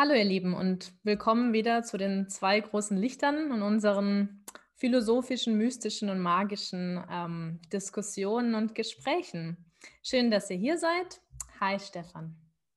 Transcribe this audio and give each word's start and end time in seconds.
Hallo 0.00 0.14
ihr 0.14 0.22
Lieben 0.22 0.54
und 0.54 0.92
willkommen 1.02 1.52
wieder 1.52 1.82
zu 1.82 1.96
den 1.96 2.28
zwei 2.28 2.60
großen 2.60 2.96
Lichtern 2.96 3.50
und 3.50 3.62
unseren 3.62 4.44
philosophischen, 4.76 5.58
mystischen 5.58 6.08
und 6.08 6.20
magischen 6.20 7.04
ähm, 7.10 7.60
Diskussionen 7.72 8.54
und 8.54 8.76
Gesprächen. 8.76 9.72
Schön, 10.04 10.30
dass 10.30 10.50
ihr 10.50 10.56
hier 10.56 10.78
seid. 10.78 11.20
Hi 11.58 11.80
Stefan. 11.80 12.36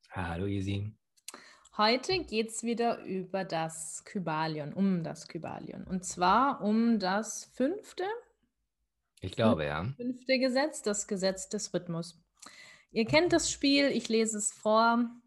Hallo 0.10 0.47
Isi. 0.47 0.96
Heute 1.78 2.23
geht 2.23 2.50
es 2.50 2.64
wieder 2.64 3.04
über 3.04 3.46
das 3.46 4.04
Kybalion, 4.04 4.74
um 4.74 5.04
das 5.04 5.28
Kybalion. 5.28 5.83
Und 5.83 6.04
zwar 6.04 6.64
um 6.64 6.97
das 6.97 7.51
fünfte. 7.54 8.04
Ich 9.19 9.33
glaube, 9.33 9.65
ja. 9.65 9.93
Fünfte 9.96 10.39
Gesetz, 10.39 10.82
das 10.82 11.07
Gesetz 11.07 11.50
des 11.50 11.71
Rhythmus. 11.71 12.19
Ihr 12.89 13.06
kennt 13.06 13.32
das 13.32 13.51
Spiel, 13.51 13.89
ich 13.89 14.10
lese 14.10 14.39
es 14.39 14.51
vor. 14.51 15.21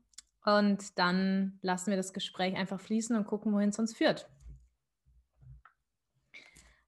Und 0.44 0.98
dann 0.98 1.58
lassen 1.62 1.90
wir 1.90 1.96
das 1.96 2.12
Gespräch 2.12 2.54
einfach 2.54 2.80
fließen 2.80 3.16
und 3.16 3.26
gucken, 3.26 3.52
wohin 3.52 3.70
es 3.70 3.78
uns 3.78 3.94
führt. 3.94 4.28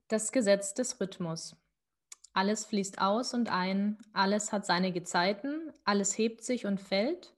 Das 0.09 0.31
Gesetz 0.31 0.75
des 0.75 1.01
Rhythmus. 1.01 1.57
Alles 2.33 2.67
fließt 2.67 3.01
aus 3.01 3.33
und 3.33 3.51
ein, 3.51 3.99
alles 4.13 4.53
hat 4.53 4.67
seine 4.67 4.93
Gezeiten, 4.93 5.73
alles 5.85 6.17
hebt 6.19 6.45
sich 6.45 6.67
und 6.67 6.81
fällt. 6.81 7.35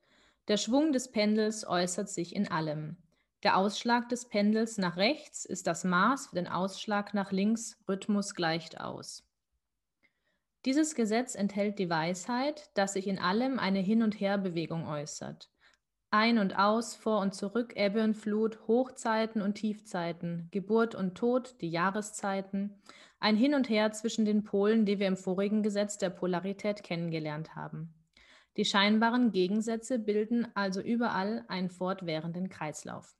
Der 0.48 0.56
Schwung 0.56 0.92
des 0.92 1.12
Pendels 1.12 1.66
äußert 1.66 2.08
sich 2.08 2.34
in 2.34 2.50
allem. 2.50 2.96
Der 3.44 3.56
Ausschlag 3.56 4.08
des 4.08 4.28
Pendels 4.28 4.76
nach 4.76 4.96
rechts 4.96 5.44
ist 5.44 5.68
das 5.68 5.84
Maß 5.84 6.26
für 6.26 6.34
den 6.34 6.48
Ausschlag 6.48 7.14
nach 7.14 7.30
links, 7.30 7.78
Rhythmus 7.88 8.34
gleicht 8.34 8.80
aus. 8.80 9.24
Dieses 10.64 10.96
Gesetz 10.96 11.36
enthält 11.36 11.78
die 11.78 11.88
Weisheit, 11.88 12.70
dass 12.74 12.94
sich 12.94 13.06
in 13.06 13.20
allem 13.20 13.60
eine 13.60 13.78
Hin- 13.78 14.02
und 14.02 14.18
Herbewegung 14.18 14.88
äußert. 14.88 15.48
Ein 16.10 16.38
und 16.38 16.58
aus, 16.58 16.94
vor 16.94 17.20
und 17.20 17.34
zurück, 17.34 17.74
Ebbe 17.76 18.02
und 18.02 18.14
Flut, 18.14 18.66
Hochzeiten 18.66 19.42
und 19.42 19.56
Tiefzeiten, 19.56 20.48
Geburt 20.50 20.94
und 20.94 21.16
Tod, 21.16 21.56
die 21.60 21.68
Jahreszeiten, 21.68 22.80
ein 23.20 23.36
Hin 23.36 23.54
und 23.54 23.68
Her 23.68 23.92
zwischen 23.92 24.24
den 24.24 24.42
Polen, 24.42 24.86
die 24.86 24.98
wir 24.98 25.06
im 25.06 25.18
vorigen 25.18 25.62
Gesetz 25.62 25.98
der 25.98 26.08
Polarität 26.08 26.82
kennengelernt 26.82 27.56
haben. 27.56 27.92
Die 28.56 28.64
scheinbaren 28.64 29.32
Gegensätze 29.32 29.98
bilden 29.98 30.48
also 30.54 30.80
überall 30.80 31.44
einen 31.48 31.68
fortwährenden 31.68 32.48
Kreislauf. 32.48 33.14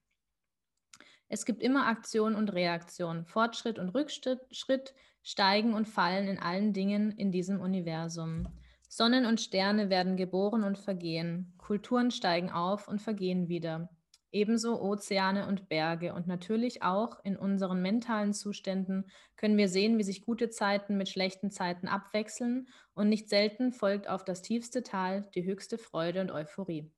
Es 1.28 1.44
gibt 1.44 1.62
immer 1.62 1.86
Aktion 1.86 2.34
und 2.34 2.55
Reaktion, 2.55 3.27
Fortschritt 3.27 3.78
und 3.78 3.91
Rückschritt, 3.91 4.94
Steigen 5.22 5.75
und 5.75 5.86
Fallen 5.86 6.27
in 6.27 6.39
allen 6.39 6.72
Dingen 6.72 7.11
in 7.12 7.33
diesem 7.33 7.61
Universum. 7.61 8.48
Sonnen 8.89 9.27
und 9.27 9.41
Sterne 9.41 9.91
werden 9.91 10.17
geboren 10.17 10.64
und 10.64 10.78
vergehen, 10.78 11.53
Kulturen 11.58 12.11
steigen 12.11 12.50
auf 12.50 12.89
und 12.89 13.03
vergehen 13.03 13.48
wieder, 13.48 13.91
ebenso 14.33 14.81
Ozeane 14.81 15.47
und 15.47 15.69
Berge 15.69 16.14
und 16.14 16.27
natürlich 16.27 16.83
auch 16.83 17.22
in 17.25 17.36
unseren 17.36 17.83
mentalen 17.83 18.33
Zuständen 18.33 19.11
können 19.36 19.56
wir 19.56 19.69
sehen, 19.69 19.98
wie 19.98 20.03
sich 20.03 20.25
gute 20.25 20.50
Zeiten 20.50 20.97
mit 20.97 21.09
schlechten 21.09 21.50
Zeiten 21.50 21.86
abwechseln 21.86 22.69
und 22.94 23.09
nicht 23.09 23.28
selten 23.28 23.72
folgt 23.72 24.09
auf 24.09 24.25
das 24.25 24.42
tiefste 24.42 24.83
Tal 24.83 25.28
die 25.34 25.44
höchste 25.44 25.78
Freude 25.78 26.20
und 26.20 26.31
Euphorie. 26.31 26.91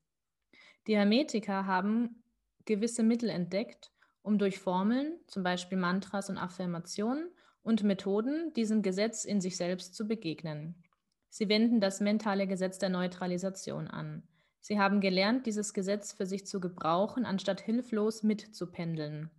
Die 0.87 0.97
Hermetiker 0.97 1.67
haben 1.67 2.23
gewisse 2.65 3.03
Mittel 3.03 3.31
entdeckt, 3.31 3.93
um 4.23 4.39
durch 4.39 4.59
Formeln, 4.59 5.19
zum 5.27 5.43
Beispiel 5.43 5.79
Mantras 5.79 6.31
und 6.31 6.39
Affirmationen 6.39 7.31
und 7.63 7.83
Methoden 7.83 8.53
diesem 8.55 8.83
Gesetz 8.83 9.25
in 9.25 9.41
sich 9.41 9.57
selbst 9.57 9.95
zu 9.95 10.07
begegnen. 10.07 10.83
Sie 11.31 11.49
wenden 11.49 11.81
das 11.81 12.01
mentale 12.01 12.47
Gesetz 12.47 12.79
der 12.79 12.89
Neutralisation 12.89 13.89
an. 13.89 14.25
Sie 14.61 14.79
haben 14.79 15.01
gelernt, 15.01 15.47
dieses 15.47 15.73
Gesetz 15.73 16.13
für 16.13 16.27
sich 16.27 16.47
zu 16.47 16.61
gebrauchen, 16.61 17.25
anstatt 17.25 17.61
hilflos 17.63 18.23
mitzupendeln. 18.23 19.31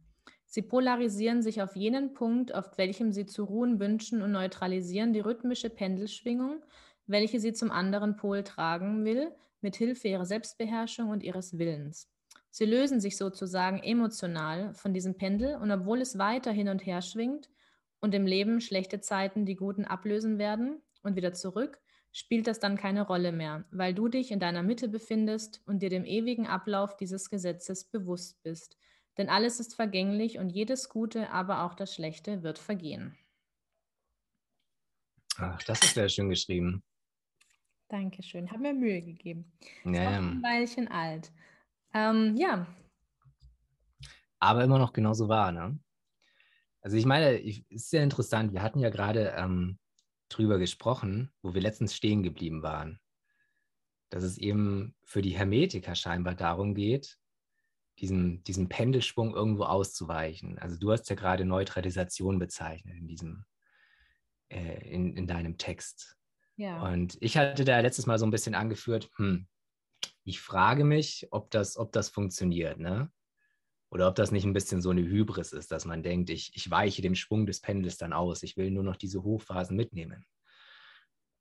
Sie 0.46 0.62
polarisieren 0.62 1.42
sich 1.42 1.62
auf 1.62 1.76
jenen 1.76 2.14
Punkt, 2.14 2.54
auf 2.54 2.78
welchem 2.78 3.12
sie 3.12 3.26
zu 3.26 3.44
ruhen 3.44 3.80
wünschen 3.80 4.22
und 4.22 4.32
neutralisieren 4.32 5.14
die 5.14 5.20
rhythmische 5.20 5.70
Pendelschwingung, 5.70 6.64
welche 7.08 7.40
sie 7.40 7.54
zum 7.54 7.72
anderen 7.72 8.16
Pol 8.16 8.44
tragen 8.44 9.06
will, 9.06 9.32
mit 9.62 9.76
Hilfe 9.76 10.08
ihrer 10.08 10.26
Selbstbeherrschung 10.26 11.10
und 11.10 11.24
ihres 11.24 11.58
Willens. 11.58 12.10
Sie 12.50 12.66
lösen 12.66 13.00
sich 13.00 13.16
sozusagen 13.16 13.80
emotional 13.80 14.74
von 14.74 14.94
diesem 14.94 15.16
Pendel 15.16 15.56
und 15.56 15.72
obwohl 15.72 16.02
es 16.02 16.18
weiter 16.18 16.52
hin 16.52 16.68
und 16.68 16.86
her 16.86 17.02
schwingt 17.02 17.50
und 18.02 18.14
im 18.14 18.26
Leben 18.26 18.60
schlechte 18.60 19.00
Zeiten 19.00 19.46
die 19.46 19.56
guten 19.56 19.86
ablösen 19.86 20.38
werden, 20.38 20.82
und 21.04 21.16
wieder 21.16 21.34
zurück, 21.34 21.80
spielt 22.12 22.48
das 22.48 22.60
dann 22.60 22.78
keine 22.78 23.06
Rolle 23.06 23.32
mehr, 23.32 23.66
weil 23.72 23.94
du 23.94 24.08
dich 24.08 24.32
in 24.32 24.40
deiner 24.40 24.64
Mitte 24.64 24.90
befindest 24.90 25.62
und 25.66 25.82
dir 25.82 25.90
dem 25.90 26.06
ewigen 26.06 26.48
Ablauf 26.48 26.98
dieses 26.98 27.30
Gesetzes 27.30 27.86
bewusst 27.86 28.42
bist. 28.44 28.78
Denn 29.18 29.30
alles 29.30 29.60
ist 29.60 29.76
vergänglich 29.76 30.38
und 30.40 30.50
jedes 30.50 30.90
Gute, 30.90 31.30
aber 31.32 31.64
auch 31.64 31.74
das 31.74 31.94
Schlechte 31.94 32.44
wird 32.44 32.60
vergehen. 32.60 33.18
Ach, 35.38 35.62
das 35.64 35.82
ist 35.84 35.94
sehr 35.96 36.10
schön 36.10 36.30
geschrieben. 36.30 36.84
Dankeschön. 37.88 38.50
Hat 38.52 38.60
mir 38.60 38.74
Mühe 38.74 39.02
gegeben. 39.02 39.52
Ja. 39.84 40.20
ein 40.20 40.42
Weilchen 40.42 40.88
alt. 40.88 41.32
Ähm, 41.94 42.36
ja. 42.38 42.66
Aber 44.40 44.64
immer 44.64 44.80
noch 44.80 44.94
genauso 44.94 45.28
wahr, 45.28 45.52
ne? 45.52 45.78
Also 46.82 46.98
ich 46.98 47.06
meine, 47.06 47.40
es 47.48 47.60
ist 47.70 47.90
sehr 47.90 48.04
interessant. 48.04 48.54
Wir 48.54 48.64
hatten 48.64 48.80
ja 48.80 48.90
gerade 48.90 49.34
ähm, 49.38 49.78
drüber 50.38 50.58
gesprochen, 50.58 51.32
wo 51.42 51.54
wir 51.54 51.62
letztens 51.62 51.96
stehen 51.96 52.24
geblieben 52.24 52.64
waren. 52.64 53.00
Dass 54.10 54.24
es 54.24 54.38
eben 54.38 54.96
für 55.04 55.22
die 55.22 55.38
Hermetiker 55.38 55.96
scheinbar 55.96 56.36
darum 56.36 56.74
geht, 56.74 57.18
diesen, 58.00 58.44
diesen 58.44 58.68
Pendelschwung 58.68 59.34
irgendwo 59.34 59.64
auszuweichen. 59.64 60.58
Also 60.58 60.78
du 60.78 60.92
hast 60.92 61.10
ja 61.10 61.16
gerade 61.16 61.46
Neutralisation 61.46 62.40
bezeichnet 62.40 62.98
in 62.98 63.08
diesem, 63.08 63.46
äh, 64.50 64.90
in, 64.90 65.16
in 65.16 65.28
deinem 65.28 65.58
Text. 65.58 66.18
Ja. 66.56 66.82
Und 66.82 67.18
ich 67.22 67.38
hatte 67.38 67.64
da 67.64 67.80
letztes 67.80 68.06
Mal 68.08 68.20
so 68.20 68.26
ein 68.26 68.32
bisschen 68.32 68.56
angeführt, 68.56 69.10
hm, 69.16 69.48
ich 70.24 70.40
frage 70.40 70.84
mich, 70.84 71.28
ob 71.32 71.52
das, 71.52 71.78
ob 71.78 71.92
das 71.92 72.10
funktioniert, 72.10 72.80
ne? 72.80 73.12
Oder 73.92 74.08
ob 74.08 74.16
das 74.16 74.32
nicht 74.32 74.46
ein 74.46 74.54
bisschen 74.54 74.82
so 74.82 74.90
eine 74.90 75.02
Hybris 75.02 75.52
ist, 75.52 75.72
dass 75.72 75.86
man 75.86 76.02
denkt, 76.02 76.30
ich, 76.30 76.52
ich 76.56 76.72
weiche 76.72 77.02
dem 77.02 77.14
Schwung 77.14 77.46
des 77.46 77.60
Pendels 77.60 77.98
dann 77.98 78.14
aus. 78.14 78.42
Ich 78.42 78.56
will 78.56 78.72
nur 78.72 78.84
noch 78.84 78.96
diese 78.96 79.22
Hochphasen 79.22 79.76
mitnehmen. 79.76 80.26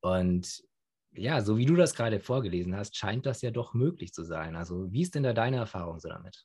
Und 0.00 0.64
ja, 1.12 1.42
so 1.42 1.58
wie 1.58 1.66
du 1.66 1.76
das 1.76 1.94
gerade 1.94 2.18
vorgelesen 2.18 2.76
hast, 2.76 2.96
scheint 2.96 3.24
das 3.24 3.42
ja 3.42 3.52
doch 3.52 3.72
möglich 3.72 4.12
zu 4.12 4.24
sein. 4.24 4.56
Also 4.56 4.92
wie 4.92 5.02
ist 5.02 5.14
denn 5.14 5.22
da 5.22 5.32
deine 5.32 5.58
Erfahrung 5.58 6.00
so 6.00 6.08
damit? 6.08 6.44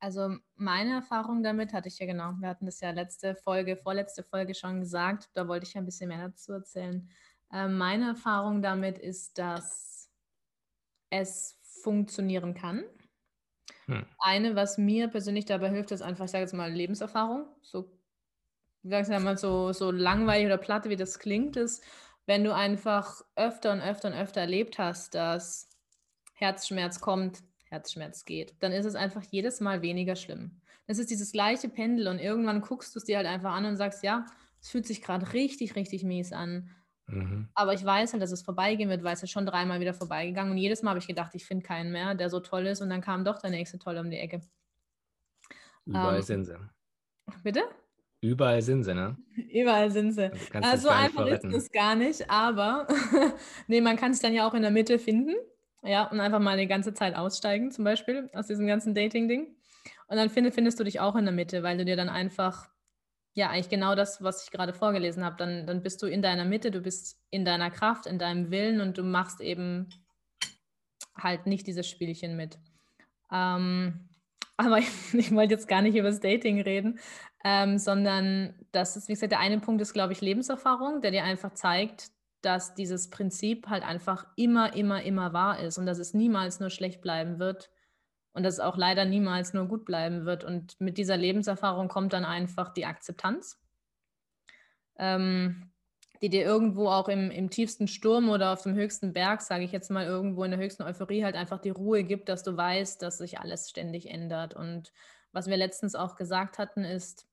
Also 0.00 0.36
meine 0.54 0.94
Erfahrung 0.94 1.42
damit 1.42 1.72
hatte 1.72 1.88
ich 1.88 1.98
ja 1.98 2.06
genau, 2.06 2.32
wir 2.38 2.48
hatten 2.48 2.66
das 2.66 2.80
ja 2.80 2.90
letzte 2.90 3.34
Folge, 3.34 3.76
vorletzte 3.76 4.22
Folge 4.22 4.54
schon 4.54 4.80
gesagt, 4.80 5.30
da 5.34 5.48
wollte 5.48 5.66
ich 5.66 5.76
ein 5.76 5.86
bisschen 5.86 6.08
mehr 6.08 6.28
dazu 6.28 6.52
erzählen. 6.52 7.10
Äh, 7.52 7.68
meine 7.68 8.08
Erfahrung 8.08 8.62
damit 8.62 8.98
ist, 8.98 9.38
dass 9.38 10.10
es 11.10 11.58
funktionieren 11.82 12.54
kann. 12.54 12.84
Hm. 13.88 14.06
Eine, 14.18 14.56
was 14.56 14.78
mir 14.78 15.08
persönlich 15.08 15.44
dabei 15.44 15.70
hilft, 15.70 15.90
ist 15.92 16.02
einfach, 16.02 16.24
ich 16.26 16.30
sage 16.30 16.42
jetzt 16.42 16.54
mal, 16.54 16.72
Lebenserfahrung. 16.72 17.46
So, 17.62 17.98
sage 18.82 19.20
mal, 19.20 19.38
so, 19.38 19.72
so 19.72 19.90
langweilig 19.90 20.46
oder 20.46 20.58
platte, 20.58 20.90
wie 20.90 20.96
das 20.96 21.18
klingt, 21.18 21.56
ist, 21.56 21.84
wenn 22.26 22.44
du 22.44 22.54
einfach 22.54 23.22
öfter 23.36 23.72
und 23.72 23.80
öfter 23.80 24.08
und 24.08 24.14
öfter 24.14 24.40
erlebt 24.42 24.78
hast, 24.78 25.14
dass 25.14 25.70
Herzschmerz 26.34 27.00
kommt, 27.00 27.42
Herzschmerz 27.66 28.24
geht, 28.24 28.56
dann 28.62 28.72
ist 28.72 28.86
es 28.86 28.94
einfach 28.94 29.22
jedes 29.30 29.60
Mal 29.60 29.82
weniger 29.82 30.16
schlimm. 30.16 30.60
Das 30.86 30.98
ist 30.98 31.10
dieses 31.10 31.32
gleiche 31.32 31.68
Pendel 31.68 32.08
und 32.08 32.18
irgendwann 32.18 32.60
guckst 32.60 32.94
du 32.94 32.98
es 33.00 33.04
dir 33.04 33.16
halt 33.18 33.26
einfach 33.26 33.52
an 33.52 33.64
und 33.66 33.76
sagst, 33.76 34.02
ja, 34.04 34.26
es 34.60 34.70
fühlt 34.70 34.86
sich 34.86 35.02
gerade 35.02 35.32
richtig, 35.32 35.76
richtig 35.76 36.04
mies 36.04 36.32
an. 36.32 36.70
Mhm. 37.06 37.48
Aber 37.54 37.72
ich 37.72 37.84
weiß 37.84 38.12
halt, 38.12 38.22
dass 38.22 38.32
es 38.32 38.42
vorbeigehen 38.42 38.88
wird, 38.88 39.04
weil 39.04 39.14
es 39.14 39.22
ist 39.22 39.30
schon 39.30 39.46
dreimal 39.46 39.80
wieder 39.80 39.94
vorbeigegangen. 39.94 40.52
Und 40.52 40.58
jedes 40.58 40.82
Mal 40.82 40.90
habe 40.90 40.98
ich 40.98 41.06
gedacht, 41.06 41.34
ich 41.34 41.46
finde 41.46 41.64
keinen 41.64 41.92
mehr, 41.92 42.14
der 42.14 42.30
so 42.30 42.40
toll 42.40 42.66
ist. 42.66 42.80
Und 42.80 42.90
dann 42.90 43.00
kam 43.00 43.24
doch 43.24 43.38
der 43.38 43.50
nächste 43.50 43.78
tolle 43.78 44.00
um 44.00 44.10
die 44.10 44.18
Ecke. 44.18 44.40
Überall 45.84 46.16
ähm, 46.16 46.22
sind 46.22 46.44
sie. 46.44 46.56
Bitte? 47.42 47.62
Überall 48.20 48.62
sind 48.62 48.84
sie, 48.84 48.94
ne? 48.94 49.16
Überall 49.52 49.90
sind 49.90 50.12
sie. 50.12 50.32
Also, 50.52 50.88
also 50.88 50.88
einfach 50.88 51.26
ist 51.26 51.44
es 51.44 51.70
gar 51.70 51.94
nicht, 51.94 52.28
aber 52.30 52.88
nee, 53.68 53.80
man 53.80 53.96
kann 53.96 54.12
sich 54.12 54.22
dann 54.22 54.34
ja 54.34 54.48
auch 54.48 54.54
in 54.54 54.62
der 54.62 54.70
Mitte 54.70 54.98
finden. 54.98 55.34
Ja, 55.82 56.10
und 56.10 56.18
einfach 56.18 56.40
mal 56.40 56.56
die 56.56 56.66
ganze 56.66 56.94
Zeit 56.94 57.14
aussteigen, 57.14 57.70
zum 57.70 57.84
Beispiel, 57.84 58.28
aus 58.32 58.48
diesem 58.48 58.66
ganzen 58.66 58.94
Dating-Ding. 58.94 59.54
Und 60.08 60.16
dann 60.16 60.30
find, 60.30 60.52
findest 60.52 60.80
du 60.80 60.84
dich 60.84 60.98
auch 60.98 61.14
in 61.14 61.24
der 61.24 61.34
Mitte, 61.34 61.62
weil 61.62 61.78
du 61.78 61.84
dir 61.84 61.94
dann 61.94 62.08
einfach 62.08 62.68
ja, 63.36 63.50
eigentlich 63.50 63.68
genau 63.68 63.94
das, 63.94 64.22
was 64.22 64.44
ich 64.44 64.50
gerade 64.50 64.72
vorgelesen 64.72 65.22
habe. 65.22 65.36
Dann, 65.36 65.66
dann 65.66 65.82
bist 65.82 66.02
du 66.02 66.06
in 66.06 66.22
deiner 66.22 66.46
Mitte, 66.46 66.70
du 66.70 66.80
bist 66.80 67.20
in 67.30 67.44
deiner 67.44 67.70
Kraft, 67.70 68.06
in 68.06 68.18
deinem 68.18 68.50
Willen 68.50 68.80
und 68.80 68.96
du 68.96 69.02
machst 69.04 69.42
eben 69.42 69.90
halt 71.14 71.46
nicht 71.46 71.66
dieses 71.66 71.86
Spielchen 71.86 72.34
mit. 72.34 72.58
Ähm, 73.30 74.08
aber 74.56 74.78
ich, 74.78 74.88
ich, 75.12 75.34
wollte 75.34 75.52
jetzt 75.52 75.68
gar 75.68 75.82
nicht 75.82 75.96
über 75.96 76.08
das 76.08 76.20
Dating 76.20 76.62
reden, 76.62 76.98
ähm, 77.44 77.76
sondern 77.76 78.54
das 78.72 78.96
ist, 78.96 79.08
wie 79.08 79.12
gesagt, 79.12 79.32
der 79.32 79.40
eine 79.40 79.60
Punkt 79.60 79.82
ist, 79.82 79.92
glaube 79.92 80.14
ich, 80.14 80.22
Lebenserfahrung, 80.22 81.02
der 81.02 81.10
dir 81.10 81.24
einfach 81.24 81.52
zeigt, 81.52 82.10
dass 82.40 82.74
dieses 82.74 83.10
Prinzip 83.10 83.68
halt 83.68 83.82
einfach 83.82 84.26
immer, 84.36 84.74
immer, 84.74 85.02
immer 85.02 85.34
wahr 85.34 85.60
ist 85.60 85.76
und 85.76 85.84
dass 85.84 85.98
es 85.98 86.14
niemals 86.14 86.58
nur 86.58 86.70
schlecht 86.70 87.02
bleiben 87.02 87.38
wird 87.38 87.70
und 88.36 88.42
dass 88.42 88.54
es 88.54 88.60
auch 88.60 88.76
leider 88.76 89.06
niemals 89.06 89.54
nur 89.54 89.64
gut 89.64 89.86
bleiben 89.86 90.26
wird. 90.26 90.44
Und 90.44 90.78
mit 90.78 90.98
dieser 90.98 91.16
Lebenserfahrung 91.16 91.88
kommt 91.88 92.12
dann 92.12 92.26
einfach 92.26 92.68
die 92.68 92.84
Akzeptanz, 92.84 93.58
ähm, 94.98 95.72
die 96.20 96.28
dir 96.28 96.44
irgendwo 96.44 96.88
auch 96.88 97.08
im, 97.08 97.30
im 97.30 97.48
tiefsten 97.48 97.88
Sturm 97.88 98.28
oder 98.28 98.52
auf 98.52 98.62
dem 98.62 98.74
höchsten 98.74 99.14
Berg, 99.14 99.40
sage 99.40 99.64
ich 99.64 99.72
jetzt 99.72 99.90
mal, 99.90 100.04
irgendwo 100.04 100.44
in 100.44 100.50
der 100.50 100.60
höchsten 100.60 100.82
Euphorie 100.82 101.24
halt 101.24 101.34
einfach 101.34 101.62
die 101.62 101.70
Ruhe 101.70 102.04
gibt, 102.04 102.28
dass 102.28 102.42
du 102.42 102.54
weißt, 102.54 103.00
dass 103.00 103.16
sich 103.16 103.40
alles 103.40 103.70
ständig 103.70 104.10
ändert. 104.10 104.52
Und 104.52 104.92
was 105.32 105.46
wir 105.46 105.56
letztens 105.56 105.94
auch 105.94 106.14
gesagt 106.14 106.58
hatten, 106.58 106.84
ist 106.84 107.26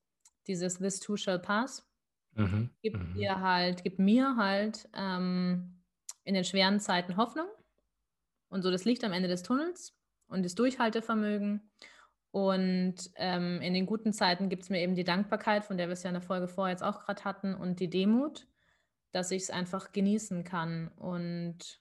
dieses 0.46 0.78
This 0.78 1.00
too 1.00 1.18
shall 1.18 1.38
pass. 1.38 1.86
Mhm. 2.32 2.70
Gibt 2.80 2.96
mhm. 2.96 3.12
dir 3.12 3.42
halt, 3.42 3.84
gibt 3.84 3.98
mir 3.98 4.36
halt 4.38 4.88
ähm, 4.96 5.82
in 6.24 6.32
den 6.32 6.44
schweren 6.44 6.80
Zeiten 6.80 7.18
Hoffnung 7.18 7.48
und 8.48 8.62
so 8.62 8.70
das 8.70 8.86
Licht 8.86 9.04
am 9.04 9.12
Ende 9.12 9.28
des 9.28 9.42
Tunnels 9.42 9.94
und 10.28 10.44
das 10.44 10.54
Durchhaltevermögen. 10.54 11.70
Und 12.30 12.96
ähm, 13.16 13.60
in 13.60 13.74
den 13.74 13.86
guten 13.86 14.12
Zeiten 14.12 14.48
gibt 14.48 14.64
es 14.64 14.70
mir 14.70 14.80
eben 14.80 14.96
die 14.96 15.04
Dankbarkeit, 15.04 15.64
von 15.64 15.76
der 15.76 15.88
wir 15.88 15.92
es 15.92 16.02
ja 16.02 16.10
in 16.10 16.14
der 16.14 16.22
Folge 16.22 16.48
vorher 16.48 16.72
jetzt 16.72 16.82
auch 16.82 17.04
gerade 17.04 17.22
hatten, 17.24 17.54
und 17.54 17.78
die 17.78 17.88
Demut, 17.88 18.48
dass 19.12 19.30
ich 19.30 19.44
es 19.44 19.50
einfach 19.50 19.92
genießen 19.92 20.42
kann. 20.42 20.88
Und 20.96 21.80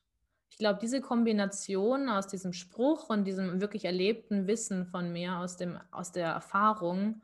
ich 0.51 0.59
glaube, 0.59 0.77
diese 0.79 1.01
Kombination 1.01 2.07
aus 2.07 2.27
diesem 2.27 2.53
Spruch 2.53 3.09
und 3.09 3.25
diesem 3.25 3.59
wirklich 3.59 3.85
erlebten 3.85 4.45
Wissen 4.45 4.85
von 4.85 5.11
mir, 5.11 5.37
aus, 5.37 5.57
dem, 5.57 5.79
aus 5.89 6.11
der 6.11 6.27
Erfahrung, 6.27 7.23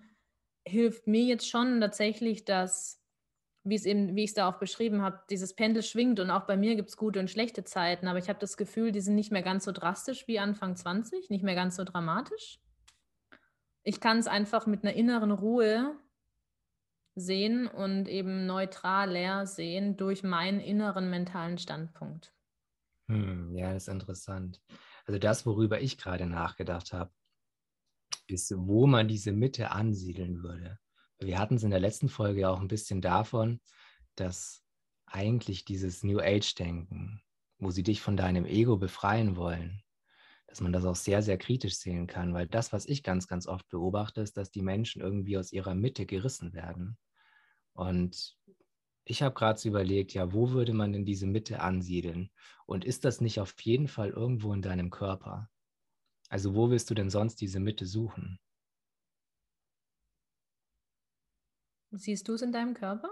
hilft 0.65 1.05
mir 1.05 1.23
jetzt 1.25 1.47
schon 1.47 1.79
tatsächlich, 1.79 2.45
dass 2.45 2.98
wie 3.63 3.75
es 3.75 3.85
eben, 3.85 4.15
wie 4.15 4.23
ich 4.23 4.31
es 4.31 4.35
da 4.35 4.49
auch 4.49 4.59
beschrieben 4.59 5.01
habe, 5.01 5.19
dieses 5.29 5.53
Pendel 5.53 5.83
schwingt 5.83 6.19
und 6.19 6.31
auch 6.31 6.45
bei 6.45 6.57
mir 6.57 6.75
gibt 6.75 6.89
es 6.89 6.97
gute 6.97 7.19
und 7.19 7.29
schlechte 7.29 7.63
Zeiten, 7.63 8.07
aber 8.07 8.19
ich 8.19 8.29
habe 8.29 8.39
das 8.39 8.57
Gefühl, 8.57 8.91
die 8.91 9.01
sind 9.01 9.15
nicht 9.15 9.31
mehr 9.31 9.41
ganz 9.41 9.65
so 9.65 9.71
drastisch 9.71 10.27
wie 10.27 10.39
Anfang 10.39 10.75
20, 10.75 11.29
nicht 11.29 11.43
mehr 11.43 11.55
ganz 11.55 11.75
so 11.75 11.83
dramatisch. 11.83 12.59
Ich 13.83 13.99
kann 13.99 14.19
es 14.19 14.27
einfach 14.27 14.65
mit 14.65 14.83
einer 14.83 14.93
inneren 14.93 15.31
Ruhe 15.31 15.95
sehen 17.15 17.67
und 17.67 18.07
eben 18.07 18.45
neutral 18.45 19.11
leer 19.11 19.45
sehen 19.45 19.97
durch 19.97 20.23
meinen 20.23 20.59
inneren 20.59 21.09
mentalen 21.09 21.57
Standpunkt. 21.57 22.33
Hm, 23.09 23.55
ja, 23.55 23.73
das 23.73 23.87
ist 23.87 23.93
interessant. 23.93 24.61
Also 25.05 25.19
das, 25.19 25.45
worüber 25.45 25.81
ich 25.81 25.97
gerade 25.97 26.27
nachgedacht 26.27 26.93
habe, 26.93 27.11
ist, 28.27 28.53
wo 28.55 28.85
man 28.85 29.07
diese 29.07 29.31
Mitte 29.31 29.71
ansiedeln 29.71 30.43
würde 30.43 30.79
wir 31.19 31.39
hatten 31.39 31.55
es 31.55 31.63
in 31.63 31.71
der 31.71 31.79
letzten 31.79 32.09
Folge 32.09 32.49
auch 32.49 32.59
ein 32.59 32.67
bisschen 32.67 33.01
davon, 33.01 33.59
dass 34.15 34.63
eigentlich 35.05 35.65
dieses 35.65 36.03
New 36.03 36.19
Age-Denken, 36.19 37.21
wo 37.57 37.71
sie 37.71 37.83
dich 37.83 38.01
von 38.01 38.15
deinem 38.15 38.45
Ego 38.45 38.77
befreien 38.77 39.35
wollen, 39.35 39.83
dass 40.47 40.61
man 40.61 40.73
das 40.73 40.85
auch 40.85 40.95
sehr, 40.95 41.21
sehr 41.21 41.37
kritisch 41.37 41.75
sehen 41.75 42.07
kann, 42.07 42.33
weil 42.33 42.47
das, 42.47 42.73
was 42.73 42.85
ich 42.85 43.03
ganz, 43.03 43.27
ganz 43.27 43.47
oft 43.47 43.67
beobachte, 43.69 44.21
ist, 44.21 44.37
dass 44.37 44.51
die 44.51 44.61
Menschen 44.61 45.01
irgendwie 45.01 45.37
aus 45.37 45.51
ihrer 45.51 45.75
Mitte 45.75 46.05
gerissen 46.05 46.53
werden. 46.53 46.97
Und 47.73 48.35
ich 49.05 49.21
habe 49.21 49.35
gerade 49.35 49.59
so 49.59 49.69
überlegt, 49.69 50.13
ja, 50.13 50.33
wo 50.33 50.51
würde 50.51 50.73
man 50.73 50.93
denn 50.93 51.05
diese 51.05 51.27
Mitte 51.27 51.61
ansiedeln? 51.61 52.31
Und 52.65 52.85
ist 52.85 53.05
das 53.05 53.21
nicht 53.21 53.39
auf 53.39 53.53
jeden 53.61 53.87
Fall 53.87 54.09
irgendwo 54.09 54.53
in 54.53 54.61
deinem 54.61 54.89
Körper? 54.89 55.49
Also 56.29 56.55
wo 56.55 56.69
willst 56.69 56.89
du 56.89 56.93
denn 56.93 57.09
sonst 57.09 57.41
diese 57.41 57.59
Mitte 57.59 57.85
suchen? 57.85 58.39
Siehst 61.91 62.27
du 62.27 62.33
es 62.33 62.41
in 62.41 62.51
deinem 62.51 62.73
Körper? 62.73 63.09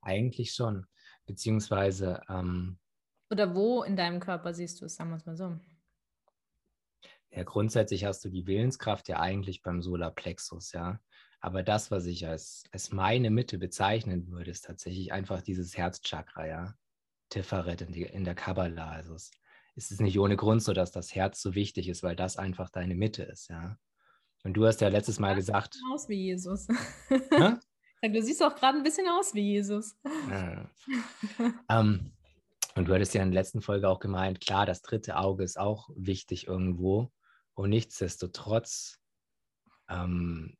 Eigentlich 0.00 0.52
schon. 0.54 0.86
Beziehungsweise. 1.26 2.22
Ähm, 2.28 2.78
Oder 3.30 3.54
wo 3.54 3.82
in 3.82 3.96
deinem 3.96 4.20
Körper 4.20 4.54
siehst 4.54 4.80
du 4.80 4.86
es, 4.86 4.96
sagen 4.96 5.10
wir 5.10 5.16
es 5.16 5.26
mal 5.26 5.36
so. 5.36 5.58
Ja, 7.30 7.42
grundsätzlich 7.42 8.04
hast 8.04 8.24
du 8.24 8.30
die 8.30 8.46
Willenskraft 8.46 9.08
ja 9.08 9.20
eigentlich 9.20 9.62
beim 9.62 9.82
Solarplexus, 9.82 10.72
ja. 10.72 11.00
Aber 11.40 11.62
das, 11.62 11.90
was 11.90 12.06
ich 12.06 12.26
als, 12.26 12.64
als 12.72 12.92
meine 12.92 13.30
Mitte 13.30 13.58
bezeichnen 13.58 14.28
würde, 14.30 14.50
ist 14.50 14.64
tatsächlich 14.64 15.12
einfach 15.12 15.42
dieses 15.42 15.76
Herzchakra, 15.76 16.46
ja. 16.46 16.74
Tiferet 17.28 17.82
in, 17.82 17.92
die, 17.92 18.04
in 18.04 18.24
der 18.24 18.36
Kabbalah. 18.36 18.90
Also 18.90 19.14
es, 19.14 19.32
es 19.74 19.90
ist 19.90 20.00
nicht 20.00 20.18
ohne 20.18 20.36
Grund 20.36 20.62
so, 20.62 20.72
dass 20.72 20.92
das 20.92 21.14
Herz 21.14 21.42
so 21.42 21.54
wichtig 21.54 21.88
ist, 21.88 22.02
weil 22.02 22.16
das 22.16 22.36
einfach 22.36 22.70
deine 22.70 22.94
Mitte 22.94 23.24
ist, 23.24 23.50
ja. 23.50 23.78
Und 24.46 24.52
du 24.52 24.64
hast 24.64 24.80
ja 24.80 24.86
letztes 24.86 25.18
Mal 25.18 25.34
gesagt. 25.34 25.76
Aus 25.92 26.08
wie 26.08 26.22
Jesus. 26.22 26.68
du 27.10 28.22
siehst 28.22 28.40
auch 28.44 28.54
gerade 28.54 28.78
ein 28.78 28.84
bisschen 28.84 29.08
aus 29.08 29.34
wie 29.34 29.40
Jesus. 29.40 29.96
Ja. 30.30 30.70
ähm, 31.68 32.12
und 32.76 32.86
du 32.86 32.94
hattest 32.94 33.12
ja 33.14 33.24
in 33.24 33.32
der 33.32 33.42
letzten 33.42 33.60
Folge 33.60 33.88
auch 33.88 33.98
gemeint, 33.98 34.40
klar, 34.40 34.64
das 34.64 34.82
dritte 34.82 35.16
Auge 35.16 35.42
ist 35.42 35.58
auch 35.58 35.90
wichtig 35.96 36.46
irgendwo. 36.46 37.10
Und 37.54 37.70
nichtsdestotrotz 37.70 39.00
ähm, 39.88 40.56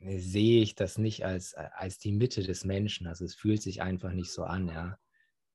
sehe 0.00 0.62
ich 0.62 0.74
das 0.74 0.98
nicht 0.98 1.24
als, 1.24 1.54
als 1.54 1.98
die 1.98 2.10
Mitte 2.10 2.42
des 2.42 2.64
Menschen. 2.64 3.06
Also 3.06 3.24
es 3.24 3.36
fühlt 3.36 3.62
sich 3.62 3.80
einfach 3.80 4.10
nicht 4.10 4.32
so 4.32 4.42
an, 4.42 4.66
ja. 4.66 4.98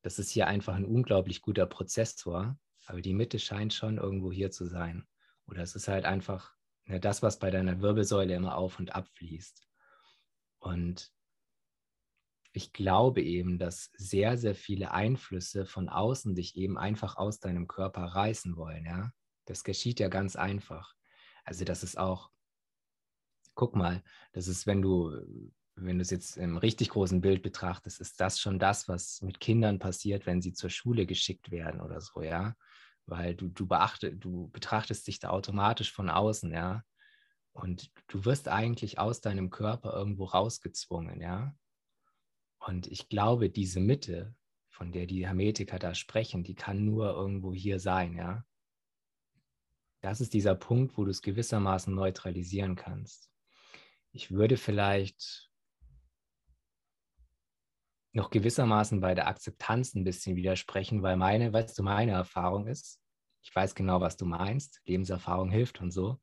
Das 0.01 0.17
ist 0.17 0.31
hier 0.31 0.47
einfach 0.47 0.75
ein 0.75 0.85
unglaublich 0.85 1.41
guter 1.41 1.65
Prozessor, 1.65 2.57
aber 2.85 3.01
die 3.01 3.13
Mitte 3.13 3.37
scheint 3.37 3.73
schon 3.73 3.97
irgendwo 3.97 4.31
hier 4.31 4.49
zu 4.49 4.65
sein. 4.65 5.05
Oder 5.45 5.61
es 5.61 5.75
ist 5.75 5.89
halt 5.89 6.05
einfach 6.05 6.53
ja, 6.53 6.58
ne, 6.89 6.99
das, 6.99 7.21
was 7.21 7.39
bei 7.39 7.51
deiner 7.51 7.81
Wirbelsäule 7.81 8.35
immer 8.35 8.55
auf 8.55 8.79
und 8.79 8.95
ab 8.95 9.07
fließt. 9.07 9.65
Und 10.59 11.13
ich 12.51 12.73
glaube 12.73 13.21
eben, 13.21 13.59
dass 13.59 13.91
sehr, 13.95 14.37
sehr 14.37 14.55
viele 14.55 14.91
Einflüsse 14.91 15.65
von 15.65 15.87
außen 15.87 16.35
dich 16.35 16.57
eben 16.57 16.77
einfach 16.77 17.15
aus 17.15 17.39
deinem 17.39 17.67
Körper 17.67 18.03
reißen 18.03 18.57
wollen. 18.57 18.85
Ja? 18.85 19.13
Das 19.45 19.63
geschieht 19.63 19.99
ja 19.99 20.09
ganz 20.09 20.35
einfach. 20.35 20.95
Also 21.45 21.63
das 21.63 21.83
ist 21.83 21.97
auch, 21.97 22.31
guck 23.53 23.75
mal, 23.75 24.03
das 24.33 24.47
ist, 24.47 24.65
wenn 24.65 24.81
du, 24.81 25.15
wenn 25.75 25.97
du 25.97 26.01
es 26.01 26.09
jetzt 26.09 26.37
im 26.37 26.57
richtig 26.57 26.89
großen 26.89 27.21
Bild 27.21 27.43
betrachtest, 27.43 28.01
ist 28.01 28.19
das 28.19 28.39
schon 28.39 28.57
das, 28.59 28.87
was 28.87 29.21
mit 29.21 29.39
Kindern 29.39 29.79
passiert, 29.79 30.25
wenn 30.25 30.41
sie 30.41 30.53
zur 30.53 30.69
Schule 30.69 31.05
geschickt 31.05 31.51
werden 31.51 31.81
oder 31.81 32.01
so, 32.01 32.21
ja 32.21 32.55
weil 33.09 33.35
du, 33.35 33.49
du, 33.49 33.67
beachte, 33.67 34.15
du 34.15 34.49
betrachtest 34.49 35.07
dich 35.07 35.19
da 35.19 35.29
automatisch 35.29 35.91
von 35.91 36.09
außen, 36.09 36.51
ja. 36.51 36.83
Und 37.51 37.91
du 38.07 38.25
wirst 38.25 38.47
eigentlich 38.47 38.99
aus 38.99 39.21
deinem 39.21 39.49
Körper 39.49 39.93
irgendwo 39.93 40.25
rausgezwungen, 40.25 41.21
ja. 41.21 41.55
Und 42.59 42.87
ich 42.87 43.09
glaube, 43.09 43.49
diese 43.49 43.79
Mitte, 43.79 44.35
von 44.69 44.91
der 44.91 45.05
die 45.05 45.25
Hermetiker 45.25 45.79
da 45.79 45.95
sprechen, 45.95 46.43
die 46.43 46.55
kann 46.55 46.85
nur 46.85 47.11
irgendwo 47.11 47.53
hier 47.53 47.79
sein, 47.79 48.15
ja. 48.15 48.45
Das 50.01 50.21
ist 50.21 50.33
dieser 50.33 50.55
Punkt, 50.55 50.97
wo 50.97 51.03
du 51.03 51.11
es 51.11 51.21
gewissermaßen 51.21 51.93
neutralisieren 51.93 52.75
kannst. 52.75 53.29
Ich 54.11 54.31
würde 54.31 54.57
vielleicht 54.57 55.48
noch 58.11 58.29
gewissermaßen 58.29 58.99
bei 59.01 59.13
der 59.13 59.27
Akzeptanz 59.27 59.93
ein 59.93 60.03
bisschen 60.03 60.35
widersprechen, 60.35 61.03
weil 61.03 61.17
meine, 61.17 61.53
weißt 61.53 61.77
du, 61.77 61.83
meine 61.83 62.11
Erfahrung 62.11 62.67
ist, 62.67 62.99
ich 63.41 63.55
weiß 63.55 63.75
genau, 63.75 64.01
was 64.01 64.17
du 64.17 64.25
meinst, 64.25 64.81
Lebenserfahrung 64.85 65.49
hilft 65.49 65.79
und 65.81 65.91
so, 65.91 66.19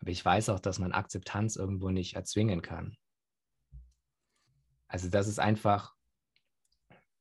aber 0.00 0.10
ich 0.10 0.24
weiß 0.24 0.48
auch, 0.50 0.60
dass 0.60 0.78
man 0.78 0.92
Akzeptanz 0.92 1.56
irgendwo 1.56 1.90
nicht 1.90 2.14
erzwingen 2.14 2.62
kann. 2.62 2.96
Also 4.86 5.08
das 5.08 5.26
ist 5.26 5.40
einfach, 5.40 5.94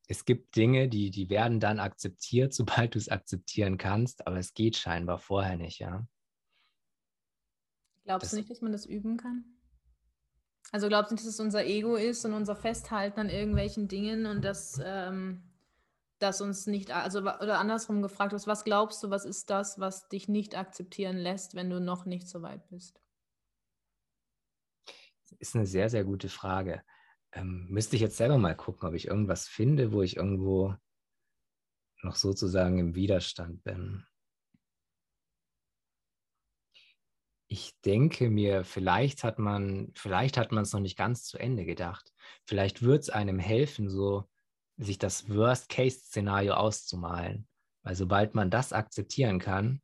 es 0.08 0.26
gibt 0.26 0.56
Dinge, 0.56 0.90
die, 0.90 1.10
die 1.10 1.30
werden 1.30 1.60
dann 1.60 1.80
akzeptiert, 1.80 2.54
sobald 2.54 2.96
du 2.96 3.00
es 3.00 3.10
akzeptieren 3.10 3.78
kannst, 3.78 4.28
aber 4.28 4.38
es 4.38 4.54
geht 4.54 4.78
scheinbar 4.78 5.18
vorher 5.18 5.58
nicht, 5.58 5.80
ja. 5.80 6.06
Glaubst 8.04 8.26
das, 8.26 8.30
du 8.32 8.38
nicht, 8.38 8.50
dass 8.50 8.62
man 8.62 8.74
das 8.74 8.86
üben 8.86 9.18
kann? 9.18 9.53
Also 10.74 10.88
glaubst 10.88 11.12
du 11.12 11.16
dass 11.16 11.26
es 11.26 11.40
unser 11.40 11.66
Ego 11.66 11.96
ist 11.96 12.26
und 12.26 12.34
unser 12.34 12.56
Festhalten 12.56 13.20
an 13.20 13.30
irgendwelchen 13.30 13.88
Dingen 13.88 14.26
und 14.26 14.44
dass, 14.44 14.82
ähm, 14.84 15.44
dass 16.18 16.42
uns 16.42 16.66
nicht, 16.66 16.90
also 16.90 17.20
oder 17.20 17.60
andersrum 17.60 18.02
gefragt 18.02 18.34
ist, 18.34 18.48
was 18.48 18.64
glaubst 18.64 19.04
du, 19.04 19.12
was 19.12 19.24
ist 19.24 19.52
das, 19.52 19.80
was 19.80 20.10
dich 20.10 20.28
nicht 20.28 20.58
akzeptieren 20.58 21.18
lässt, 21.18 21.54
wenn 21.54 21.70
du 21.70 21.80
noch 21.80 22.06
nicht 22.06 22.28
so 22.28 22.42
weit 22.42 22.68
bist? 22.70 23.00
Das 25.22 25.34
ist 25.38 25.56
eine 25.56 25.68
sehr, 25.68 25.92
sehr 25.92 26.04
gute 26.06 26.28
Frage. 26.28 26.82
Ähm, 27.34 27.68
müsste 27.70 27.96
ich 27.96 28.02
jetzt 28.02 28.18
selber 28.18 28.40
mal 28.40 28.56
gucken, 28.56 28.90
ob 28.90 28.96
ich 28.96 29.08
irgendwas 29.08 29.48
finde, 29.48 29.92
wo 29.92 30.02
ich 30.02 30.18
irgendwo 30.18 30.76
noch 32.02 32.16
sozusagen 32.16 32.80
im 32.80 32.96
Widerstand 32.96 33.64
bin. 33.64 34.08
Ich 37.54 37.80
denke 37.86 38.32
mir, 38.32 38.66
vielleicht 38.66 39.24
hat 39.24 39.38
man, 39.38 39.92
vielleicht 39.94 40.38
hat 40.38 40.52
man 40.52 40.64
es 40.64 40.74
noch 40.74 40.80
nicht 40.80 40.98
ganz 40.98 41.26
zu 41.26 41.38
Ende 41.38 41.66
gedacht. 41.66 42.12
Vielleicht 42.46 42.82
wird 42.82 43.04
es 43.04 43.12
einem 43.12 43.38
helfen, 43.38 43.92
so 43.92 44.28
sich 44.78 44.98
das 44.98 45.30
Worst-Case-Szenario 45.30 46.56
auszumalen. 46.56 47.48
Weil 47.84 47.94
sobald 47.94 48.34
man 48.34 48.50
das 48.50 48.74
akzeptieren 48.74 49.38
kann, 49.38 49.84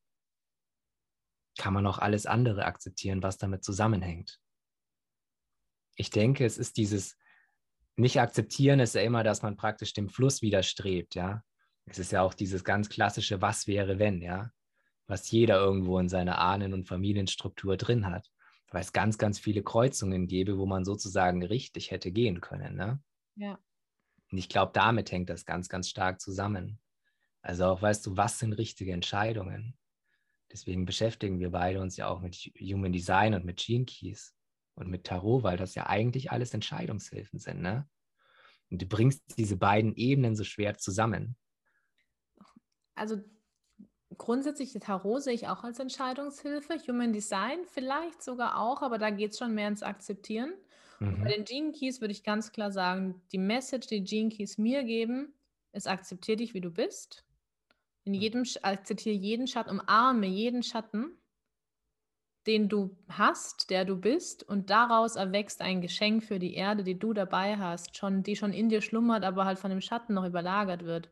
kann 1.59 1.75
man 1.75 1.85
auch 1.85 1.99
alles 1.99 2.25
andere 2.25 2.65
akzeptieren, 2.65 3.21
was 3.21 3.37
damit 3.37 3.63
zusammenhängt. 3.63 4.39
Ich 5.95 6.09
denke, 6.09 6.47
es 6.47 6.57
ist 6.57 6.77
dieses 6.77 7.19
nicht 7.97 8.19
akzeptieren 8.19 8.79
ist 8.79 8.95
ja 8.95 9.01
immer, 9.01 9.23
dass 9.23 9.43
man 9.43 9.57
praktisch 9.57 9.93
dem 9.93 10.09
Fluss 10.09 10.41
widerstrebt, 10.41 11.13
ja. 11.13 11.43
Es 11.85 11.99
ist 11.99 12.11
ja 12.11 12.23
auch 12.23 12.33
dieses 12.33 12.63
ganz 12.63 12.89
klassische 12.89 13.43
Was 13.43 13.67
wäre 13.67 13.99
wenn, 13.99 14.23
ja 14.23 14.51
was 15.09 15.29
jeder 15.31 15.57
irgendwo 15.57 15.97
in 15.99 16.07
seiner 16.07 16.37
Ahnen- 16.37 16.73
und 16.73 16.87
Familienstruktur 16.87 17.77
drin 17.77 18.05
hat. 18.05 18.29
Weil 18.71 18.81
es 18.81 18.93
ganz, 18.93 19.17
ganz 19.17 19.39
viele 19.39 19.63
Kreuzungen 19.63 20.27
gäbe, 20.27 20.59
wo 20.59 20.67
man 20.67 20.85
sozusagen 20.85 21.43
richtig 21.43 21.89
hätte 21.89 22.11
gehen 22.11 22.39
können. 22.39 22.75
Ne? 22.75 23.01
Ja. 23.35 23.59
Und 24.31 24.37
ich 24.37 24.47
glaube, 24.47 24.71
damit 24.73 25.11
hängt 25.11 25.29
das 25.29 25.45
ganz, 25.45 25.67
ganz 25.67 25.89
stark 25.89 26.21
zusammen. 26.21 26.79
Also 27.41 27.65
auch, 27.65 27.81
weißt 27.81 28.05
du, 28.05 28.17
was 28.17 28.37
sind 28.37 28.53
richtige 28.53 28.93
Entscheidungen? 28.93 29.75
Deswegen 30.51 30.85
beschäftigen 30.85 31.39
wir 31.39 31.49
beide 31.49 31.81
uns 31.81 31.97
ja 31.97 32.07
auch 32.07 32.21
mit 32.21 32.35
Human 32.59 32.91
Design 32.91 33.33
und 33.33 33.45
mit 33.45 33.57
Gene 33.57 33.85
Keys 33.85 34.35
und 34.75 34.89
mit 34.89 35.05
Tarot, 35.05 35.41
weil 35.43 35.57
das 35.57 35.73
ja 35.73 35.87
eigentlich 35.87 36.31
alles 36.31 36.53
Entscheidungshilfen 36.53 37.39
sind, 37.39 37.61
ne? 37.61 37.87
Und 38.69 38.81
du 38.83 38.85
bringst 38.85 39.37
diese 39.37 39.57
beiden 39.57 39.95
Ebenen 39.95 40.35
so 40.35 40.43
schwer 40.43 40.77
zusammen. 40.77 41.35
Also 42.93 43.17
grundsätzlich 44.17 44.73
Tarot 44.73 45.23
sehe 45.23 45.33
ich 45.33 45.47
auch 45.47 45.63
als 45.63 45.79
Entscheidungshilfe. 45.79 46.79
Human 46.87 47.13
Design 47.13 47.59
vielleicht 47.65 48.21
sogar 48.23 48.59
auch, 48.59 48.81
aber 48.81 48.97
da 48.97 49.09
geht 49.09 49.31
es 49.31 49.37
schon 49.37 49.53
mehr 49.53 49.67
ins 49.67 49.83
Akzeptieren. 49.83 50.53
Mhm. 50.99 51.23
bei 51.23 51.31
den 51.31 51.45
Gene 51.45 51.71
Keys 51.71 52.01
würde 52.01 52.11
ich 52.11 52.23
ganz 52.23 52.51
klar 52.51 52.71
sagen, 52.71 53.21
die 53.31 53.37
Message, 53.37 53.87
die 53.87 54.03
Gene 54.03 54.29
Keys 54.29 54.57
mir 54.57 54.83
geben, 54.83 55.33
ist 55.71 55.87
akzeptiere 55.87 56.37
dich, 56.37 56.53
wie 56.53 56.61
du 56.61 56.71
bist. 56.71 57.23
In 58.03 58.13
jedem, 58.13 58.43
akzeptiere 58.63 59.15
jeden 59.15 59.47
Schatten, 59.47 59.79
umarme 59.79 60.27
jeden 60.27 60.63
Schatten, 60.63 61.17
den 62.47 62.67
du 62.67 62.97
hast, 63.07 63.69
der 63.69 63.85
du 63.85 63.95
bist, 63.95 64.43
und 64.43 64.69
daraus 64.69 65.15
erwächst 65.15 65.61
ein 65.61 65.81
Geschenk 65.81 66.23
für 66.23 66.39
die 66.39 66.55
Erde, 66.55 66.83
die 66.83 66.97
du 66.97 67.13
dabei 67.13 67.57
hast, 67.57 67.97
schon, 67.97 68.23
die 68.23 68.35
schon 68.35 68.53
in 68.53 68.69
dir 68.69 68.81
schlummert, 68.81 69.23
aber 69.23 69.45
halt 69.45 69.59
von 69.59 69.69
dem 69.69 69.81
Schatten 69.81 70.13
noch 70.13 70.25
überlagert 70.25 70.83
wird. 70.83 71.09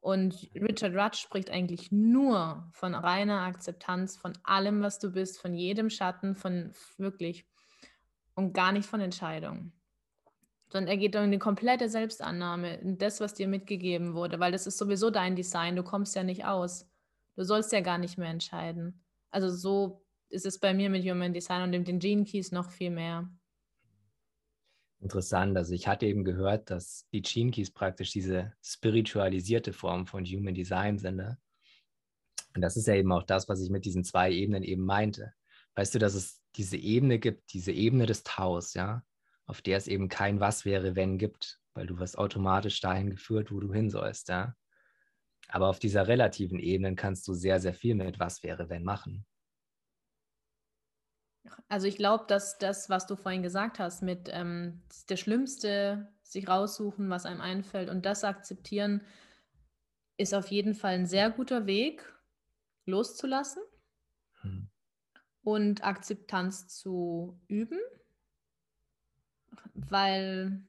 Und 0.00 0.48
Richard 0.54 0.94
Rutsch 0.94 1.20
spricht 1.20 1.50
eigentlich 1.50 1.90
nur 1.90 2.68
von 2.72 2.94
reiner 2.94 3.40
Akzeptanz 3.42 4.16
von 4.16 4.32
allem, 4.44 4.82
was 4.82 4.98
du 4.98 5.10
bist, 5.10 5.40
von 5.40 5.54
jedem 5.54 5.90
Schatten, 5.90 6.36
von 6.36 6.72
wirklich 6.96 7.44
und 8.34 8.52
gar 8.52 8.72
nicht 8.72 8.86
von 8.86 9.00
Entscheidungen. 9.00 9.72
Sondern 10.68 10.88
er 10.88 10.96
geht 10.96 11.16
um 11.16 11.30
die 11.30 11.38
komplette 11.38 11.88
Selbstannahme, 11.88 12.78
das, 12.82 13.20
was 13.20 13.34
dir 13.34 13.48
mitgegeben 13.48 14.14
wurde, 14.14 14.38
weil 14.38 14.52
das 14.52 14.66
ist 14.66 14.78
sowieso 14.78 15.10
dein 15.10 15.36
Design, 15.36 15.76
du 15.76 15.82
kommst 15.82 16.14
ja 16.14 16.22
nicht 16.22 16.44
aus. 16.44 16.88
Du 17.34 17.44
sollst 17.44 17.72
ja 17.72 17.80
gar 17.80 17.98
nicht 17.98 18.18
mehr 18.18 18.30
entscheiden. 18.30 19.02
Also 19.30 19.50
so 19.50 20.06
ist 20.28 20.46
es 20.46 20.58
bei 20.58 20.74
mir 20.74 20.90
mit 20.90 21.04
Human 21.04 21.32
Design 21.32 21.62
und 21.62 21.72
den 21.72 21.98
Gene 21.98 22.24
Keys 22.24 22.52
noch 22.52 22.70
viel 22.70 22.90
mehr. 22.90 23.28
Interessant. 25.00 25.56
Also 25.56 25.74
ich 25.74 25.86
hatte 25.88 26.06
eben 26.06 26.24
gehört, 26.24 26.70
dass 26.70 27.06
die 27.12 27.22
Keys 27.22 27.70
praktisch 27.70 28.12
diese 28.12 28.52
spiritualisierte 28.62 29.72
Form 29.72 30.06
von 30.06 30.24
Human 30.24 30.54
Design 30.54 30.98
sind. 30.98 31.16
Ne? 31.16 31.38
Und 32.54 32.62
das 32.62 32.76
ist 32.76 32.86
ja 32.86 32.94
eben 32.94 33.12
auch 33.12 33.22
das, 33.22 33.48
was 33.48 33.60
ich 33.60 33.70
mit 33.70 33.84
diesen 33.84 34.04
zwei 34.04 34.32
Ebenen 34.32 34.62
eben 34.62 34.84
meinte. 34.84 35.34
Weißt 35.74 35.94
du, 35.94 35.98
dass 35.98 36.14
es 36.14 36.40
diese 36.56 36.78
Ebene 36.78 37.18
gibt, 37.18 37.52
diese 37.52 37.72
Ebene 37.72 38.06
des 38.06 38.22
Taus, 38.22 38.72
ja, 38.72 39.02
auf 39.44 39.60
der 39.60 39.76
es 39.76 39.86
eben 39.86 40.08
kein 40.08 40.40
Was 40.40 40.64
wäre, 40.64 40.96
wenn 40.96 41.18
gibt, 41.18 41.60
weil 41.74 41.86
du 41.86 41.98
wirst 41.98 42.16
automatisch 42.16 42.80
dahin 42.80 43.10
geführt, 43.10 43.52
wo 43.52 43.60
du 43.60 43.72
hin 43.72 43.90
sollst, 43.90 44.30
ja. 44.30 44.54
Aber 45.48 45.68
auf 45.68 45.78
dieser 45.78 46.08
relativen 46.08 46.58
Ebene 46.58 46.96
kannst 46.96 47.28
du 47.28 47.34
sehr, 47.34 47.60
sehr 47.60 47.74
viel 47.74 47.94
mit 47.94 48.18
Was 48.18 48.42
wäre, 48.42 48.70
wenn 48.70 48.82
machen. 48.82 49.26
Also 51.68 51.86
ich 51.86 51.96
glaube, 51.96 52.24
dass 52.28 52.58
das, 52.58 52.88
was 52.88 53.06
du 53.06 53.16
vorhin 53.16 53.42
gesagt 53.42 53.78
hast, 53.78 54.02
mit 54.02 54.28
ähm, 54.32 54.82
der 55.08 55.16
Schlimmste, 55.16 56.08
sich 56.22 56.48
raussuchen, 56.48 57.08
was 57.08 57.24
einem 57.24 57.40
einfällt 57.40 57.88
und 57.88 58.04
das 58.04 58.24
akzeptieren, 58.24 59.02
ist 60.16 60.34
auf 60.34 60.48
jeden 60.48 60.74
Fall 60.74 60.94
ein 60.94 61.06
sehr 61.06 61.30
guter 61.30 61.66
Weg, 61.66 62.02
loszulassen 62.84 63.62
hm. 64.40 64.68
und 65.42 65.84
Akzeptanz 65.84 66.68
zu 66.68 67.38
üben, 67.48 67.78
weil 69.74 70.64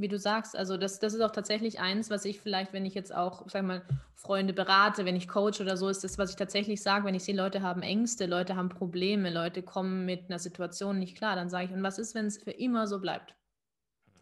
wie 0.00 0.08
du 0.08 0.18
sagst, 0.18 0.56
also 0.56 0.76
das, 0.76 0.98
das 0.98 1.14
ist 1.14 1.20
auch 1.20 1.30
tatsächlich 1.30 1.80
eins, 1.80 2.10
was 2.10 2.24
ich 2.24 2.40
vielleicht, 2.40 2.72
wenn 2.72 2.86
ich 2.86 2.94
jetzt 2.94 3.14
auch, 3.14 3.48
sag 3.48 3.64
mal, 3.64 3.82
Freunde 4.14 4.52
berate, 4.52 5.04
wenn 5.04 5.16
ich 5.16 5.28
coach 5.28 5.60
oder 5.60 5.76
so, 5.76 5.88
ist 5.88 6.04
das, 6.04 6.18
was 6.18 6.30
ich 6.30 6.36
tatsächlich 6.36 6.82
sage, 6.82 7.04
wenn 7.04 7.14
ich 7.14 7.24
sehe, 7.24 7.36
Leute 7.36 7.62
haben 7.62 7.82
Ängste, 7.82 8.26
Leute 8.26 8.56
haben 8.56 8.68
Probleme, 8.68 9.30
Leute 9.30 9.62
kommen 9.62 10.04
mit 10.04 10.28
einer 10.28 10.38
Situation 10.38 10.98
nicht 10.98 11.16
klar, 11.16 11.36
dann 11.36 11.48
sage 11.48 11.66
ich, 11.66 11.72
und 11.72 11.82
was 11.82 11.98
ist, 11.98 12.14
wenn 12.14 12.26
es 12.26 12.42
für 12.42 12.50
immer 12.50 12.86
so 12.86 13.00
bleibt? 13.00 13.36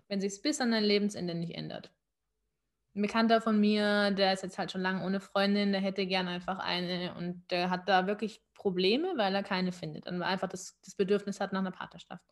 Wenn 0.08 0.20
sich 0.20 0.32
es 0.32 0.42
bis 0.42 0.60
an 0.60 0.70
dein 0.70 0.84
Lebensende 0.84 1.34
nicht 1.34 1.54
ändert. 1.54 1.90
Ein 2.94 3.02
Bekannter 3.02 3.40
von 3.40 3.60
mir, 3.60 4.10
der 4.10 4.32
ist 4.32 4.42
jetzt 4.42 4.58
halt 4.58 4.72
schon 4.72 4.80
lange 4.80 5.04
ohne 5.04 5.20
Freundin, 5.20 5.72
der 5.72 5.80
hätte 5.80 6.06
gern 6.06 6.26
einfach 6.26 6.58
eine 6.58 7.14
und 7.14 7.44
der 7.50 7.70
hat 7.70 7.88
da 7.88 8.06
wirklich 8.06 8.42
Probleme, 8.54 9.12
weil 9.16 9.34
er 9.34 9.42
keine 9.42 9.72
findet 9.72 10.06
und 10.06 10.22
einfach 10.22 10.48
das, 10.48 10.80
das 10.84 10.94
Bedürfnis 10.94 11.40
hat 11.40 11.52
nach 11.52 11.60
einer 11.60 11.70
Partnerschaft. 11.70 12.24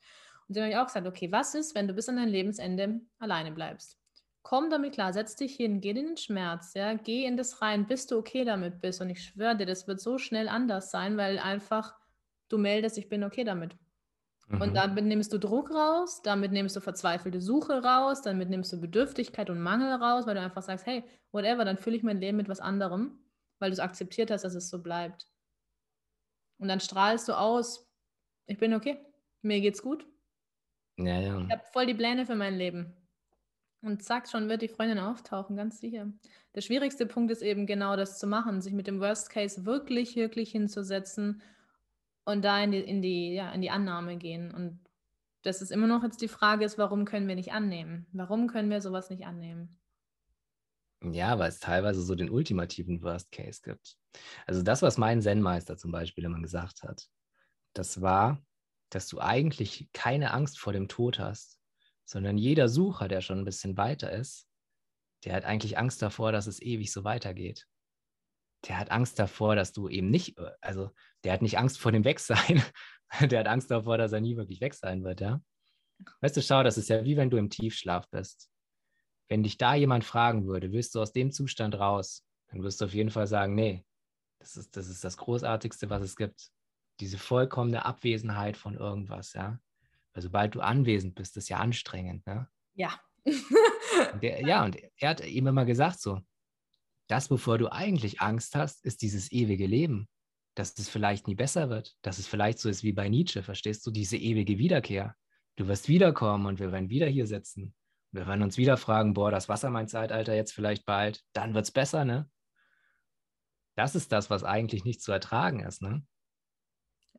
Und 0.48 0.56
dann 0.56 0.64
habe 0.64 0.72
ich 0.72 0.78
auch 0.78 0.86
gesagt, 0.86 1.06
okay, 1.06 1.30
was 1.32 1.54
ist, 1.54 1.74
wenn 1.74 1.88
du 1.88 1.94
bis 1.94 2.08
an 2.08 2.16
dein 2.16 2.28
Lebensende 2.28 3.00
alleine 3.18 3.52
bleibst? 3.52 3.98
Komm 4.42 4.70
damit 4.70 4.92
klar, 4.92 5.12
setz 5.12 5.34
dich 5.34 5.56
hin, 5.56 5.80
geh 5.80 5.90
in 5.90 5.96
den 5.96 6.16
Schmerz, 6.16 6.74
ja, 6.74 6.94
geh 6.94 7.24
in 7.24 7.36
das 7.36 7.60
rein, 7.62 7.86
bis 7.86 8.06
du 8.06 8.16
okay 8.16 8.44
damit 8.44 8.80
bist. 8.80 9.00
Und 9.00 9.10
ich 9.10 9.24
schwöre 9.24 9.56
dir, 9.56 9.66
das 9.66 9.88
wird 9.88 10.00
so 10.00 10.18
schnell 10.18 10.48
anders 10.48 10.92
sein, 10.92 11.16
weil 11.16 11.38
einfach 11.38 11.96
du 12.48 12.58
meldest, 12.58 12.96
ich 12.96 13.08
bin 13.08 13.24
okay 13.24 13.42
damit. 13.42 13.76
Mhm. 14.48 14.60
Und 14.60 14.74
damit 14.74 15.04
nimmst 15.04 15.32
du 15.32 15.38
Druck 15.38 15.72
raus, 15.72 16.22
damit 16.22 16.52
nimmst 16.52 16.76
du 16.76 16.80
verzweifelte 16.80 17.40
Suche 17.40 17.82
raus, 17.82 18.22
damit 18.22 18.48
nimmst 18.48 18.72
du 18.72 18.80
Bedürftigkeit 18.80 19.50
und 19.50 19.60
Mangel 19.60 19.92
raus, 19.94 20.26
weil 20.26 20.36
du 20.36 20.40
einfach 20.40 20.62
sagst, 20.62 20.86
hey, 20.86 21.02
whatever, 21.32 21.64
dann 21.64 21.78
fülle 21.78 21.96
ich 21.96 22.04
mein 22.04 22.20
Leben 22.20 22.36
mit 22.36 22.48
was 22.48 22.60
anderem, 22.60 23.18
weil 23.58 23.70
du 23.70 23.74
es 23.74 23.80
akzeptiert 23.80 24.30
hast, 24.30 24.42
dass 24.42 24.54
es 24.54 24.70
so 24.70 24.80
bleibt. 24.80 25.26
Und 26.58 26.68
dann 26.68 26.80
strahlst 26.80 27.28
du 27.28 27.36
aus, 27.36 27.90
ich 28.46 28.58
bin 28.58 28.74
okay, 28.74 29.04
mir 29.42 29.60
geht's 29.60 29.82
gut, 29.82 30.06
ja, 30.96 31.20
ja. 31.20 31.40
Ich 31.40 31.50
habe 31.50 31.62
voll 31.72 31.86
die 31.86 31.94
Pläne 31.94 32.26
für 32.26 32.36
mein 32.36 32.56
Leben. 32.56 32.94
Und 33.82 34.02
zack, 34.02 34.28
schon 34.28 34.48
wird 34.48 34.62
die 34.62 34.68
Freundin 34.68 34.98
auftauchen, 34.98 35.56
ganz 35.56 35.80
sicher. 35.80 36.10
Der 36.54 36.60
schwierigste 36.60 37.06
Punkt 37.06 37.30
ist 37.30 37.42
eben 37.42 37.66
genau 37.66 37.96
das 37.96 38.18
zu 38.18 38.26
machen, 38.26 38.60
sich 38.60 38.72
mit 38.72 38.86
dem 38.86 39.00
Worst 39.00 39.30
Case 39.30 39.64
wirklich, 39.64 40.16
wirklich 40.16 40.50
hinzusetzen 40.50 41.42
und 42.24 42.44
da 42.44 42.62
in 42.62 42.72
die, 42.72 42.80
in 42.80 43.02
die, 43.02 43.34
ja, 43.34 43.52
in 43.52 43.62
die 43.62 43.70
Annahme 43.70 44.16
gehen. 44.16 44.52
Und 44.52 44.80
das 45.42 45.62
ist 45.62 45.70
immer 45.70 45.86
noch 45.86 46.02
jetzt 46.02 46.20
die 46.20 46.28
Frage 46.28 46.64
ist, 46.64 46.78
warum 46.78 47.04
können 47.04 47.28
wir 47.28 47.36
nicht 47.36 47.52
annehmen? 47.52 48.06
Warum 48.12 48.48
können 48.48 48.70
wir 48.70 48.80
sowas 48.80 49.10
nicht 49.10 49.26
annehmen? 49.26 49.78
Ja, 51.02 51.38
weil 51.38 51.50
es 51.50 51.60
teilweise 51.60 52.02
so 52.02 52.14
den 52.14 52.30
ultimativen 52.30 53.02
Worst 53.02 53.30
Case 53.30 53.60
gibt. 53.62 53.96
Also 54.46 54.62
das, 54.62 54.82
was 54.82 54.98
mein 54.98 55.22
Zen-Meister 55.22 55.76
zum 55.76 55.92
Beispiel 55.92 56.24
immer 56.24 56.40
gesagt 56.40 56.82
hat, 56.82 57.06
das 57.74 58.00
war, 58.00 58.42
dass 58.90 59.08
du 59.08 59.20
eigentlich 59.20 59.88
keine 59.92 60.32
Angst 60.32 60.58
vor 60.58 60.72
dem 60.72 60.88
Tod 60.88 61.18
hast, 61.18 61.58
sondern 62.04 62.38
jeder 62.38 62.68
Sucher, 62.68 63.08
der 63.08 63.20
schon 63.20 63.38
ein 63.38 63.44
bisschen 63.44 63.76
weiter 63.76 64.12
ist, 64.12 64.48
der 65.24 65.34
hat 65.34 65.44
eigentlich 65.44 65.76
Angst 65.76 66.02
davor, 66.02 66.32
dass 66.32 66.46
es 66.46 66.62
ewig 66.62 66.92
so 66.92 67.04
weitergeht. 67.04 67.66
Der 68.68 68.78
hat 68.78 68.90
Angst 68.90 69.18
davor, 69.18 69.56
dass 69.56 69.72
du 69.72 69.88
eben 69.88 70.10
nicht, 70.10 70.38
also 70.60 70.90
der 71.24 71.32
hat 71.32 71.42
nicht 71.42 71.58
Angst 71.58 71.78
vor 71.78 71.92
dem 71.92 72.04
Wegsein, 72.04 72.62
der 73.20 73.40
hat 73.40 73.48
Angst 73.48 73.70
davor, 73.70 73.98
dass 73.98 74.12
er 74.12 74.20
nie 74.20 74.36
wirklich 74.36 74.60
weg 74.60 74.74
sein 74.74 75.02
wird, 75.04 75.20
ja. 75.20 75.42
Weißt 76.20 76.36
du, 76.36 76.42
schau, 76.42 76.62
das 76.62 76.78
ist 76.78 76.88
ja 76.88 77.04
wie 77.04 77.16
wenn 77.16 77.30
du 77.30 77.38
im 77.38 77.50
Tiefschlaf 77.50 78.08
bist. 78.10 78.50
Wenn 79.28 79.42
dich 79.42 79.56
da 79.56 79.74
jemand 79.74 80.04
fragen 80.04 80.46
würde, 80.46 80.72
willst 80.72 80.94
du 80.94 81.00
aus 81.00 81.12
dem 81.12 81.32
Zustand 81.32 81.74
raus, 81.74 82.24
dann 82.48 82.62
wirst 82.62 82.80
du 82.80 82.84
auf 82.84 82.94
jeden 82.94 83.10
Fall 83.10 83.26
sagen, 83.26 83.54
nee, 83.54 83.84
das 84.38 84.56
ist 84.56 84.76
das, 84.76 84.88
ist 84.88 85.02
das 85.02 85.16
Großartigste, 85.16 85.90
was 85.90 86.02
es 86.02 86.14
gibt 86.14 86.52
diese 87.00 87.18
vollkommene 87.18 87.84
Abwesenheit 87.84 88.56
von 88.56 88.74
irgendwas, 88.74 89.32
ja. 89.32 89.58
Weil 90.12 90.22
sobald 90.22 90.54
du 90.54 90.60
anwesend 90.60 91.14
bist, 91.14 91.36
ist 91.36 91.48
ja 91.48 91.58
anstrengend, 91.58 92.26
ne? 92.26 92.48
Ja. 92.74 92.98
und 93.24 94.22
der, 94.22 94.40
ja, 94.42 94.64
und 94.64 94.76
er 94.96 95.10
hat 95.10 95.24
ihm 95.24 95.46
immer 95.46 95.64
gesagt 95.64 96.00
so, 96.00 96.20
das, 97.08 97.30
wovor 97.30 97.58
du 97.58 97.70
eigentlich 97.70 98.20
Angst 98.20 98.56
hast, 98.56 98.84
ist 98.84 99.02
dieses 99.02 99.30
ewige 99.30 99.66
Leben. 99.66 100.08
Dass 100.54 100.76
es 100.78 100.88
vielleicht 100.88 101.28
nie 101.28 101.34
besser 101.34 101.68
wird. 101.68 101.96
Dass 102.02 102.18
es 102.18 102.26
vielleicht 102.26 102.58
so 102.58 102.68
ist 102.68 102.82
wie 102.82 102.92
bei 102.92 103.08
Nietzsche, 103.08 103.42
verstehst 103.42 103.86
du? 103.86 103.90
Diese 103.90 104.16
ewige 104.16 104.58
Wiederkehr. 104.58 105.14
Du 105.56 105.68
wirst 105.68 105.88
wiederkommen 105.88 106.46
und 106.46 106.58
wir 106.58 106.72
werden 106.72 106.88
wieder 106.88 107.06
hier 107.06 107.26
sitzen. 107.26 107.74
Wir 108.12 108.26
werden 108.26 108.42
uns 108.42 108.56
wieder 108.56 108.76
fragen, 108.76 109.12
boah, 109.12 109.30
das 109.30 109.48
Wasser 109.48 109.70
mein 109.70 109.88
Zeitalter 109.88 110.34
jetzt 110.34 110.52
vielleicht 110.52 110.86
bald, 110.86 111.22
dann 111.32 111.54
wird 111.54 111.66
es 111.66 111.70
besser, 111.70 112.04
ne? 112.04 112.30
Das 113.74 113.94
ist 113.94 114.10
das, 114.12 114.30
was 114.30 114.42
eigentlich 114.42 114.84
nicht 114.84 115.02
zu 115.02 115.12
ertragen 115.12 115.60
ist, 115.60 115.82
ne? 115.82 116.02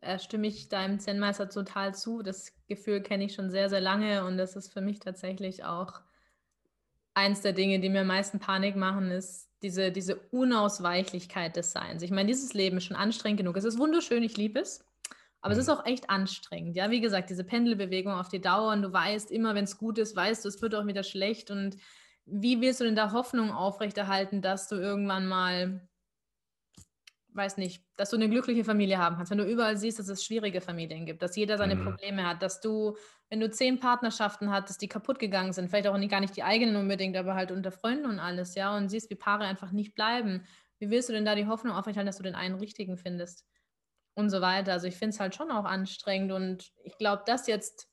Äh, 0.01 0.20
stimme 0.20 0.48
ich 0.48 0.70
deinem 0.70 1.00
Zen-Meister 1.00 1.50
total 1.50 1.96
zu. 1.96 2.22
Das 2.22 2.54
Gefühl 2.68 3.01
kenne 3.01 3.25
ich 3.25 3.34
schon 3.34 3.50
sehr, 3.50 3.70
sehr 3.70 3.82
lange 3.82 4.25
und 4.25 4.38
das 4.38 4.56
ist 4.56 4.72
für 4.72 4.82
mich 4.82 5.00
tatsächlich 5.00 5.63
auch 5.63 6.01
eins 7.13 7.42
der 7.42 7.54
Dinge, 7.54 7.80
die 7.80 7.89
mir 7.89 8.01
am 8.01 8.08
meisten 8.08 8.39
Panik 8.39 8.75
machen, 8.75 9.10
ist 9.10 9.50
diese, 9.63 9.92
diese 9.92 10.18
Unausweichlichkeit 10.32 11.56
des 11.56 11.72
Seins. 11.72 12.04
Ich 12.04 12.12
meine, 12.12 12.27
dieses 12.27 12.54
Leben 12.54 12.77
ist 12.77 12.86
schon 12.86 12.96
anstrengend 12.96 13.39
genug. 13.39 13.58
Es 13.58 13.63
ist 13.63 13.80
wunderschön, 13.80 14.22
ich 14.22 14.38
liebe 14.38 14.60
es. 14.60 14.86
Aber 15.42 15.54
mhm. 15.54 15.60
es 15.60 15.68
ist 15.68 15.74
auch 15.74 15.86
echt 15.86 16.10
anstrengend. 16.10 16.75
Ja, 16.75 16.92
wie 16.92 17.01
gesagt, 17.01 17.30
diese 17.30 17.44
Pendelbewegung 17.44 18.13
auf 18.13 18.30
die 18.30 18.42
Dauer 18.42 18.72
und 18.72 18.84
du 18.84 18.94
weißt 18.94 19.32
immer, 19.32 19.56
wenn 19.56 19.63
es 19.63 19.77
gut 19.77 19.98
ist, 19.98 20.16
weißt 20.16 20.46
du, 20.46 20.50
es 20.50 20.62
wird 20.62 20.75
auch 20.75 20.86
wieder 20.86 21.04
schlecht. 21.04 21.50
Und 21.50 21.77
wie 22.25 22.62
willst 22.62 22.82
du 22.82 22.84
denn 22.84 22.96
da 22.96 23.12
Hoffnung 23.12 23.51
aufrechterhalten, 23.51 24.42
dass 24.42 24.68
du 24.68 24.75
irgendwann 24.75 25.27
mal 25.27 25.88
weiß 27.38 27.58
nicht, 27.58 27.86
dass 27.96 28.10
du 28.10 28.15
eine 28.17 28.29
glückliche 28.29 28.63
Familie 28.65 28.98
haben 28.98 29.15
kannst, 29.17 29.32
wenn 29.32 29.38
du 29.38 29.46
überall 29.46 29.77
siehst, 29.77 30.00
dass 30.00 30.10
es 30.10 30.24
schwierige 30.25 30.60
Familien 30.62 31.06
gibt, 31.06 31.22
dass 31.22 31.36
jeder 31.36 31.58
seine 31.58 31.75
Mhm. 31.75 31.77
Probleme 31.77 32.27
hat, 32.27 32.41
dass 32.41 32.60
du, 32.62 32.98
wenn 33.29 33.39
du 33.39 33.50
zehn 33.50 33.79
Partnerschaften 33.79 34.51
hattest, 34.51 34.82
die 34.82 34.88
kaputt 34.89 35.20
gegangen 35.20 35.53
sind, 35.53 35.70
vielleicht 35.70 35.88
auch 35.88 35.98
nicht, 35.98 36.12
gar 36.12 36.20
nicht 36.22 36.36
die 36.36 36.44
eigenen 36.44 36.75
unbedingt, 36.75 37.15
aber 37.17 37.36
halt 37.36 37.51
unter 37.51 37.72
Freunden 37.72 38.08
und 38.08 38.20
alles, 38.20 38.56
ja, 38.56 38.75
und 38.75 38.89
siehst, 38.89 39.10
wie 39.12 39.15
Paare 39.15 39.46
einfach 39.46 39.72
nicht 39.72 39.96
bleiben. 39.96 40.46
Wie 40.79 40.89
willst 40.89 41.10
du 41.10 41.13
denn 41.13 41.25
da 41.25 41.36
die 41.36 41.48
Hoffnung 41.48 41.74
aufrechterhalten, 41.75 42.08
dass 42.08 42.17
du 42.17 42.24
den 42.24 42.36
einen 42.36 42.56
richtigen 42.56 42.98
findest? 42.98 43.46
Und 44.15 44.32
so 44.32 44.41
weiter. 44.41 44.74
Also 44.74 44.88
ich 44.88 44.96
finde 44.98 45.13
es 45.13 45.20
halt 45.20 45.36
schon 45.36 45.51
auch 45.51 45.65
anstrengend 45.65 46.32
und 46.32 46.72
ich 46.84 46.98
glaube, 46.98 47.24
das 47.27 47.48
jetzt 47.48 47.89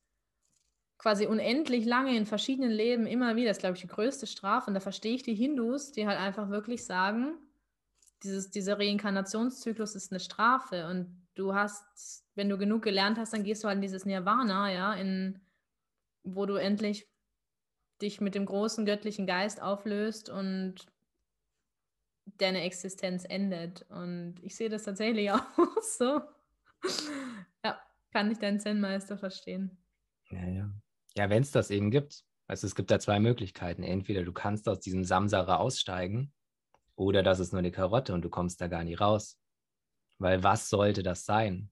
quasi 0.98 1.26
unendlich 1.26 1.84
lange 1.84 2.16
in 2.16 2.26
verschiedenen 2.26 2.70
Leben 2.70 3.06
immer 3.06 3.36
wieder, 3.36 3.50
ist, 3.50 3.60
glaube 3.60 3.74
ich, 3.76 3.82
die 3.82 3.88
größte 3.88 4.26
Strafe. 4.26 4.68
Und 4.68 4.74
da 4.74 4.80
verstehe 4.80 5.14
ich 5.14 5.22
die 5.22 5.34
Hindus, 5.34 5.92
die 5.92 6.06
halt 6.06 6.18
einfach 6.18 6.48
wirklich 6.50 6.84
sagen, 6.84 7.38
dieses, 8.24 8.50
dieser 8.50 8.78
Reinkarnationszyklus 8.78 9.94
ist 9.94 10.10
eine 10.10 10.20
Strafe 10.20 10.86
und 10.88 11.24
du 11.34 11.54
hast, 11.54 12.24
wenn 12.34 12.48
du 12.48 12.58
genug 12.58 12.82
gelernt 12.82 13.18
hast, 13.18 13.32
dann 13.32 13.44
gehst 13.44 13.62
du 13.62 13.68
halt 13.68 13.76
in 13.76 13.82
dieses 13.82 14.04
Nirvana, 14.04 14.72
ja, 14.72 14.94
in, 14.94 15.40
wo 16.22 16.46
du 16.46 16.56
endlich 16.56 17.08
dich 18.02 18.20
mit 18.20 18.34
dem 18.34 18.46
großen 18.46 18.86
göttlichen 18.86 19.26
Geist 19.26 19.62
auflöst 19.62 20.28
und 20.28 20.86
deine 22.38 22.62
Existenz 22.62 23.24
endet. 23.24 23.82
Und 23.90 24.36
ich 24.42 24.56
sehe 24.56 24.68
das 24.68 24.84
tatsächlich 24.84 25.30
auch 25.32 25.46
so. 25.80 26.20
Ja, 27.64 27.80
kann 28.12 28.30
ich 28.30 28.38
deinen 28.38 28.60
Zen-Meister 28.60 29.18
verstehen. 29.18 29.78
Ja, 30.30 30.46
ja. 30.46 30.70
Ja, 31.16 31.30
wenn 31.30 31.42
es 31.42 31.52
das 31.52 31.70
eben 31.70 31.90
gibt. 31.90 32.24
Also 32.46 32.66
es 32.66 32.74
gibt 32.74 32.90
da 32.90 32.98
zwei 32.98 33.20
Möglichkeiten. 33.20 33.82
Entweder 33.82 34.24
du 34.24 34.32
kannst 34.32 34.68
aus 34.68 34.80
diesem 34.80 35.04
Samsara 35.04 35.56
aussteigen 35.56 36.32
oder 36.96 37.22
das 37.22 37.40
ist 37.40 37.52
nur 37.52 37.60
eine 37.60 37.70
Karotte 37.70 38.14
und 38.14 38.22
du 38.22 38.30
kommst 38.30 38.60
da 38.60 38.68
gar 38.68 38.84
nicht 38.84 39.00
raus. 39.00 39.40
Weil 40.18 40.42
was 40.42 40.68
sollte 40.68 41.02
das 41.02 41.24
sein? 41.24 41.70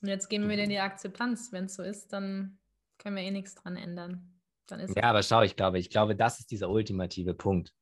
Und 0.00 0.08
jetzt 0.08 0.28
gehen 0.28 0.42
wir 0.42 0.50
wieder 0.50 0.64
in 0.64 0.70
die 0.70 0.78
Akzeptanz. 0.78 1.50
Wenn 1.52 1.64
es 1.64 1.74
so 1.74 1.82
ist, 1.82 2.12
dann 2.12 2.58
können 2.98 3.16
wir 3.16 3.22
eh 3.22 3.30
nichts 3.30 3.54
dran 3.54 3.76
ändern. 3.76 4.40
Dann 4.66 4.80
ist 4.80 4.96
Ja, 4.96 5.04
aber 5.04 5.22
schau, 5.22 5.42
ich 5.42 5.56
glaube, 5.56 5.78
ich 5.78 5.90
glaube, 5.90 6.14
das 6.14 6.38
ist 6.38 6.50
dieser 6.50 6.70
ultimative 6.70 7.34
Punkt. 7.34 7.72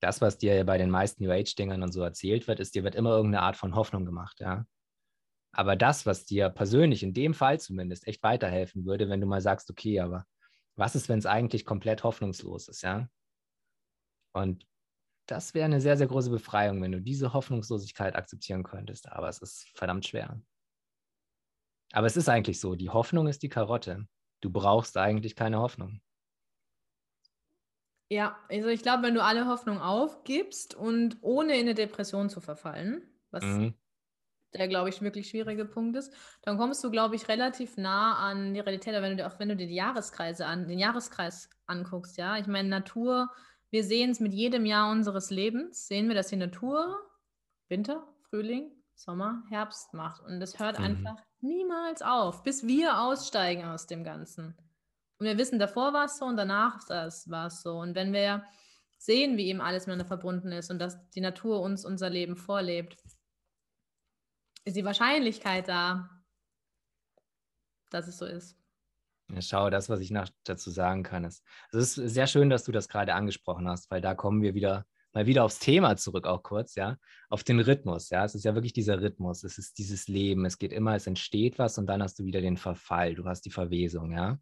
Das, 0.00 0.20
was 0.20 0.38
dir 0.38 0.64
bei 0.64 0.78
den 0.78 0.90
meisten 0.90 1.24
New 1.24 1.30
Age-Dingern 1.30 1.82
und 1.82 1.92
so 1.92 2.02
erzählt 2.02 2.46
wird, 2.46 2.60
ist, 2.60 2.74
dir 2.74 2.84
wird 2.84 2.94
immer 2.94 3.10
irgendeine 3.10 3.42
Art 3.42 3.56
von 3.56 3.74
Hoffnung 3.74 4.04
gemacht, 4.04 4.40
ja. 4.40 4.66
Aber 5.52 5.74
das, 5.74 6.04
was 6.04 6.26
dir 6.26 6.50
persönlich 6.50 7.02
in 7.02 7.14
dem 7.14 7.32
Fall 7.32 7.58
zumindest 7.58 8.06
echt 8.06 8.22
weiterhelfen 8.22 8.84
würde, 8.84 9.08
wenn 9.08 9.22
du 9.22 9.26
mal 9.26 9.40
sagst, 9.40 9.70
okay, 9.70 10.00
aber 10.00 10.26
was 10.76 10.94
ist, 10.94 11.08
wenn 11.08 11.18
es 11.18 11.24
eigentlich 11.24 11.64
komplett 11.64 12.04
hoffnungslos 12.04 12.68
ist, 12.68 12.82
ja? 12.82 13.08
Und 14.34 14.66
das 15.26 15.54
wäre 15.54 15.64
eine 15.66 15.80
sehr, 15.80 15.96
sehr 15.96 16.06
große 16.06 16.30
Befreiung, 16.30 16.82
wenn 16.82 16.92
du 16.92 17.00
diese 17.02 17.32
Hoffnungslosigkeit 17.32 18.14
akzeptieren 18.16 18.62
könntest. 18.62 19.08
Aber 19.10 19.28
es 19.28 19.38
ist 19.40 19.68
verdammt 19.74 20.06
schwer. 20.06 20.40
Aber 21.92 22.06
es 22.06 22.16
ist 22.16 22.28
eigentlich 22.28 22.60
so, 22.60 22.76
die 22.76 22.90
Hoffnung 22.90 23.26
ist 23.26 23.42
die 23.42 23.48
Karotte. 23.48 24.06
Du 24.40 24.50
brauchst 24.50 24.96
eigentlich 24.96 25.34
keine 25.34 25.58
Hoffnung. 25.58 26.00
Ja, 28.08 28.38
also 28.48 28.68
ich 28.68 28.82
glaube, 28.82 29.02
wenn 29.02 29.14
du 29.14 29.22
alle 29.22 29.46
Hoffnung 29.46 29.80
aufgibst 29.80 30.74
und 30.74 31.18
ohne 31.22 31.54
in 31.54 31.62
eine 31.62 31.74
Depression 31.74 32.30
zu 32.30 32.40
verfallen, 32.40 33.02
was 33.30 33.58
Mhm. 33.58 33.74
der, 34.54 34.68
glaube 34.68 34.88
ich, 34.90 35.02
wirklich 35.02 35.28
schwierige 35.30 35.64
Punkt 35.66 35.96
ist, 35.96 36.12
dann 36.42 36.58
kommst 36.58 36.82
du, 36.84 36.90
glaube 36.90 37.16
ich, 37.16 37.28
relativ 37.28 37.76
nah 37.76 38.16
an 38.18 38.54
die 38.54 38.60
Realität, 38.60 38.94
aber 38.94 39.04
wenn 39.04 39.16
du 39.16 39.24
dir, 39.24 39.26
auch 39.28 39.38
wenn 39.38 39.48
du 39.50 39.56
dir 39.56 39.66
die 39.66 39.74
Jahreskreise 39.74 40.46
an, 40.46 40.68
den 40.68 40.78
Jahreskreis 40.78 41.50
anguckst, 41.66 42.16
ja, 42.16 42.38
ich 42.38 42.46
meine, 42.46 42.68
Natur, 42.68 43.30
wir 43.70 43.84
sehen 43.84 44.10
es 44.10 44.20
mit 44.20 44.32
jedem 44.32 44.64
Jahr 44.66 44.90
unseres 44.90 45.30
Lebens, 45.30 45.86
sehen 45.86 46.08
wir, 46.08 46.14
dass 46.14 46.28
die 46.28 46.36
Natur 46.36 46.98
Winter, 47.68 48.06
Frühling, 48.30 48.70
Sommer, 48.94 49.42
Herbst 49.48 49.92
macht. 49.92 50.22
Und 50.22 50.40
das 50.40 50.58
hört 50.58 50.78
Mhm. 50.78 50.84
einfach 50.84 51.16
niemals 51.40 52.02
auf, 52.02 52.42
bis 52.42 52.66
wir 52.66 53.00
aussteigen 53.00 53.64
aus 53.64 53.86
dem 53.86 54.04
Ganzen. 54.04 54.56
Und 55.18 55.26
wir 55.26 55.38
wissen, 55.38 55.58
davor 55.58 55.92
war 55.92 56.04
es 56.04 56.18
so 56.18 56.26
und 56.26 56.36
danach 56.36 56.88
war 56.88 57.46
es 57.46 57.62
so. 57.62 57.78
Und 57.78 57.94
wenn 57.94 58.12
wir 58.12 58.44
sehen, 58.98 59.36
wie 59.36 59.48
eben 59.48 59.60
alles 59.60 59.86
miteinander 59.86 60.06
verbunden 60.06 60.52
ist 60.52 60.70
und 60.70 60.78
dass 60.78 61.10
die 61.10 61.20
Natur 61.20 61.60
uns 61.60 61.84
unser 61.84 62.08
Leben 62.10 62.36
vorlebt, 62.36 62.96
ist 64.64 64.76
die 64.76 64.84
Wahrscheinlichkeit 64.84 65.68
da, 65.68 66.10
dass 67.90 68.08
es 68.08 68.18
so 68.18 68.26
ist. 68.26 68.58
Schau, 69.40 69.70
das, 69.70 69.88
was 69.88 70.00
ich 70.00 70.10
noch 70.10 70.28
dazu 70.44 70.70
sagen 70.70 71.02
kann, 71.02 71.24
ist, 71.24 71.42
es 71.72 71.98
ist 71.98 72.14
sehr 72.14 72.26
schön, 72.26 72.48
dass 72.48 72.64
du 72.64 72.72
das 72.72 72.88
gerade 72.88 73.14
angesprochen 73.14 73.68
hast, 73.68 73.90
weil 73.90 74.00
da 74.00 74.14
kommen 74.14 74.40
wir 74.42 74.54
wieder 74.54 74.86
mal 75.16 75.26
wieder 75.26 75.44
aufs 75.44 75.58
Thema 75.58 75.96
zurück, 75.96 76.26
auch 76.26 76.42
kurz, 76.42 76.74
ja, 76.74 76.98
auf 77.30 77.42
den 77.42 77.58
Rhythmus, 77.58 78.10
ja. 78.10 78.26
Es 78.26 78.34
ist 78.34 78.44
ja 78.44 78.54
wirklich 78.54 78.74
dieser 78.74 79.00
Rhythmus, 79.00 79.44
es 79.44 79.56
ist 79.56 79.78
dieses 79.78 80.08
Leben, 80.08 80.44
es 80.44 80.58
geht 80.58 80.74
immer, 80.74 80.94
es 80.94 81.06
entsteht 81.06 81.58
was 81.58 81.78
und 81.78 81.86
dann 81.86 82.02
hast 82.02 82.18
du 82.18 82.26
wieder 82.26 82.42
den 82.42 82.58
Verfall, 82.58 83.14
du 83.14 83.24
hast 83.24 83.46
die 83.46 83.50
Verwesung, 83.50 84.12
ja. 84.12 84.38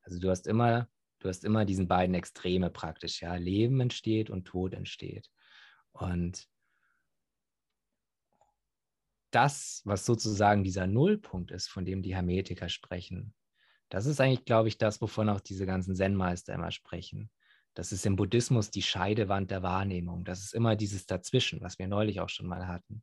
Also 0.00 0.18
du 0.18 0.30
hast 0.30 0.46
immer, 0.46 0.88
du 1.18 1.28
hast 1.28 1.44
immer 1.44 1.66
diesen 1.66 1.86
beiden 1.86 2.14
Extreme 2.14 2.70
praktisch, 2.70 3.20
ja. 3.20 3.34
Leben 3.34 3.78
entsteht 3.80 4.30
und 4.30 4.46
Tod 4.46 4.72
entsteht. 4.72 5.28
Und 5.92 6.48
das, 9.32 9.82
was 9.84 10.06
sozusagen 10.06 10.64
dieser 10.64 10.86
Nullpunkt 10.86 11.50
ist, 11.50 11.68
von 11.68 11.84
dem 11.84 12.00
die 12.00 12.14
Hermetiker 12.14 12.70
sprechen, 12.70 13.34
das 13.88 14.06
ist 14.06 14.20
eigentlich, 14.20 14.44
glaube 14.44 14.68
ich, 14.68 14.78
das, 14.78 15.00
wovon 15.00 15.28
auch 15.28 15.40
diese 15.40 15.66
ganzen 15.66 15.94
Zen-Meister 15.94 16.54
immer 16.54 16.70
sprechen. 16.70 17.30
Das 17.74 17.92
ist 17.92 18.06
im 18.06 18.16
Buddhismus 18.16 18.70
die 18.70 18.82
Scheidewand 18.82 19.50
der 19.50 19.62
Wahrnehmung. 19.62 20.24
Das 20.24 20.40
ist 20.40 20.54
immer 20.54 20.76
dieses 20.76 21.06
Dazwischen, 21.06 21.60
was 21.60 21.78
wir 21.78 21.86
neulich 21.86 22.20
auch 22.20 22.30
schon 22.30 22.46
mal 22.46 22.66
hatten. 22.66 23.02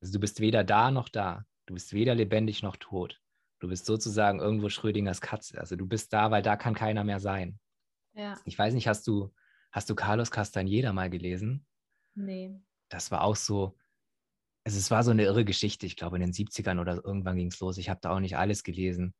Also 0.00 0.12
du 0.12 0.20
bist 0.20 0.40
weder 0.40 0.64
da 0.64 0.90
noch 0.90 1.08
da. 1.08 1.44
Du 1.66 1.74
bist 1.74 1.92
weder 1.92 2.14
lebendig 2.14 2.62
noch 2.62 2.76
tot. 2.76 3.20
Du 3.58 3.68
bist 3.68 3.84
sozusagen 3.84 4.38
irgendwo 4.38 4.68
Schrödingers 4.68 5.20
Katze. 5.20 5.58
Also 5.58 5.76
du 5.76 5.86
bist 5.86 6.12
da, 6.12 6.30
weil 6.30 6.42
da 6.42 6.56
kann 6.56 6.74
keiner 6.74 7.04
mehr 7.04 7.20
sein. 7.20 7.58
Ja. 8.14 8.38
Ich 8.44 8.58
weiß 8.58 8.74
nicht, 8.74 8.86
hast 8.86 9.06
du, 9.06 9.34
hast 9.72 9.90
du 9.90 9.94
Carlos 9.94 10.30
Castaneda 10.30 10.92
mal 10.92 11.10
gelesen? 11.10 11.66
Nee. 12.14 12.54
Das 12.88 13.10
war 13.10 13.22
auch 13.22 13.36
so, 13.36 13.76
also 14.64 14.78
es 14.78 14.90
war 14.90 15.02
so 15.02 15.10
eine 15.10 15.24
irre 15.24 15.44
Geschichte. 15.44 15.86
Ich 15.86 15.96
glaube, 15.96 16.16
in 16.16 16.22
den 16.22 16.32
70ern 16.32 16.80
oder 16.80 17.04
irgendwann 17.04 17.36
ging 17.36 17.48
es 17.48 17.60
los. 17.60 17.76
Ich 17.78 17.88
habe 17.88 18.00
da 18.00 18.10
auch 18.10 18.20
nicht 18.20 18.36
alles 18.36 18.62
gelesen. 18.62 19.14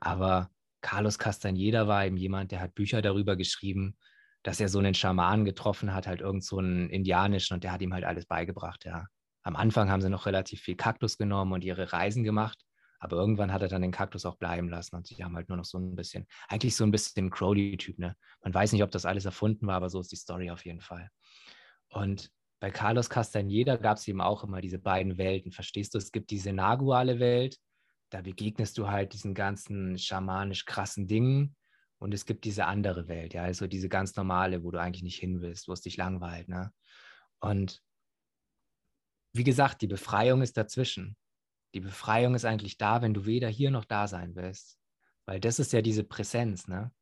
Aber 0.00 0.50
Carlos 0.80 1.18
Castaneda 1.18 1.88
war 1.88 2.06
eben 2.06 2.16
jemand, 2.16 2.52
der 2.52 2.60
hat 2.60 2.74
Bücher 2.74 3.02
darüber 3.02 3.36
geschrieben, 3.36 3.96
dass 4.42 4.60
er 4.60 4.68
so 4.68 4.78
einen 4.78 4.94
Schamanen 4.94 5.44
getroffen 5.44 5.92
hat, 5.92 6.06
halt 6.06 6.20
irgend 6.20 6.44
so 6.44 6.58
einen 6.58 6.88
indianischen, 6.90 7.54
und 7.54 7.64
der 7.64 7.72
hat 7.72 7.82
ihm 7.82 7.92
halt 7.92 8.04
alles 8.04 8.26
beigebracht, 8.26 8.84
ja. 8.84 9.06
Am 9.42 9.56
Anfang 9.56 9.90
haben 9.90 10.00
sie 10.00 10.10
noch 10.10 10.26
relativ 10.26 10.60
viel 10.60 10.76
Kaktus 10.76 11.16
genommen 11.16 11.52
und 11.52 11.64
ihre 11.64 11.92
Reisen 11.92 12.22
gemacht, 12.22 12.62
aber 13.00 13.16
irgendwann 13.16 13.52
hat 13.52 13.62
er 13.62 13.68
dann 13.68 13.82
den 13.82 13.92
Kaktus 13.92 14.24
auch 14.24 14.36
bleiben 14.36 14.68
lassen 14.68 14.96
und 14.96 15.06
sie 15.06 15.22
haben 15.24 15.34
halt 15.36 15.48
nur 15.48 15.56
noch 15.58 15.64
so 15.64 15.78
ein 15.78 15.96
bisschen, 15.96 16.26
eigentlich 16.48 16.76
so 16.76 16.84
ein 16.84 16.90
bisschen 16.90 17.30
Crowley-Typ, 17.30 17.98
ne? 17.98 18.16
Man 18.42 18.54
weiß 18.54 18.72
nicht, 18.72 18.82
ob 18.82 18.90
das 18.90 19.06
alles 19.06 19.24
erfunden 19.24 19.66
war, 19.66 19.76
aber 19.76 19.90
so 19.90 20.00
ist 20.00 20.12
die 20.12 20.16
Story 20.16 20.50
auf 20.50 20.64
jeden 20.64 20.80
Fall. 20.80 21.08
Und 21.90 22.30
bei 22.60 22.70
Carlos 22.70 23.08
Castaneda 23.08 23.76
gab 23.76 23.98
es 23.98 24.08
eben 24.08 24.20
auch 24.20 24.44
immer 24.44 24.60
diese 24.60 24.78
beiden 24.78 25.18
Welten, 25.18 25.52
verstehst 25.52 25.94
du? 25.94 25.98
Es 25.98 26.12
gibt 26.12 26.30
diese 26.30 26.52
naguale 26.52 27.18
Welt, 27.20 27.56
da 28.10 28.22
begegnest 28.22 28.78
du 28.78 28.88
halt 28.88 29.12
diesen 29.12 29.34
ganzen 29.34 29.98
schamanisch 29.98 30.64
krassen 30.64 31.06
Dingen 31.06 31.56
und 31.98 32.14
es 32.14 32.24
gibt 32.24 32.44
diese 32.44 32.66
andere 32.66 33.08
Welt, 33.08 33.34
ja, 33.34 33.42
also 33.42 33.66
diese 33.66 33.88
ganz 33.88 34.16
normale, 34.16 34.62
wo 34.64 34.70
du 34.70 34.80
eigentlich 34.80 35.02
nicht 35.02 35.18
hin 35.18 35.40
willst, 35.40 35.68
wo 35.68 35.72
es 35.72 35.82
dich 35.82 35.96
langweilt, 35.96 36.48
ne? 36.48 36.72
Und 37.40 37.82
wie 39.32 39.44
gesagt, 39.44 39.82
die 39.82 39.86
Befreiung 39.86 40.42
ist 40.42 40.56
dazwischen. 40.56 41.16
Die 41.74 41.80
Befreiung 41.80 42.34
ist 42.34 42.44
eigentlich 42.44 42.78
da, 42.78 43.02
wenn 43.02 43.14
du 43.14 43.26
weder 43.26 43.48
hier 43.48 43.70
noch 43.70 43.84
da 43.84 44.08
sein 44.08 44.34
willst. 44.34 44.78
Weil 45.26 45.38
das 45.38 45.58
ist 45.58 45.72
ja 45.72 45.82
diese 45.82 46.04
Präsenz, 46.04 46.66
ne? 46.66 46.92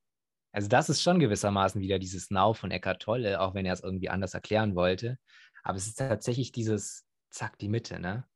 Also 0.52 0.68
das 0.68 0.88
ist 0.88 1.02
schon 1.02 1.18
gewissermaßen 1.18 1.80
wieder 1.80 1.98
dieses 1.98 2.30
Now 2.30 2.54
von 2.54 2.70
Eckart 2.70 3.02
Tolle, 3.02 3.40
auch 3.40 3.54
wenn 3.54 3.66
er 3.66 3.74
es 3.74 3.82
irgendwie 3.82 4.08
anders 4.08 4.34
erklären 4.34 4.74
wollte. 4.74 5.18
Aber 5.62 5.76
es 5.76 5.86
ist 5.86 5.96
tatsächlich 5.96 6.50
dieses 6.50 7.06
Zack, 7.30 7.58
die 7.58 7.68
Mitte, 7.68 8.00
ne? 8.00 8.26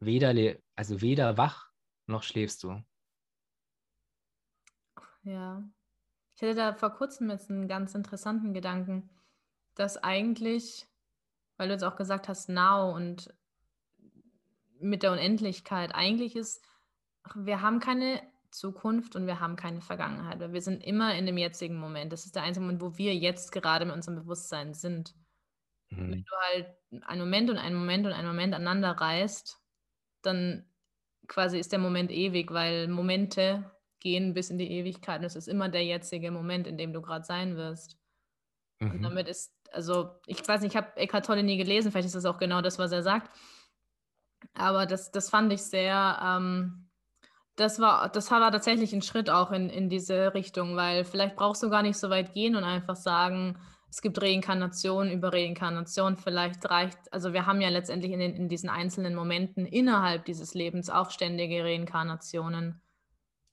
Weder, 0.00 0.34
also 0.76 1.00
weder 1.00 1.36
wach 1.36 1.69
noch 2.10 2.22
schläfst 2.22 2.62
du. 2.62 2.82
Ja. 5.22 5.62
Ich 6.34 6.42
hatte 6.42 6.54
da 6.54 6.74
vor 6.74 6.90
kurzem 6.90 7.30
jetzt 7.30 7.50
einen 7.50 7.68
ganz 7.68 7.94
interessanten 7.94 8.54
Gedanken, 8.54 9.10
dass 9.74 9.96
eigentlich, 9.98 10.88
weil 11.56 11.68
du 11.68 11.74
jetzt 11.74 11.84
auch 11.84 11.96
gesagt 11.96 12.28
hast, 12.28 12.48
now 12.48 12.94
und 12.94 13.34
mit 14.78 15.02
der 15.02 15.12
Unendlichkeit, 15.12 15.94
eigentlich 15.94 16.36
ist, 16.36 16.64
wir 17.34 17.60
haben 17.60 17.80
keine 17.80 18.22
Zukunft 18.50 19.14
und 19.14 19.26
wir 19.26 19.40
haben 19.40 19.56
keine 19.56 19.80
Vergangenheit, 19.80 20.40
weil 20.40 20.52
wir 20.52 20.62
sind 20.62 20.82
immer 20.82 21.14
in 21.14 21.26
dem 21.26 21.36
jetzigen 21.36 21.76
Moment. 21.76 22.12
Das 22.12 22.24
ist 22.24 22.34
der 22.34 22.42
einzige 22.42 22.64
Moment, 22.64 22.80
wo 22.80 22.96
wir 22.96 23.14
jetzt 23.14 23.52
gerade 23.52 23.84
mit 23.84 23.94
unserem 23.94 24.16
Bewusstsein 24.16 24.74
sind. 24.74 25.14
Mhm. 25.90 26.10
Wenn 26.10 26.24
du 26.24 26.32
halt 26.52 27.04
einen 27.04 27.20
Moment 27.20 27.50
und 27.50 27.58
einen 27.58 27.76
Moment 27.76 28.06
und 28.06 28.12
einen 28.12 28.28
Moment 28.28 28.54
aneinander 28.54 28.92
reißt, 28.92 29.60
dann 30.22 30.69
quasi 31.30 31.58
ist 31.58 31.72
der 31.72 31.78
Moment 31.78 32.10
ewig, 32.10 32.52
weil 32.52 32.88
Momente 32.88 33.70
gehen 34.00 34.34
bis 34.34 34.50
in 34.50 34.58
die 34.58 34.70
Ewigkeit. 34.70 35.20
Und 35.20 35.26
es 35.26 35.36
ist 35.36 35.48
immer 35.48 35.70
der 35.70 35.84
jetzige 35.84 36.30
Moment, 36.30 36.66
in 36.66 36.76
dem 36.76 36.92
du 36.92 37.00
gerade 37.00 37.24
sein 37.24 37.56
wirst. 37.56 37.96
Mhm. 38.80 38.90
Und 38.90 39.02
damit 39.02 39.28
ist 39.28 39.54
also 39.72 40.10
ich 40.26 40.46
weiß 40.46 40.60
nicht, 40.60 40.72
ich 40.72 40.76
habe 40.76 40.96
Eckhart 40.96 41.26
Tolle 41.26 41.42
nie 41.42 41.56
gelesen, 41.56 41.90
vielleicht 41.90 42.06
ist 42.06 42.14
das 42.14 42.24
auch 42.24 42.38
genau 42.38 42.60
das, 42.60 42.78
was 42.78 42.92
er 42.92 43.02
sagt. 43.02 43.30
Aber 44.54 44.86
das, 44.86 45.10
das 45.10 45.30
fand 45.30 45.52
ich 45.52 45.62
sehr, 45.62 46.18
ähm, 46.22 46.88
das 47.56 47.78
war, 47.78 48.08
das 48.08 48.30
war 48.30 48.50
tatsächlich 48.50 48.92
ein 48.92 49.02
Schritt 49.02 49.28
auch 49.28 49.50
in, 49.50 49.68
in 49.68 49.88
diese 49.88 50.32
Richtung, 50.34 50.76
weil 50.76 51.04
vielleicht 51.04 51.36
brauchst 51.36 51.62
du 51.62 51.70
gar 51.70 51.82
nicht 51.82 51.98
so 51.98 52.08
weit 52.10 52.32
gehen 52.32 52.56
und 52.56 52.64
einfach 52.64 52.96
sagen, 52.96 53.58
es 53.90 54.00
gibt 54.02 54.22
Reinkarnation 54.22 55.10
über 55.10 55.32
Reinkarnation. 55.32 56.16
Vielleicht 56.16 56.70
reicht, 56.70 56.98
also 57.12 57.32
wir 57.32 57.46
haben 57.46 57.60
ja 57.60 57.68
letztendlich 57.68 58.12
in, 58.12 58.20
den, 58.20 58.34
in 58.36 58.48
diesen 58.48 58.70
einzelnen 58.70 59.16
Momenten 59.16 59.66
innerhalb 59.66 60.24
dieses 60.24 60.54
Lebens 60.54 60.88
auch 60.90 61.10
ständige 61.10 61.64
Reinkarnationen, 61.64 62.80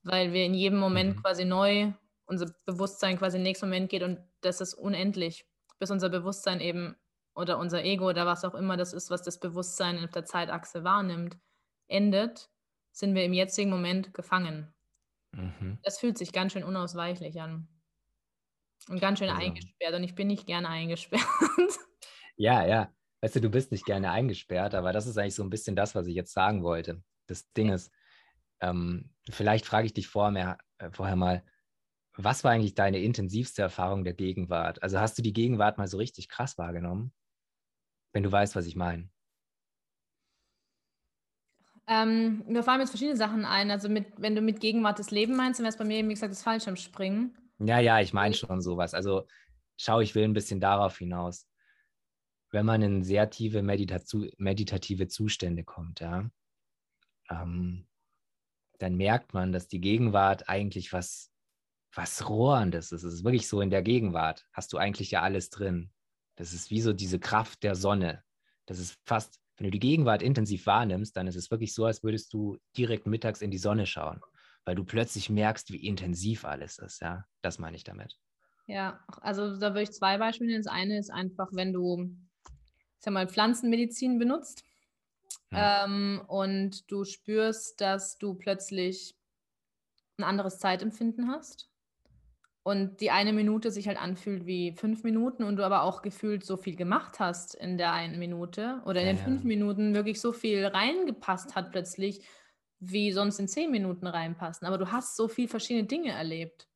weil 0.03 0.33
wir 0.33 0.45
in 0.45 0.53
jedem 0.53 0.79
Moment 0.79 1.17
mhm. 1.17 1.21
quasi 1.21 1.43
neu, 1.43 1.91
unser 2.27 2.53
Bewusstsein 2.65 3.17
quasi 3.17 3.37
im 3.37 3.43
nächsten 3.43 3.65
Moment 3.65 3.89
geht 3.89 4.03
und 4.03 4.19
das 4.41 4.61
ist 4.61 4.75
unendlich, 4.75 5.47
bis 5.79 5.89
unser 5.89 6.09
Bewusstsein 6.09 6.61
eben 6.61 6.95
oder 7.33 7.57
unser 7.57 7.83
Ego 7.83 8.09
oder 8.09 8.27
was 8.27 8.45
auch 8.45 8.53
immer 8.53 8.77
das 8.77 8.93
ist, 8.93 9.09
was 9.09 9.23
das 9.23 9.39
Bewusstsein 9.39 10.03
auf 10.03 10.11
der 10.11 10.25
Zeitachse 10.25 10.83
wahrnimmt, 10.83 11.37
endet, 11.87 12.49
sind 12.91 13.15
wir 13.15 13.25
im 13.25 13.33
jetzigen 13.33 13.71
Moment 13.71 14.13
gefangen. 14.13 14.71
Mhm. 15.31 15.79
Das 15.83 15.99
fühlt 15.99 16.17
sich 16.17 16.31
ganz 16.31 16.53
schön 16.53 16.63
unausweichlich 16.63 17.41
an. 17.41 17.67
Und 18.89 18.99
ganz 18.99 19.19
schön 19.19 19.29
also. 19.29 19.41
eingesperrt. 19.41 19.93
Und 19.93 20.03
ich 20.03 20.15
bin 20.15 20.27
nicht 20.27 20.45
gerne 20.45 20.69
eingesperrt. 20.69 21.23
Ja, 22.37 22.65
ja. 22.65 22.93
Weißt 23.21 23.35
du, 23.35 23.41
du 23.41 23.49
bist 23.49 23.71
nicht 23.71 23.85
gerne 23.85 24.11
eingesperrt, 24.11 24.75
aber 24.75 24.93
das 24.93 25.07
ist 25.07 25.17
eigentlich 25.17 25.35
so 25.35 25.43
ein 25.43 25.49
bisschen 25.49 25.75
das, 25.75 25.95
was 25.95 26.05
ich 26.05 26.13
jetzt 26.13 26.33
sagen 26.33 26.63
wollte. 26.63 27.01
Das 27.25 27.51
Ding 27.53 27.69
ist, 27.69 27.91
ähm, 28.61 29.09
vielleicht 29.29 29.65
frage 29.65 29.87
ich 29.87 29.93
dich 29.93 30.07
vorher, 30.07 30.59
äh, 30.77 30.91
vorher 30.91 31.15
mal, 31.15 31.43
was 32.15 32.43
war 32.43 32.51
eigentlich 32.51 32.75
deine 32.75 32.99
intensivste 32.99 33.63
Erfahrung 33.63 34.03
der 34.03 34.13
Gegenwart? 34.13 34.81
Also 34.83 34.99
hast 34.99 35.17
du 35.17 35.23
die 35.23 35.33
Gegenwart 35.33 35.77
mal 35.77 35.87
so 35.87 35.97
richtig 35.97 36.29
krass 36.29 36.57
wahrgenommen? 36.57 37.11
Wenn 38.13 38.23
du 38.23 38.31
weißt, 38.31 38.55
was 38.55 38.67
ich 38.67 38.75
meine. 38.75 39.09
Ähm, 41.87 42.43
mir 42.47 42.63
fallen 42.63 42.81
jetzt 42.81 42.89
verschiedene 42.89 43.17
Sachen 43.17 43.45
ein. 43.45 43.71
Also 43.71 43.89
mit, 43.89 44.05
wenn 44.17 44.35
du 44.35 44.41
mit 44.41 44.59
Gegenwart 44.59 44.99
das 44.99 45.11
Leben 45.11 45.35
meinst, 45.35 45.59
dann 45.59 45.63
wäre 45.63 45.71
es 45.71 45.77
bei 45.77 45.85
mir 45.85 45.97
eben, 45.97 46.09
wie 46.09 46.13
gesagt, 46.13 46.31
das 46.31 46.43
Fallschirmspringen. 46.43 47.35
Ja, 47.59 47.79
ja, 47.79 47.99
ich 48.01 48.13
meine 48.13 48.35
schon 48.35 48.61
sowas. 48.61 48.93
Also 48.93 49.27
schau, 49.77 49.99
ich 49.99 50.15
will 50.15 50.23
ein 50.23 50.33
bisschen 50.33 50.59
darauf 50.59 50.97
hinaus. 50.97 51.47
Wenn 52.51 52.65
man 52.65 52.81
in 52.81 53.03
sehr 53.03 53.29
tiefe 53.29 53.61
Meditatu 53.61 54.27
meditative 54.37 55.07
Zustände 55.07 55.63
kommt, 55.63 55.99
ja, 55.99 56.29
ähm, 57.29 57.87
dann 58.79 58.95
merkt 58.95 59.33
man, 59.33 59.51
dass 59.51 59.67
die 59.67 59.81
Gegenwart 59.81 60.47
eigentlich 60.49 60.93
was, 60.93 61.31
was 61.93 62.29
Rohrendes 62.29 62.91
ist. 62.91 63.03
Es 63.03 63.13
ist 63.15 63.23
wirklich 63.23 63.47
so, 63.47 63.59
in 63.61 63.71
der 63.71 63.81
Gegenwart 63.81 64.45
hast 64.53 64.71
du 64.71 64.77
eigentlich 64.77 65.11
ja 65.11 65.23
alles 65.23 65.49
drin. 65.49 65.91
Das 66.35 66.53
ist 66.53 66.69
wie 66.69 66.81
so 66.81 66.93
diese 66.93 67.19
Kraft 67.19 67.63
der 67.63 67.75
Sonne. 67.75 68.23
Das 68.67 68.79
ist 68.79 68.97
fast, 69.05 69.39
wenn 69.57 69.65
du 69.65 69.71
die 69.71 69.79
Gegenwart 69.79 70.21
intensiv 70.21 70.67
wahrnimmst, 70.67 71.17
dann 71.17 71.27
ist 71.27 71.35
es 71.35 71.49
wirklich 71.49 71.73
so, 71.73 71.85
als 71.85 72.03
würdest 72.03 72.31
du 72.33 72.57
direkt 72.77 73.07
mittags 73.07 73.41
in 73.41 73.49
die 73.49 73.57
Sonne 73.57 73.87
schauen 73.87 74.21
weil 74.67 74.75
du 74.75 74.83
plötzlich 74.83 75.29
merkst, 75.29 75.71
wie 75.71 75.87
intensiv 75.87 76.43
alles 76.43 76.77
ist. 76.77 77.01
Ja, 77.01 77.23
das 77.41 77.57
meine 77.57 77.77
ich 77.77 77.85
damit. 77.85 78.19
Ja, 78.65 78.99
also 79.21 79.57
da 79.57 79.69
würde 79.69 79.83
ich 79.83 79.93
zwei 79.93 80.17
Beispiele 80.17 80.51
nennen. 80.51 80.63
Das 80.63 80.71
eine 80.71 80.99
ist 80.99 81.09
einfach, 81.09 81.47
wenn 81.53 81.71
du, 81.71 82.13
sag 82.99 83.13
mal, 83.13 83.29
Pflanzenmedizin 83.29 84.19
benutzt 84.19 84.65
ja. 85.53 85.85
ähm, 85.85 86.21
und 86.27 86.91
du 86.91 87.05
spürst, 87.05 87.79
dass 87.79 88.17
du 88.17 88.33
plötzlich 88.33 89.15
ein 90.17 90.25
anderes 90.25 90.59
Zeitempfinden 90.59 91.31
hast 91.31 91.69
und 92.63 92.99
die 92.99 93.11
eine 93.11 93.31
Minute 93.31 93.71
sich 93.71 93.87
halt 93.87 93.97
anfühlt 93.97 94.45
wie 94.45 94.73
fünf 94.73 95.05
Minuten 95.05 95.45
und 95.45 95.55
du 95.55 95.63
aber 95.63 95.83
auch 95.83 96.01
gefühlt 96.01 96.43
so 96.43 96.57
viel 96.57 96.75
gemacht 96.75 97.21
hast 97.21 97.55
in 97.55 97.77
der 97.77 97.93
einen 97.93 98.19
Minute 98.19 98.81
oder 98.85 98.99
in 98.99 99.07
ja, 99.07 99.13
den 99.13 99.23
fünf 99.23 99.43
ja. 99.43 99.47
Minuten 99.47 99.93
wirklich 99.95 100.19
so 100.19 100.33
viel 100.33 100.65
reingepasst 100.65 101.55
hat 101.55 101.71
plötzlich, 101.71 102.19
wie 102.79 103.11
sonst 103.11 103.39
in 103.39 103.47
zehn 103.47 103.71
Minuten 103.71 104.07
reinpassen. 104.07 104.67
Aber 104.67 104.77
du 104.77 104.91
hast 104.91 105.15
so 105.15 105.27
viel 105.27 105.47
verschiedene 105.47 105.87
Dinge 105.87 106.11
erlebt. 106.11 106.67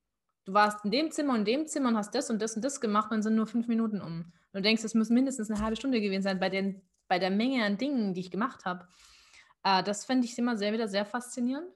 Du 0.46 0.54
warst 0.54 0.84
in 0.84 0.92
dem 0.92 1.12
Zimmer 1.12 1.34
und 1.34 1.46
dem 1.46 1.68
Zimmer 1.68 1.90
und 1.90 1.98
hast 1.98 2.16
das 2.16 2.30
und 2.30 2.42
das 2.42 2.56
und 2.56 2.64
das 2.64 2.82
gemacht 2.82 3.12
und 3.12 3.22
sind 3.22 3.36
nur 3.36 3.48
fünf 3.48 3.68
Minuten 3.68 4.02
um. 4.02 4.22
Und 4.22 4.54
du 4.54 4.62
denkst, 4.62 4.84
es 4.84 4.96
muss 4.96 5.10
mindestens 5.10 5.52
eine 5.52 5.62
halbe 5.62 5.76
Stunde 5.76 6.02
gewesen 6.02 6.24
sein 6.24 6.40
bei, 6.40 6.50
den, 6.50 6.82
bei 7.08 7.20
der 7.20 7.30
Menge 7.30 7.64
an 7.64 7.78
Dingen, 7.78 8.14
die 8.14 8.22
ich 8.22 8.32
gemacht 8.32 8.66
habe. 8.66 8.88
Äh, 9.64 9.84
das 9.84 10.06
fände 10.06 10.26
ich 10.26 10.38
immer 10.38 10.58
sehr 10.58 10.74
wieder 10.74 10.88
sehr 10.88 11.06
faszinierend. 11.06 11.68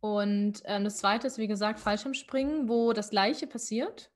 Und 0.00 0.64
äh, 0.64 0.82
das 0.82 0.96
zweite 0.96 1.26
ist, 1.26 1.38
wie 1.38 1.46
gesagt, 1.46 1.78
Fallschirmspringen, 1.78 2.68
wo 2.68 2.92
das 2.92 3.10
Gleiche 3.10 3.46
passiert. 3.46 4.10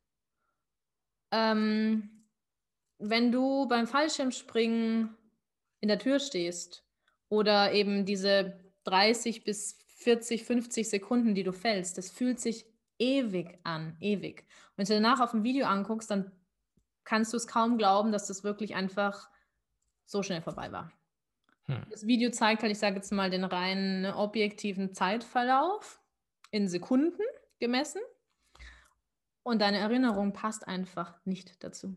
Ähm, 1.30 2.26
wenn 2.98 3.30
du 3.30 3.68
beim 3.68 3.86
Fallschirmspringen 3.86 5.16
in 5.80 5.88
der 5.88 5.98
Tür 5.98 6.18
stehst 6.18 6.84
oder 7.28 7.72
eben 7.72 8.06
diese 8.06 8.63
30 8.84 9.44
bis 9.44 9.78
40, 9.96 10.44
50 10.44 10.88
Sekunden, 10.88 11.34
die 11.34 11.42
du 11.42 11.52
fällst, 11.52 11.98
das 11.98 12.10
fühlt 12.10 12.40
sich 12.40 12.66
ewig 12.98 13.58
an, 13.64 13.96
ewig. 14.00 14.40
Und 14.76 14.78
wenn 14.78 14.84
du 14.86 14.94
danach 14.94 15.20
auf 15.20 15.34
ein 15.34 15.44
Video 15.44 15.66
anguckst, 15.66 16.10
dann 16.10 16.30
kannst 17.04 17.32
du 17.32 17.36
es 17.36 17.46
kaum 17.46 17.78
glauben, 17.78 18.12
dass 18.12 18.26
das 18.26 18.44
wirklich 18.44 18.74
einfach 18.74 19.28
so 20.06 20.22
schnell 20.22 20.42
vorbei 20.42 20.72
war. 20.72 20.92
Hm. 21.66 21.86
Das 21.90 22.06
Video 22.06 22.30
zeigt 22.30 22.62
halt, 22.62 22.72
ich 22.72 22.78
sage 22.78 22.96
jetzt 22.96 23.12
mal, 23.12 23.30
den 23.30 23.44
reinen 23.44 24.02
ne, 24.02 24.16
objektiven 24.16 24.92
Zeitverlauf 24.92 26.00
in 26.50 26.68
Sekunden 26.68 27.22
gemessen. 27.58 28.00
Und 29.42 29.60
deine 29.60 29.78
Erinnerung 29.78 30.32
passt 30.32 30.66
einfach 30.66 31.18
nicht 31.24 31.62
dazu. 31.62 31.96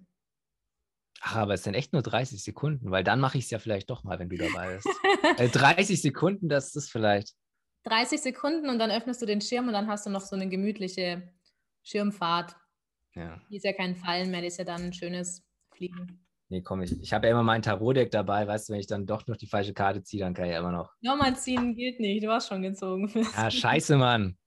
Ach, 1.21 1.35
aber 1.37 1.55
es 1.55 1.63
sind 1.63 1.73
echt 1.73 1.93
nur 1.93 2.01
30 2.01 2.43
Sekunden, 2.43 2.91
weil 2.91 3.03
dann 3.03 3.19
mache 3.19 3.37
ich 3.37 3.45
es 3.45 3.49
ja 3.49 3.59
vielleicht 3.59 3.89
doch 3.89 4.03
mal, 4.03 4.19
wenn 4.19 4.29
du 4.29 4.37
dabei 4.37 4.75
bist. 4.75 4.87
äh, 5.39 5.49
30 5.49 6.01
Sekunden, 6.01 6.49
das 6.49 6.75
ist 6.75 6.91
vielleicht. 6.91 7.33
30 7.83 8.21
Sekunden 8.21 8.69
und 8.69 8.79
dann 8.79 8.91
öffnest 8.91 9.21
du 9.21 9.25
den 9.25 9.41
Schirm 9.41 9.67
und 9.67 9.73
dann 9.73 9.87
hast 9.87 10.05
du 10.05 10.09
noch 10.09 10.21
so 10.21 10.35
eine 10.35 10.49
gemütliche 10.49 11.33
Schirmfahrt. 11.83 12.55
Ja. 13.15 13.41
Die 13.49 13.57
ist 13.57 13.65
ja 13.65 13.73
kein 13.73 13.95
Fallen 13.95 14.29
mehr, 14.29 14.41
die 14.41 14.47
ist 14.47 14.59
ja 14.59 14.65
dann 14.65 14.81
ein 14.83 14.93
schönes 14.93 15.43
Fliegen. 15.73 16.23
Nee, 16.49 16.61
komm, 16.61 16.81
ich, 16.81 16.97
ich 17.01 17.11
habe 17.11 17.27
ja 17.27 17.31
immer 17.31 17.43
mein 17.43 17.61
Tarotdeck 17.61 18.11
dabei, 18.11 18.47
weißt 18.47 18.69
du, 18.69 18.73
wenn 18.73 18.79
ich 18.79 18.87
dann 18.87 19.05
doch 19.05 19.27
noch 19.27 19.35
die 19.35 19.47
falsche 19.47 19.73
Karte 19.73 20.01
ziehe, 20.03 20.23
dann 20.23 20.33
kann 20.33 20.45
ich 20.45 20.51
ja 20.51 20.59
immer 20.59 20.71
noch. 20.71 20.93
Nochmal 21.01 21.35
ziehen 21.35 21.75
gilt 21.75 21.99
nicht, 21.99 22.23
du 22.23 22.31
hast 22.31 22.47
schon 22.47 22.61
gezogen. 22.61 23.11
Ja, 23.35 23.51
scheiße, 23.51 23.97
Mann. 23.97 24.37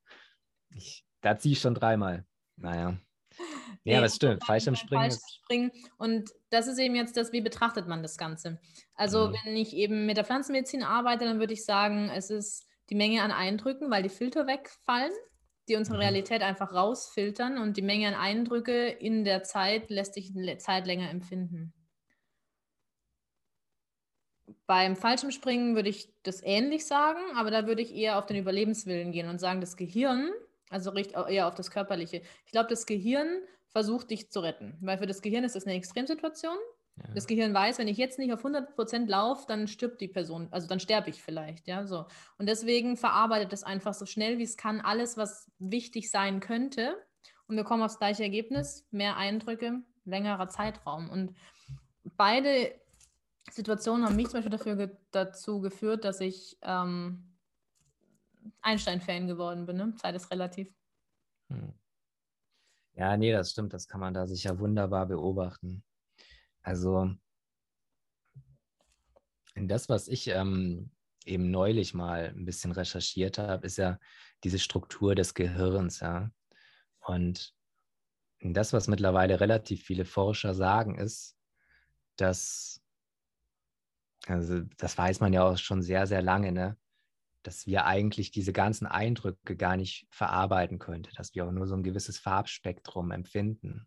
Ich, 0.70 1.04
da 1.20 1.37
ziehe 1.37 1.52
ich 1.52 1.61
schon 1.61 1.74
dreimal. 1.74 2.24
Naja. 2.56 2.98
Ja, 3.85 4.01
das 4.01 4.16
stimmt. 4.16 4.45
Fallschirmspringen. 4.45 5.11
Fallschirmspringen. 5.11 5.73
Und 5.97 6.31
das 6.51 6.66
ist 6.66 6.79
eben 6.79 6.95
jetzt 6.95 7.16
das, 7.16 7.33
wie 7.33 7.40
betrachtet 7.40 7.88
man 7.88 8.03
das 8.03 8.19
Ganze. 8.19 8.61
Also, 8.95 9.29
mhm. 9.29 9.37
wenn 9.45 9.57
ich 9.57 9.75
eben 9.75 10.07
mit 10.07 10.16
der 10.16 10.25
Pflanzenmedizin 10.25 10.83
arbeite, 10.83 11.25
dann 11.25 11.38
würde 11.38 11.55
ich 11.55 11.64
sagen, 11.64 12.11
es 12.14 12.31
ist 12.31 12.66
die 12.90 12.95
Menge 12.95 13.23
an 13.23 13.31
Eindrücken, 13.31 13.90
weil 13.90 14.03
die 14.03 14.09
Filter 14.09 14.47
wegfallen, 14.47 15.12
die 15.69 15.77
unsere 15.77 15.97
mhm. 15.97 16.03
Realität 16.03 16.43
einfach 16.43 16.75
rausfiltern 16.75 17.59
und 17.59 17.77
die 17.77 17.83
Menge 17.83 18.09
an 18.09 18.14
Eindrücke 18.14 18.88
in 18.88 19.25
der 19.25 19.45
Zeit 19.45 19.88
lässt 19.88 20.14
sich 20.14 20.33
Zeit 20.59 20.87
länger 20.87 21.09
empfinden. 21.09 21.73
Beim 24.66 24.95
Fallschirmspringen 24.95 25.75
würde 25.75 25.88
ich 25.88 26.12
das 26.23 26.43
ähnlich 26.43 26.87
sagen, 26.87 27.21
aber 27.37 27.51
da 27.51 27.66
würde 27.66 27.83
ich 27.83 27.95
eher 27.95 28.19
auf 28.19 28.27
den 28.27 28.37
Überlebenswillen 28.37 29.11
gehen 29.11 29.29
und 29.29 29.38
sagen, 29.38 29.61
das 29.61 29.77
Gehirn, 29.77 30.31
also 30.69 30.93
eher 30.95 31.49
auf 31.49 31.55
das 31.55 31.71
Körperliche. 31.71 32.23
Ich 32.47 32.53
glaube, 32.53 32.69
das 32.69 32.87
Gehirn 32.87 33.40
versucht, 33.72 34.11
dich 34.11 34.30
zu 34.30 34.40
retten. 34.40 34.76
Weil 34.80 34.98
für 34.98 35.06
das 35.06 35.22
Gehirn 35.22 35.44
ist 35.44 35.56
das 35.56 35.66
eine 35.66 35.76
Extremsituation. 35.76 36.56
Ja. 36.96 37.14
Das 37.14 37.26
Gehirn 37.26 37.54
weiß, 37.54 37.78
wenn 37.78 37.88
ich 37.88 37.96
jetzt 37.96 38.18
nicht 38.18 38.33
auf 38.33 38.44
100% 38.44 39.06
laufe, 39.06 39.44
dann 39.46 39.68
stirbt 39.68 40.00
die 40.00 40.09
Person, 40.09 40.48
also 40.50 40.66
dann 40.66 40.80
sterbe 40.80 41.11
ich 41.11 41.22
vielleicht, 41.22 41.66
ja, 41.68 41.87
so. 41.87 42.06
Und 42.37 42.48
deswegen 42.48 42.96
verarbeitet 42.96 43.52
es 43.52 43.62
einfach 43.62 43.94
so 43.94 44.06
schnell, 44.06 44.38
wie 44.38 44.42
es 44.42 44.56
kann, 44.56 44.80
alles, 44.80 45.16
was 45.16 45.50
wichtig 45.59 46.11
sein 46.11 46.40
könnte. 46.40 46.96
Und 47.46 47.56
wir 47.56 47.64
kommen 47.64 47.83
aufs 47.83 47.98
gleiche 47.98 48.22
Ergebnis, 48.22 48.87
mehr 48.90 49.16
Eindrücke, 49.16 49.83
längerer 50.04 50.48
Zeitraum. 50.48 51.11
Und 51.11 51.35
beide 52.16 52.74
Situationen 53.50 54.04
haben 54.04 54.16
mich 54.16 54.28
zum 54.28 54.35
Beispiel 54.35 54.56
dafür 54.56 54.76
ge 54.76 54.90
dazu 55.11 55.61
geführt, 55.61 56.04
dass 56.04 56.20
ich 56.20 56.56
ähm, 56.62 57.37
Einstein-Fan 58.62 59.26
geworden 59.26 59.66
bin. 59.66 59.76
Ne? 59.76 59.94
Zeit 59.96 60.14
ist 60.14 60.30
relativ. 60.30 60.72
Hm. 61.48 61.74
Ja, 62.94 63.16
nee, 63.16 63.33
das 63.33 63.50
stimmt. 63.50 63.72
Das 63.72 63.88
kann 63.88 64.00
man 64.00 64.14
da 64.14 64.26
sicher 64.26 64.59
wunderbar 64.59 65.07
beobachten. 65.07 65.83
Also, 66.62 67.14
das, 69.55 69.88
was 69.88 70.09
ich 70.09 70.29
ähm, 70.29 70.90
eben 71.24 71.50
neulich 71.50 71.94
mal 71.94 72.33
ein 72.37 72.44
bisschen 72.44 72.72
recherchiert 72.72 73.38
habe, 73.38 73.66
ist 73.66 73.76
ja 73.79 73.98
diese 74.44 74.59
Struktur 74.59 75.14
des 75.14 75.35
Gehirns, 75.35 76.00
ja. 76.00 76.31
Und 77.00 77.55
das, 78.40 78.72
was 78.72 78.88
mittlerweile 78.88 79.40
relativ 79.40 79.85
viele 79.85 80.05
Forscher 80.05 80.55
sagen, 80.55 80.98
ist, 80.98 81.37
dass, 82.16 82.83
also 84.26 84.61
das 84.79 84.96
weiß 84.96 85.20
man 85.20 85.33
ja 85.33 85.44
auch 85.44 85.59
schon 85.59 85.83
sehr, 85.83 86.07
sehr 86.07 86.22
lange, 86.22 86.53
ne? 86.53 86.76
Dass 87.42 87.66
wir 87.66 87.87
eigentlich 87.87 88.31
diese 88.31 88.53
ganzen 88.53 88.87
Eindrücke 88.87 89.57
gar 89.57 89.76
nicht 89.76 90.07
verarbeiten 90.11 90.79
könnten, 90.79 91.14
dass 91.16 91.35
wir 91.35 91.46
auch 91.46 91.53
nur 91.53 91.66
so 91.66 91.74
ein 91.74 91.83
gewisses 91.83 92.18
Farbspektrum 92.18 93.11
empfinden. 93.11 93.87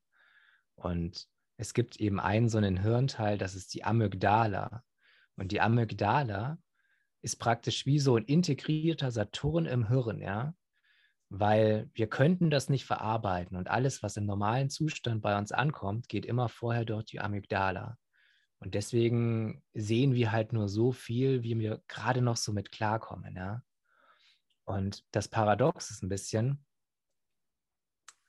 Und 0.76 1.28
es 1.58 1.74
gibt 1.74 2.00
eben 2.00 2.20
einen 2.20 2.50
so 2.50 2.58
einen 2.58 2.82
Hirnteil, 2.82 3.38
das 3.38 3.56
ist 3.56 3.74
die 3.74 3.84
Amygdala. 3.84 4.84
Und 5.36 5.52
die 5.52 5.62
Amygdala 5.62 6.58
ist 7.22 7.38
praktisch 7.38 7.86
wie 7.86 8.00
so 8.00 8.16
ein 8.18 8.26
integrierter 8.26 9.12
Saturn 9.12 9.66
im 9.66 9.88
Hirn, 9.88 10.22
ja 10.22 10.54
weil 11.36 11.90
wir 11.96 12.06
könnten 12.06 12.52
das 12.52 12.70
nicht 12.70 12.86
verarbeiten 12.86 13.58
und 13.58 13.68
alles, 13.68 14.04
was 14.04 14.18
im 14.18 14.26
normalen 14.28 14.70
Zustand 14.70 15.24
bei 15.24 15.36
uns 15.36 15.52
ankommt, 15.52 16.08
geht 16.08 16.28
immer 16.28 16.48
vorher 16.48 16.86
durch 16.86 17.06
die 17.06 17.20
Amygdala. 17.20 17.98
Und 18.64 18.76
deswegen 18.76 19.62
sehen 19.74 20.14
wir 20.14 20.32
halt 20.32 20.54
nur 20.54 20.70
so 20.70 20.92
viel, 20.94 21.44
wie 21.44 21.60
wir 21.60 21.82
gerade 21.88 22.22
noch 22.22 22.38
so 22.38 22.54
mit 22.54 22.72
klarkommen. 22.72 23.36
Ja? 23.36 23.62
Und 24.64 25.04
das 25.12 25.28
Paradox 25.28 25.92
ist 25.92 26.02
ein 26.02 26.10
bisschen, 26.10 26.66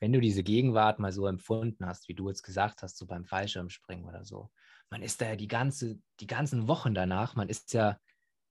wenn 0.01 0.13
du 0.13 0.21
diese 0.21 0.43
Gegenwart 0.43 0.99
mal 0.99 1.13
so 1.13 1.27
empfunden 1.27 1.87
hast, 1.87 2.09
wie 2.09 2.15
du 2.15 2.29
jetzt 2.29 2.43
gesagt 2.43 2.83
hast, 2.83 2.99
so 2.99 3.07
beim 3.07 3.25
Fallschirmspringen 3.25 4.07
oder 4.07 4.25
so, 4.25 4.51
man 4.91 5.03
ist 5.03 5.21
da 5.21 5.27
ja 5.29 5.37
die, 5.37 5.49
ganze, 5.49 6.01
die 6.21 6.27
ganzen 6.27 6.67
Wochen 6.67 6.95
danach, 6.95 7.37
man 7.37 7.49
ist 7.49 7.73
ja 7.73 7.99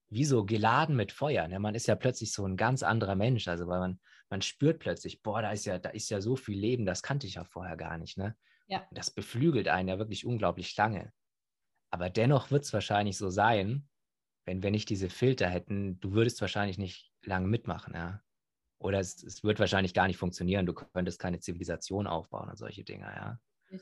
wie 0.10 0.26
so 0.26 0.46
geladen 0.46 0.96
mit 0.96 1.12
Feuer. 1.12 1.48
Ne? 1.48 1.60
Man 1.60 1.76
ist 1.76 1.88
ja 1.88 1.96
plötzlich 1.96 2.32
so 2.32 2.46
ein 2.46 2.56
ganz 2.56 2.82
anderer 2.82 3.16
Mensch. 3.16 3.48
Also 3.48 3.68
weil 3.68 3.80
man, 3.80 4.00
man 4.30 4.42
spürt 4.42 4.80
plötzlich, 4.80 5.22
boah, 5.22 5.42
da 5.42 5.52
ist 5.52 5.66
ja, 5.66 5.80
da 5.80 5.90
ist 5.90 6.10
ja 6.10 6.22
so 6.22 6.36
viel 6.36 6.58
Leben, 6.58 6.86
das 6.86 7.04
kannte 7.04 7.28
ich 7.28 7.36
ja 7.36 7.44
vorher 7.44 7.76
gar 7.76 7.98
nicht. 7.98 8.18
Ne? 8.18 8.38
Ja. 8.68 8.88
Das 8.92 9.12
beflügelt 9.12 9.68
einen 9.68 9.90
ja 9.90 10.00
wirklich 10.00 10.26
unglaublich 10.26 10.76
lange. 10.78 11.12
Aber 11.94 12.10
dennoch 12.10 12.50
wird 12.50 12.64
es 12.64 12.74
wahrscheinlich 12.74 13.20
so 13.20 13.30
sein, 13.30 13.88
wenn 14.46 14.64
wir 14.64 14.72
nicht 14.72 14.90
diese 14.90 15.12
Filter 15.12 15.48
hätten, 15.48 16.00
du 16.00 16.14
würdest 16.14 16.42
wahrscheinlich 16.42 16.80
nicht 16.80 17.14
lange 17.22 17.48
mitmachen, 17.48 17.94
ja. 17.94 18.20
Oder 18.80 19.00
es, 19.00 19.22
es 19.22 19.44
wird 19.44 19.60
wahrscheinlich 19.60 19.94
gar 19.94 20.08
nicht 20.08 20.18
funktionieren. 20.18 20.66
Du 20.66 20.74
könntest 20.74 21.20
keine 21.20 21.40
Zivilisation 21.40 22.08
aufbauen 22.08 22.50
und 22.50 22.58
solche 22.58 22.84
Dinge, 22.84 23.04
ja. 23.06 23.40
Ich, 23.70 23.82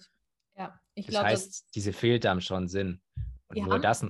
ja, 0.58 0.78
ich 0.94 1.06
das 1.08 1.24
heißt, 1.24 1.74
diese 1.74 1.94
Filter 1.94 2.32
haben 2.32 2.42
schon 2.42 2.68
Sinn. 2.68 3.02
Und 3.48 3.56
Wir 3.56 3.64
nur 3.64 3.80
das, 3.80 4.06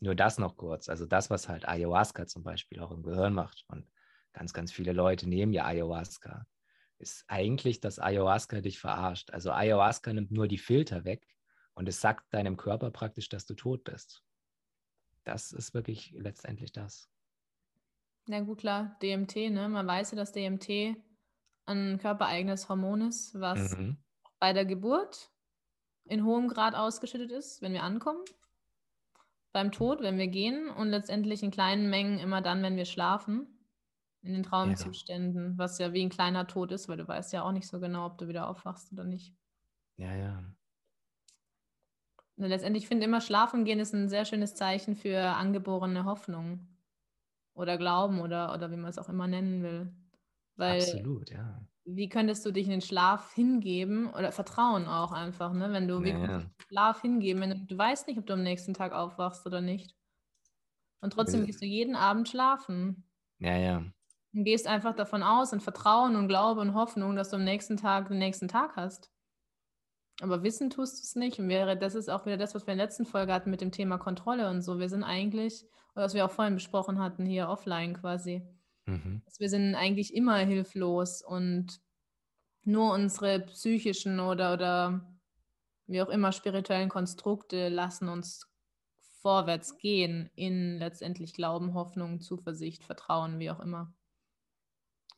nur 0.00 0.16
das 0.16 0.38
noch 0.38 0.56
kurz. 0.56 0.88
Also 0.88 1.06
das, 1.06 1.30
was 1.30 1.48
halt 1.48 1.68
Ayahuasca 1.68 2.26
zum 2.26 2.42
Beispiel 2.42 2.80
auch 2.80 2.90
im 2.90 3.04
Gehirn 3.04 3.34
macht. 3.34 3.64
Und 3.68 3.88
ganz, 4.32 4.52
ganz 4.52 4.72
viele 4.72 4.92
Leute 4.92 5.28
nehmen 5.28 5.52
ja 5.52 5.64
Ayahuasca. 5.64 6.44
Ist 6.98 7.24
eigentlich, 7.28 7.80
dass 7.80 8.00
Ayahuasca 8.00 8.60
dich 8.60 8.80
verarscht. 8.80 9.30
Also 9.30 9.52
Ayahuasca 9.52 10.12
nimmt 10.12 10.32
nur 10.32 10.48
die 10.48 10.58
Filter 10.58 11.04
weg 11.04 11.24
und 11.78 11.88
es 11.88 12.00
sagt 12.00 12.34
deinem 12.34 12.56
Körper 12.56 12.90
praktisch, 12.90 13.28
dass 13.28 13.46
du 13.46 13.54
tot 13.54 13.84
bist. 13.84 14.24
Das 15.22 15.52
ist 15.52 15.74
wirklich 15.74 16.10
letztendlich 16.10 16.72
das. 16.72 17.08
Na 18.26 18.40
gut, 18.40 18.58
klar, 18.58 18.96
DMT, 19.00 19.50
ne? 19.50 19.68
Man 19.68 19.86
weiß 19.86 20.10
ja, 20.10 20.16
dass 20.16 20.32
DMT 20.32 20.96
ein 21.66 21.98
körpereigenes 21.98 22.68
Hormon 22.68 23.02
ist, 23.02 23.38
was 23.38 23.78
Mhm. 23.78 23.96
bei 24.40 24.52
der 24.52 24.64
Geburt 24.66 25.30
in 26.04 26.24
hohem 26.24 26.48
Grad 26.48 26.74
ausgeschüttet 26.74 27.30
ist, 27.30 27.62
wenn 27.62 27.72
wir 27.72 27.84
ankommen, 27.84 28.24
beim 29.52 29.70
Tod, 29.70 30.00
wenn 30.02 30.18
wir 30.18 30.26
gehen 30.28 30.68
und 30.68 30.88
letztendlich 30.88 31.44
in 31.44 31.50
kleinen 31.52 31.90
Mengen 31.90 32.18
immer 32.18 32.42
dann, 32.42 32.62
wenn 32.62 32.76
wir 32.76 32.86
schlafen, 32.86 33.46
in 34.22 34.32
den 34.32 34.42
Traumzuständen, 34.42 35.56
was 35.58 35.78
ja 35.78 35.92
wie 35.92 36.02
ein 36.02 36.10
kleiner 36.10 36.48
Tod 36.48 36.72
ist, 36.72 36.88
weil 36.88 36.96
du 36.96 37.06
weißt 37.06 37.32
ja 37.32 37.42
auch 37.44 37.52
nicht 37.52 37.68
so 37.68 37.78
genau, 37.78 38.06
ob 38.06 38.18
du 38.18 38.26
wieder 38.26 38.48
aufwachst 38.48 38.92
oder 38.92 39.04
nicht. 39.04 39.32
Ja, 39.96 40.14
ja. 40.14 40.47
Letztendlich 42.38 42.86
finde 42.86 43.02
ich 43.02 43.08
immer, 43.08 43.20
schlafen 43.20 43.64
gehen 43.64 43.80
ist 43.80 43.92
ein 43.94 44.08
sehr 44.08 44.24
schönes 44.24 44.54
Zeichen 44.54 44.94
für 44.94 45.18
angeborene 45.20 46.04
Hoffnung 46.04 46.68
oder 47.54 47.76
Glauben 47.78 48.20
oder, 48.20 48.54
oder 48.54 48.70
wie 48.70 48.76
man 48.76 48.90
es 48.90 48.98
auch 48.98 49.08
immer 49.08 49.26
nennen 49.26 49.62
will. 49.62 49.92
Weil 50.56 50.80
Absolut, 50.82 51.30
ja. 51.30 51.60
wie 51.84 52.08
könntest 52.08 52.46
du 52.46 52.52
dich 52.52 52.64
in 52.66 52.70
den 52.70 52.80
Schlaf 52.80 53.32
hingeben 53.32 54.08
oder 54.12 54.30
Vertrauen 54.32 54.86
auch 54.86 55.12
einfach, 55.12 55.52
ne? 55.52 55.72
Wenn 55.72 55.88
du 55.88 55.96
in 55.98 56.04
den 56.04 56.50
Schlaf 56.68 57.00
hingeben, 57.02 57.40
wenn 57.42 57.50
du, 57.50 57.56
du 57.66 57.78
weißt 57.78 58.06
nicht, 58.06 58.18
ob 58.18 58.26
du 58.26 58.34
am 58.34 58.42
nächsten 58.42 58.74
Tag 58.74 58.92
aufwachst 58.92 59.46
oder 59.46 59.60
nicht. 59.60 59.96
Und 61.00 61.12
trotzdem 61.12 61.40
Will- 61.40 61.46
gehst 61.46 61.60
du 61.62 61.66
jeden 61.66 61.96
Abend 61.96 62.28
schlafen 62.28 63.04
Ja, 63.38 63.56
ja. 63.56 63.82
und 64.32 64.44
gehst 64.44 64.66
einfach 64.66 64.94
davon 64.94 65.22
aus 65.22 65.52
und 65.52 65.62
Vertrauen 65.62 66.16
und 66.16 66.28
Glaube 66.28 66.60
und 66.60 66.74
Hoffnung, 66.74 67.16
dass 67.16 67.30
du 67.30 67.36
am 67.36 67.44
nächsten 67.44 67.76
Tag 67.76 68.08
den 68.08 68.18
nächsten 68.18 68.48
Tag 68.48 68.76
hast. 68.76 69.10
Aber 70.20 70.42
wissen 70.42 70.70
tust 70.70 70.98
du 70.98 71.02
es 71.04 71.14
nicht. 71.16 71.38
Und 71.38 71.48
wäre, 71.48 71.76
das 71.76 71.94
ist 71.94 72.08
auch 72.10 72.26
wieder 72.26 72.36
das, 72.36 72.54
was 72.54 72.66
wir 72.66 72.72
in 72.72 72.78
der 72.78 72.86
letzten 72.86 73.06
Folge 73.06 73.32
hatten 73.32 73.50
mit 73.50 73.60
dem 73.60 73.70
Thema 73.72 73.98
Kontrolle 73.98 74.50
und 74.50 74.62
so. 74.62 74.78
Wir 74.78 74.88
sind 74.88 75.04
eigentlich, 75.04 75.64
oder 75.94 76.04
was 76.04 76.14
wir 76.14 76.24
auch 76.24 76.30
vorhin 76.30 76.54
besprochen 76.54 76.98
hatten, 76.98 77.24
hier 77.26 77.48
offline 77.48 77.94
quasi, 77.94 78.42
Mhm. 78.86 79.22
dass 79.26 79.38
wir 79.38 79.48
sind 79.50 79.74
eigentlich 79.74 80.14
immer 80.14 80.36
hilflos 80.38 81.22
und 81.22 81.80
nur 82.64 82.92
unsere 82.94 83.40
psychischen 83.40 84.18
oder, 84.18 84.54
oder 84.54 85.06
wie 85.86 86.02
auch 86.02 86.08
immer 86.08 86.32
spirituellen 86.32 86.88
Konstrukte 86.88 87.68
lassen 87.68 88.08
uns 88.08 88.46
vorwärts 89.20 89.76
gehen 89.78 90.30
in 90.34 90.78
letztendlich 90.78 91.34
Glauben, 91.34 91.74
Hoffnung, 91.74 92.20
Zuversicht, 92.20 92.84
Vertrauen, 92.84 93.38
wie 93.38 93.50
auch 93.50 93.60
immer. 93.60 93.92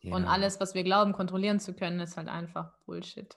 Und 0.02 0.24
Ja. 0.24 0.28
alles, 0.30 0.60
was 0.60 0.74
wir 0.74 0.82
glauben, 0.84 1.12
kontrollieren 1.12 1.60
zu 1.60 1.74
können, 1.74 2.00
ist 2.00 2.16
halt 2.16 2.28
einfach 2.28 2.76
Bullshit. 2.86 3.36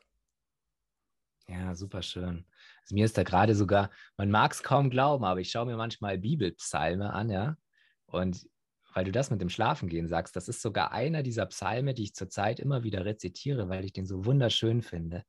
Ja, 1.48 1.76
super 1.76 2.02
schön. 2.02 2.46
Also 2.82 2.96
mir 2.96 3.06
ist 3.06 3.18
da 3.18 3.24
gerade 3.24 3.54
sogar, 3.56 3.90
man 4.18 4.32
mag 4.32 4.54
es 4.54 4.64
kaum 4.64 4.90
glauben, 4.90 5.26
aber 5.26 5.42
ich 5.42 5.52
schaue 5.52 5.66
mir 5.66 5.76
manchmal 5.76 6.18
Bibelpsalme 6.18 7.12
an, 7.14 7.30
ja. 7.30 7.58
Und 8.06 8.48
weil 8.94 9.06
du 9.06 9.12
das 9.12 9.30
mit 9.30 9.42
dem 9.42 9.50
Schlafengehen 9.50 10.08
sagst, 10.08 10.36
das 10.36 10.48
ist 10.48 10.62
sogar 10.62 10.92
einer 10.92 11.22
dieser 11.24 11.46
Psalme, 11.48 11.94
die 11.94 12.04
ich 12.04 12.14
zurzeit 12.16 12.60
immer 12.60 12.84
wieder 12.84 13.06
rezitiere, 13.06 13.68
weil 13.68 13.84
ich 13.86 13.92
den 13.94 14.06
so 14.06 14.26
wunderschön 14.26 14.82
finde. 14.82 15.24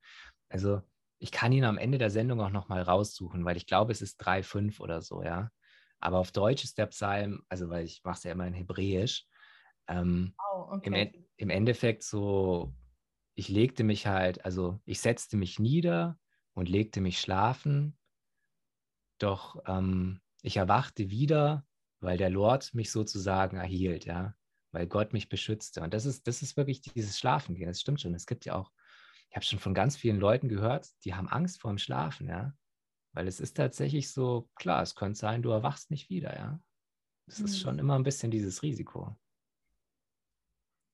Also 0.48 0.82
ich 1.18 1.32
kann 1.32 1.52
ihn 1.52 1.64
am 1.64 1.78
Ende 1.78 1.98
der 1.98 2.10
Sendung 2.10 2.40
auch 2.40 2.50
nochmal 2.50 2.82
raussuchen, 2.82 3.44
weil 3.44 3.56
ich 3.56 3.66
glaube, 3.66 3.92
es 3.92 4.02
ist 4.02 4.18
3,5 4.18 4.80
oder 4.80 5.02
so, 5.02 5.22
ja. 5.22 5.50
Aber 6.00 6.18
auf 6.18 6.32
Deutsch 6.32 6.64
ist 6.64 6.78
der 6.78 6.86
Psalm, 6.86 7.42
also 7.48 7.70
weil 7.70 7.84
ich 7.86 8.02
mache 8.04 8.18
es 8.18 8.24
ja 8.24 8.32
immer 8.32 8.46
in 8.46 8.54
Hebräisch, 8.54 9.26
ähm, 9.88 10.34
Oh, 10.52 10.78
im, 10.82 10.92
En- 10.94 11.26
im 11.36 11.50
Endeffekt 11.50 12.02
so, 12.02 12.74
ich 13.34 13.48
legte 13.48 13.84
mich 13.84 14.06
halt, 14.06 14.44
also 14.44 14.80
ich 14.84 15.00
setzte 15.00 15.36
mich 15.36 15.58
nieder 15.58 16.18
und 16.54 16.68
legte 16.68 17.00
mich 17.00 17.20
schlafen, 17.20 17.98
doch 19.18 19.62
ähm, 19.66 20.20
ich 20.42 20.56
erwachte 20.56 21.10
wieder, 21.10 21.66
weil 22.00 22.18
der 22.18 22.30
Lord 22.30 22.74
mich 22.74 22.90
sozusagen 22.90 23.56
erhielt, 23.56 24.04
ja, 24.04 24.34
weil 24.72 24.86
Gott 24.86 25.12
mich 25.12 25.28
beschützte. 25.28 25.82
Und 25.82 25.94
das 25.94 26.04
ist, 26.04 26.26
das 26.26 26.42
ist 26.42 26.56
wirklich 26.56 26.80
dieses 26.80 27.18
Schlafengehen, 27.18 27.68
das 27.68 27.80
stimmt 27.80 28.00
schon. 28.00 28.14
Es 28.14 28.26
gibt 28.26 28.44
ja 28.44 28.54
auch, 28.56 28.72
ich 29.30 29.36
habe 29.36 29.44
schon 29.44 29.58
von 29.58 29.74
ganz 29.74 29.96
vielen 29.96 30.18
Leuten 30.18 30.48
gehört, 30.48 30.88
die 31.04 31.14
haben 31.14 31.28
Angst 31.28 31.60
vor 31.60 31.70
dem 31.70 31.78
Schlafen, 31.78 32.28
ja, 32.28 32.54
weil 33.14 33.28
es 33.28 33.40
ist 33.40 33.56
tatsächlich 33.56 34.12
so, 34.12 34.50
klar, 34.56 34.82
es 34.82 34.94
könnte 34.96 35.18
sein, 35.18 35.42
du 35.42 35.50
erwachst 35.50 35.90
nicht 35.90 36.10
wieder, 36.10 36.36
ja. 36.36 36.60
Das 37.26 37.40
ist 37.42 37.58
Mhm. 37.58 37.60
schon 37.60 37.78
immer 37.78 37.96
ein 37.96 38.04
bisschen 38.04 38.30
dieses 38.30 38.62
Risiko. 38.62 39.16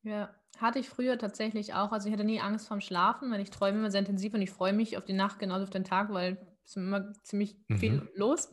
Ja, 0.02 0.34
hatte 0.58 0.78
ich 0.78 0.88
früher 0.88 1.18
tatsächlich 1.18 1.74
auch. 1.74 1.92
Also 1.92 2.08
ich 2.08 2.12
hatte 2.12 2.24
nie 2.24 2.40
Angst 2.40 2.68
vorm 2.68 2.80
Schlafen, 2.80 3.30
weil 3.30 3.40
ich 3.40 3.50
träume 3.50 3.78
immer 3.78 3.90
sehr 3.90 4.00
intensiv 4.00 4.34
und 4.34 4.42
ich 4.42 4.50
freue 4.50 4.72
mich 4.72 4.96
auf 4.96 5.04
die 5.04 5.12
Nacht 5.12 5.38
genauso 5.38 5.64
auf 5.64 5.70
den 5.70 5.84
Tag, 5.84 6.12
weil 6.12 6.38
es 6.64 6.70
ist 6.70 6.76
immer 6.76 7.12
ziemlich 7.22 7.56
viel 7.74 8.02
Mhm. 8.02 8.08
los. 8.14 8.52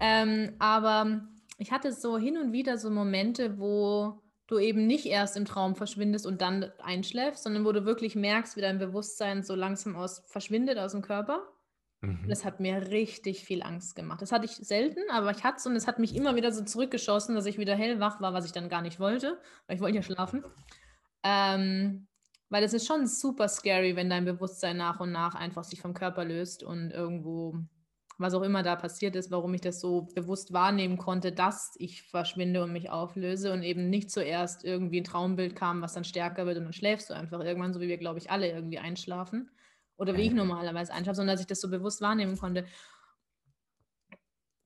Ähm, 0.00 0.56
aber 0.58 1.28
ich 1.58 1.72
hatte 1.72 1.92
so 1.92 2.18
hin 2.18 2.38
und 2.38 2.52
wieder 2.52 2.78
so 2.78 2.90
Momente, 2.90 3.58
wo 3.58 4.22
du 4.46 4.58
eben 4.58 4.86
nicht 4.86 5.06
erst 5.06 5.36
im 5.36 5.44
Traum 5.44 5.76
verschwindest 5.76 6.26
und 6.26 6.40
dann 6.40 6.72
einschläfst, 6.82 7.44
sondern 7.44 7.64
wo 7.64 7.72
du 7.72 7.84
wirklich 7.84 8.16
merkst, 8.16 8.56
wie 8.56 8.60
dein 8.60 8.78
Bewusstsein 8.78 9.42
so 9.42 9.54
langsam 9.54 9.94
aus 9.96 10.22
verschwindet 10.26 10.78
aus 10.78 10.92
dem 10.92 11.02
Körper. 11.02 11.46
Mhm. 12.02 12.28
Das 12.28 12.44
hat 12.44 12.60
mir 12.60 12.90
richtig 12.90 13.44
viel 13.44 13.62
Angst 13.62 13.96
gemacht. 13.96 14.22
Das 14.22 14.32
hatte 14.32 14.44
ich 14.46 14.52
selten, 14.52 15.00
aber 15.10 15.30
ich 15.32 15.44
hatte 15.44 15.58
es 15.58 15.66
und 15.66 15.76
es 15.76 15.86
hat 15.86 15.98
mich 15.98 16.14
immer 16.14 16.36
wieder 16.36 16.52
so 16.52 16.64
zurückgeschossen, 16.64 17.34
dass 17.34 17.46
ich 17.46 17.58
wieder 17.58 17.74
hellwach 17.76 18.20
war, 18.20 18.34
was 18.34 18.44
ich 18.46 18.52
dann 18.52 18.68
gar 18.68 18.82
nicht 18.82 19.00
wollte, 19.00 19.40
weil 19.66 19.76
ich 19.76 19.82
wollte 19.82 19.96
ja 19.96 20.02
schlafen. 20.02 20.44
Ähm, 21.22 22.08
weil 22.48 22.64
es 22.64 22.72
ist 22.74 22.86
schon 22.86 23.06
super 23.06 23.48
scary, 23.48 23.94
wenn 23.96 24.10
dein 24.10 24.24
Bewusstsein 24.24 24.76
nach 24.76 25.00
und 25.00 25.12
nach 25.12 25.34
einfach 25.34 25.64
sich 25.64 25.80
vom 25.80 25.94
Körper 25.94 26.24
löst 26.24 26.62
und 26.64 26.90
irgendwo, 26.90 27.56
was 28.18 28.34
auch 28.34 28.42
immer 28.42 28.62
da 28.62 28.76
passiert 28.76 29.14
ist, 29.16 29.30
warum 29.30 29.54
ich 29.54 29.60
das 29.60 29.80
so 29.80 30.02
bewusst 30.14 30.52
wahrnehmen 30.52 30.98
konnte, 30.98 31.32
dass 31.32 31.74
ich 31.78 32.02
verschwinde 32.02 32.62
und 32.64 32.72
mich 32.72 32.90
auflöse 32.90 33.52
und 33.52 33.62
eben 33.62 33.88
nicht 33.88 34.10
zuerst 34.10 34.64
irgendwie 34.64 35.00
ein 35.00 35.04
Traumbild 35.04 35.54
kam, 35.56 35.80
was 35.82 35.94
dann 35.94 36.04
stärker 36.04 36.46
wird 36.46 36.58
und 36.58 36.64
dann 36.64 36.72
schläfst 36.72 37.10
du 37.10 37.14
einfach 37.14 37.40
irgendwann, 37.40 37.72
so 37.72 37.80
wie 37.80 37.88
wir, 37.88 37.98
glaube 37.98 38.18
ich, 38.18 38.30
alle 38.30 38.50
irgendwie 38.50 38.78
einschlafen. 38.78 39.50
Oder 39.96 40.16
wie 40.16 40.22
ich 40.22 40.32
Ja. 40.32 40.34
normalerweise 40.34 40.92
einschlafe, 40.94 41.16
sondern 41.16 41.34
dass 41.34 41.42
ich 41.42 41.46
das 41.46 41.60
so 41.60 41.68
bewusst 41.70 42.00
wahrnehmen 42.00 42.36
konnte. 42.38 42.64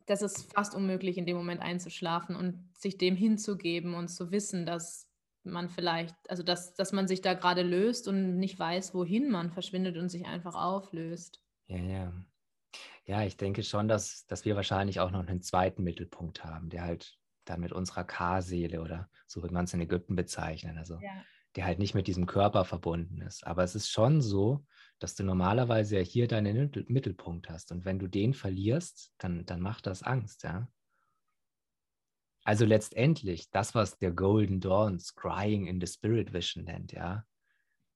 Das 0.06 0.22
ist 0.22 0.52
fast 0.52 0.74
unmöglich, 0.74 1.16
in 1.18 1.26
dem 1.26 1.36
Moment 1.36 1.60
einzuschlafen 1.62 2.36
und 2.36 2.76
sich 2.76 2.98
dem 2.98 3.16
hinzugeben 3.16 3.94
und 3.94 4.08
zu 4.08 4.30
wissen, 4.30 4.66
dass 4.66 5.13
man 5.44 5.68
vielleicht, 5.68 6.14
also 6.28 6.42
dass, 6.42 6.74
dass 6.74 6.92
man 6.92 7.06
sich 7.08 7.20
da 7.20 7.34
gerade 7.34 7.62
löst 7.62 8.08
und 8.08 8.36
nicht 8.38 8.58
weiß, 8.58 8.94
wohin 8.94 9.30
man 9.30 9.50
verschwindet 9.50 9.96
und 9.96 10.08
sich 10.08 10.26
einfach 10.26 10.54
auflöst. 10.54 11.40
Ja, 11.66 11.78
ja. 11.78 12.12
Ja, 13.06 13.22
ich 13.22 13.36
denke 13.36 13.62
schon, 13.62 13.86
dass, 13.86 14.26
dass 14.26 14.44
wir 14.44 14.56
wahrscheinlich 14.56 15.00
auch 15.00 15.10
noch 15.10 15.26
einen 15.26 15.42
zweiten 15.42 15.82
Mittelpunkt 15.82 16.44
haben, 16.44 16.70
der 16.70 16.82
halt 16.82 17.18
dann 17.44 17.60
mit 17.60 17.72
unserer 17.72 18.04
K-Seele 18.04 18.80
oder 18.80 19.10
so 19.26 19.42
wird 19.42 19.52
man 19.52 19.64
es 19.64 19.74
in 19.74 19.80
Ägypten 19.80 20.16
bezeichnen. 20.16 20.78
Also 20.78 20.94
Ja. 20.94 21.24
der 21.56 21.66
halt 21.66 21.78
nicht 21.78 21.94
mit 21.94 22.06
diesem 22.06 22.26
Körper 22.26 22.64
verbunden 22.64 23.20
ist. 23.20 23.46
Aber 23.46 23.62
es 23.62 23.74
ist 23.74 23.90
schon 23.90 24.22
so, 24.22 24.64
dass 24.98 25.14
du 25.14 25.22
normalerweise 25.24 25.96
ja 25.96 26.02
hier 26.02 26.26
deinen 26.26 26.70
Mittelpunkt 26.88 27.50
hast. 27.50 27.70
Und 27.72 27.84
wenn 27.84 27.98
du 27.98 28.08
den 28.08 28.32
verlierst, 28.32 29.12
dann, 29.18 29.44
dann 29.44 29.60
macht 29.60 29.86
das 29.86 30.02
Angst, 30.02 30.42
ja. 30.44 30.68
Also 32.44 32.66
letztendlich, 32.66 33.50
das, 33.50 33.74
was 33.74 33.98
der 33.98 34.12
Golden 34.12 34.60
Dawn 34.60 34.98
Scrying 34.98 35.66
in 35.66 35.80
the 35.80 35.86
Spirit 35.86 36.34
Vision 36.34 36.64
nennt, 36.64 36.92
ja. 36.92 37.24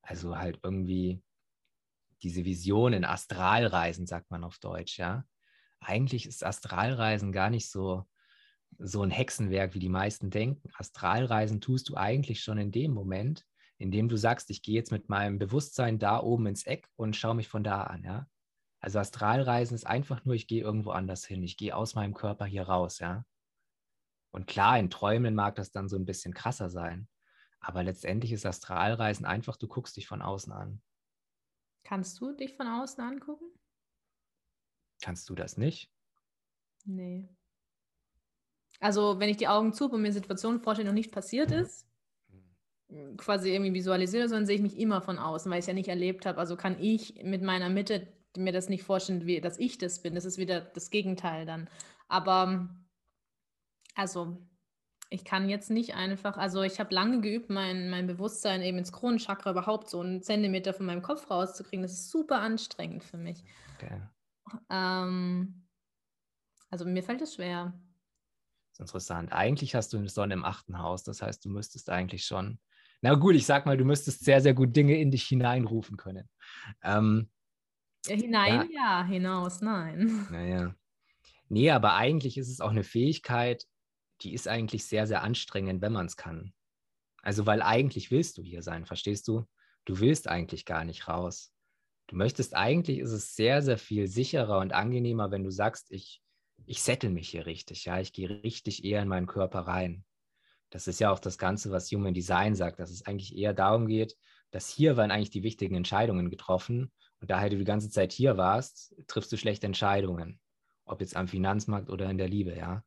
Also 0.00 0.38
halt 0.38 0.60
irgendwie 0.62 1.22
diese 2.22 2.44
Vision 2.46 2.94
in 2.94 3.04
Astralreisen, 3.04 4.06
sagt 4.06 4.30
man 4.30 4.44
auf 4.44 4.58
Deutsch, 4.58 4.98
ja. 4.98 5.24
Eigentlich 5.80 6.26
ist 6.26 6.44
Astralreisen 6.44 7.30
gar 7.30 7.50
nicht 7.50 7.70
so, 7.70 8.08
so 8.78 9.02
ein 9.02 9.10
Hexenwerk, 9.10 9.74
wie 9.74 9.80
die 9.80 9.90
meisten 9.90 10.30
denken. 10.30 10.70
Astralreisen 10.74 11.60
tust 11.60 11.90
du 11.90 11.96
eigentlich 11.96 12.42
schon 12.42 12.58
in 12.58 12.72
dem 12.72 12.92
Moment, 12.92 13.44
in 13.76 13.90
dem 13.90 14.08
du 14.08 14.16
sagst, 14.16 14.50
ich 14.50 14.62
gehe 14.62 14.74
jetzt 14.74 14.90
mit 14.90 15.10
meinem 15.10 15.38
Bewusstsein 15.38 15.98
da 15.98 16.20
oben 16.20 16.46
ins 16.46 16.64
Eck 16.64 16.88
und 16.96 17.16
schaue 17.16 17.34
mich 17.34 17.48
von 17.48 17.62
da 17.62 17.82
an, 17.82 18.02
ja. 18.02 18.26
Also 18.80 18.98
Astralreisen 18.98 19.74
ist 19.74 19.86
einfach 19.86 20.24
nur, 20.24 20.34
ich 20.34 20.46
gehe 20.46 20.62
irgendwo 20.62 20.90
anders 20.90 21.26
hin, 21.26 21.42
ich 21.42 21.56
gehe 21.56 21.76
aus 21.76 21.94
meinem 21.94 22.14
Körper 22.14 22.46
hier 22.46 22.62
raus, 22.62 22.98
ja. 22.98 23.24
Und 24.30 24.46
klar, 24.46 24.78
in 24.78 24.90
Träumen 24.90 25.34
mag 25.34 25.56
das 25.56 25.70
dann 25.70 25.88
so 25.88 25.96
ein 25.96 26.04
bisschen 26.04 26.34
krasser 26.34 26.70
sein, 26.70 27.08
aber 27.60 27.82
letztendlich 27.82 28.32
ist 28.32 28.46
Astralreisen 28.46 29.26
einfach, 29.26 29.56
du 29.56 29.68
guckst 29.68 29.96
dich 29.96 30.06
von 30.06 30.22
außen 30.22 30.52
an. 30.52 30.82
Kannst 31.84 32.20
du 32.20 32.32
dich 32.32 32.54
von 32.54 32.66
außen 32.66 33.02
angucken? 33.02 33.46
Kannst 35.00 35.28
du 35.30 35.34
das 35.34 35.56
nicht? 35.56 35.90
Nee. 36.84 37.28
Also, 38.80 39.18
wenn 39.18 39.28
ich 39.28 39.36
die 39.36 39.48
Augen 39.48 39.72
zu 39.72 39.90
und 39.90 40.02
mir 40.02 40.12
Situationen 40.12 40.60
vorstelle, 40.60 40.84
die 40.84 40.90
noch 40.90 40.94
nicht 40.94 41.12
passiert 41.12 41.50
ist, 41.50 41.88
quasi 43.16 43.52
irgendwie 43.52 43.74
visualisiere, 43.74 44.28
sondern 44.28 44.46
sehe 44.46 44.56
ich 44.56 44.62
mich 44.62 44.78
immer 44.78 45.02
von 45.02 45.18
außen, 45.18 45.50
weil 45.50 45.58
ich 45.58 45.64
es 45.64 45.66
ja 45.66 45.74
nicht 45.74 45.88
erlebt 45.88 46.24
habe. 46.26 46.38
Also 46.38 46.56
kann 46.56 46.80
ich 46.80 47.22
mit 47.22 47.42
meiner 47.42 47.68
Mitte 47.68 48.08
mir 48.36 48.52
das 48.52 48.68
nicht 48.68 48.82
vorstellen, 48.82 49.26
wie, 49.26 49.40
dass 49.40 49.58
ich 49.58 49.78
das 49.78 50.00
bin. 50.00 50.14
Das 50.14 50.24
ist 50.24 50.38
wieder 50.38 50.60
das 50.60 50.90
Gegenteil 50.90 51.44
dann. 51.44 51.68
Aber 52.08 52.68
also 53.98 54.38
ich 55.10 55.24
kann 55.24 55.48
jetzt 55.48 55.70
nicht 55.70 55.94
einfach, 55.94 56.36
also 56.36 56.62
ich 56.62 56.78
habe 56.78 56.94
lange 56.94 57.20
geübt, 57.20 57.50
mein, 57.50 57.90
mein 57.90 58.06
Bewusstsein 58.06 58.62
eben 58.62 58.78
ins 58.78 58.92
Kronenchakra 58.92 59.50
überhaupt 59.50 59.90
so 59.90 60.00
einen 60.00 60.22
Zentimeter 60.22 60.72
von 60.72 60.86
meinem 60.86 61.02
Kopf 61.02 61.28
rauszukriegen. 61.30 61.82
Das 61.82 61.92
ist 61.92 62.10
super 62.10 62.40
anstrengend 62.40 63.02
für 63.02 63.16
mich. 63.16 63.42
Okay. 63.74 64.00
Ähm, 64.70 65.66
also 66.70 66.84
mir 66.84 67.02
fällt 67.02 67.22
es 67.22 67.34
schwer. 67.34 67.72
Das 68.70 68.74
ist 68.74 68.80
interessant. 68.80 69.32
Eigentlich 69.32 69.74
hast 69.74 69.92
du 69.92 69.98
eine 69.98 70.08
Sonne 70.08 70.34
im 70.34 70.44
achten 70.44 70.78
Haus. 70.78 71.02
Das 71.02 71.20
heißt, 71.20 71.44
du 71.44 71.48
müsstest 71.48 71.90
eigentlich 71.90 72.24
schon, 72.24 72.60
na 73.00 73.14
gut, 73.14 73.34
ich 73.34 73.46
sag 73.46 73.66
mal, 73.66 73.76
du 73.76 73.84
müsstest 73.84 74.24
sehr, 74.24 74.40
sehr 74.40 74.54
gut 74.54 74.76
Dinge 74.76 74.96
in 74.96 75.10
dich 75.10 75.24
hineinrufen 75.24 75.96
können. 75.96 76.28
Ähm, 76.84 77.30
ja, 78.06 78.14
hinein, 78.14 78.70
ja. 78.70 79.00
ja, 79.00 79.04
hinaus, 79.04 79.60
nein. 79.60 80.28
Naja. 80.30 80.74
Nee, 81.48 81.70
aber 81.70 81.94
eigentlich 81.94 82.36
ist 82.36 82.50
es 82.50 82.60
auch 82.60 82.70
eine 82.70 82.84
Fähigkeit, 82.84 83.66
die 84.22 84.34
ist 84.34 84.48
eigentlich 84.48 84.84
sehr, 84.86 85.06
sehr 85.06 85.22
anstrengend, 85.22 85.82
wenn 85.82 85.92
man 85.92 86.06
es 86.06 86.16
kann. 86.16 86.52
Also, 87.22 87.46
weil 87.46 87.62
eigentlich 87.62 88.10
willst 88.10 88.38
du 88.38 88.42
hier 88.42 88.62
sein, 88.62 88.86
verstehst 88.86 89.28
du? 89.28 89.46
Du 89.84 90.00
willst 90.00 90.28
eigentlich 90.28 90.64
gar 90.64 90.84
nicht 90.84 91.08
raus. 91.08 91.52
Du 92.08 92.16
möchtest 92.16 92.54
eigentlich, 92.54 92.98
ist 92.98 93.12
es 93.12 93.34
sehr, 93.34 93.62
sehr 93.62 93.78
viel 93.78 94.06
sicherer 94.06 94.58
und 94.58 94.72
angenehmer, 94.72 95.30
wenn 95.30 95.44
du 95.44 95.50
sagst, 95.50 95.90
ich, 95.90 96.22
ich 96.66 96.82
settle 96.82 97.10
mich 97.10 97.28
hier 97.28 97.46
richtig, 97.46 97.84
ja, 97.84 98.00
ich 98.00 98.12
gehe 98.12 98.30
richtig 98.42 98.84
eher 98.84 99.02
in 99.02 99.08
meinen 99.08 99.26
Körper 99.26 99.60
rein. 99.60 100.04
Das 100.70 100.86
ist 100.86 101.00
ja 101.00 101.10
auch 101.10 101.18
das 101.18 101.38
Ganze, 101.38 101.70
was 101.70 101.90
Human 101.90 102.14
Design 102.14 102.54
sagt, 102.54 102.78
dass 102.78 102.90
es 102.90 103.06
eigentlich 103.06 103.36
eher 103.36 103.54
darum 103.54 103.86
geht, 103.86 104.16
dass 104.50 104.68
hier 104.68 104.96
werden 104.96 105.10
eigentlich 105.10 105.30
die 105.30 105.42
wichtigen 105.42 105.74
Entscheidungen 105.74 106.30
getroffen 106.30 106.92
und 107.20 107.30
daher 107.30 107.50
du 107.50 107.58
die 107.58 107.64
ganze 107.64 107.90
Zeit 107.90 108.12
hier 108.12 108.36
warst, 108.36 108.94
triffst 109.06 109.32
du 109.32 109.36
schlechte 109.36 109.66
Entscheidungen, 109.66 110.40
ob 110.84 111.00
jetzt 111.00 111.16
am 111.16 111.28
Finanzmarkt 111.28 111.90
oder 111.90 112.10
in 112.10 112.18
der 112.18 112.28
Liebe, 112.28 112.56
ja. 112.56 112.82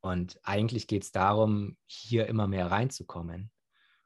Und 0.00 0.38
eigentlich 0.42 0.86
geht 0.86 1.02
es 1.02 1.12
darum, 1.12 1.76
hier 1.86 2.26
immer 2.26 2.46
mehr 2.46 2.70
reinzukommen. 2.70 3.50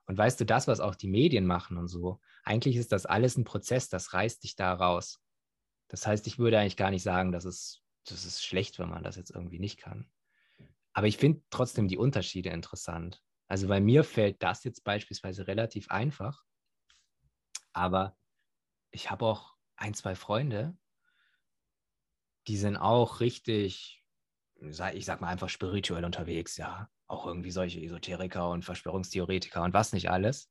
Und 0.06 0.18
weißt 0.18 0.40
du, 0.40 0.44
das, 0.44 0.66
was 0.68 0.80
auch 0.80 0.94
die 0.94 1.08
Medien 1.08 1.46
machen 1.46 1.78
und 1.78 1.88
so, 1.88 2.20
eigentlich 2.42 2.76
ist 2.76 2.92
das 2.92 3.06
alles 3.06 3.36
ein 3.36 3.44
Prozess, 3.44 3.88
das 3.88 4.12
reißt 4.12 4.42
dich 4.42 4.56
da 4.56 4.72
raus. 4.74 5.20
Das 5.88 6.06
heißt, 6.06 6.26
ich 6.26 6.38
würde 6.38 6.58
eigentlich 6.58 6.76
gar 6.76 6.90
nicht 6.90 7.02
sagen, 7.02 7.32
dass 7.32 7.44
es, 7.44 7.82
das 8.06 8.24
ist 8.24 8.44
schlecht, 8.44 8.78
wenn 8.78 8.90
man 8.90 9.02
das 9.02 9.16
jetzt 9.16 9.30
irgendwie 9.30 9.60
nicht 9.60 9.78
kann. 9.78 10.10
Aber 10.92 11.06
ich 11.06 11.16
finde 11.16 11.42
trotzdem 11.50 11.88
die 11.88 11.96
Unterschiede 11.96 12.50
interessant. 12.50 13.22
Also 13.48 13.68
bei 13.68 13.80
mir 13.80 14.04
fällt 14.04 14.42
das 14.42 14.64
jetzt 14.64 14.84
beispielsweise 14.84 15.46
relativ 15.46 15.90
einfach. 15.90 16.44
Aber 17.72 18.16
ich 18.90 19.10
habe 19.10 19.24
auch 19.24 19.54
ein, 19.76 19.94
zwei 19.94 20.14
Freunde, 20.14 20.76
die 22.46 22.56
sind 22.56 22.76
auch 22.76 23.20
richtig 23.20 24.03
ich 24.60 25.04
sag 25.04 25.20
mal 25.20 25.28
einfach 25.28 25.48
spirituell 25.48 26.04
unterwegs, 26.04 26.56
ja. 26.56 26.88
Auch 27.06 27.26
irgendwie 27.26 27.50
solche 27.50 27.80
Esoteriker 27.80 28.50
und 28.50 28.64
Verschwörungstheoretiker 28.64 29.62
und 29.62 29.74
was 29.74 29.92
nicht 29.92 30.10
alles. 30.10 30.50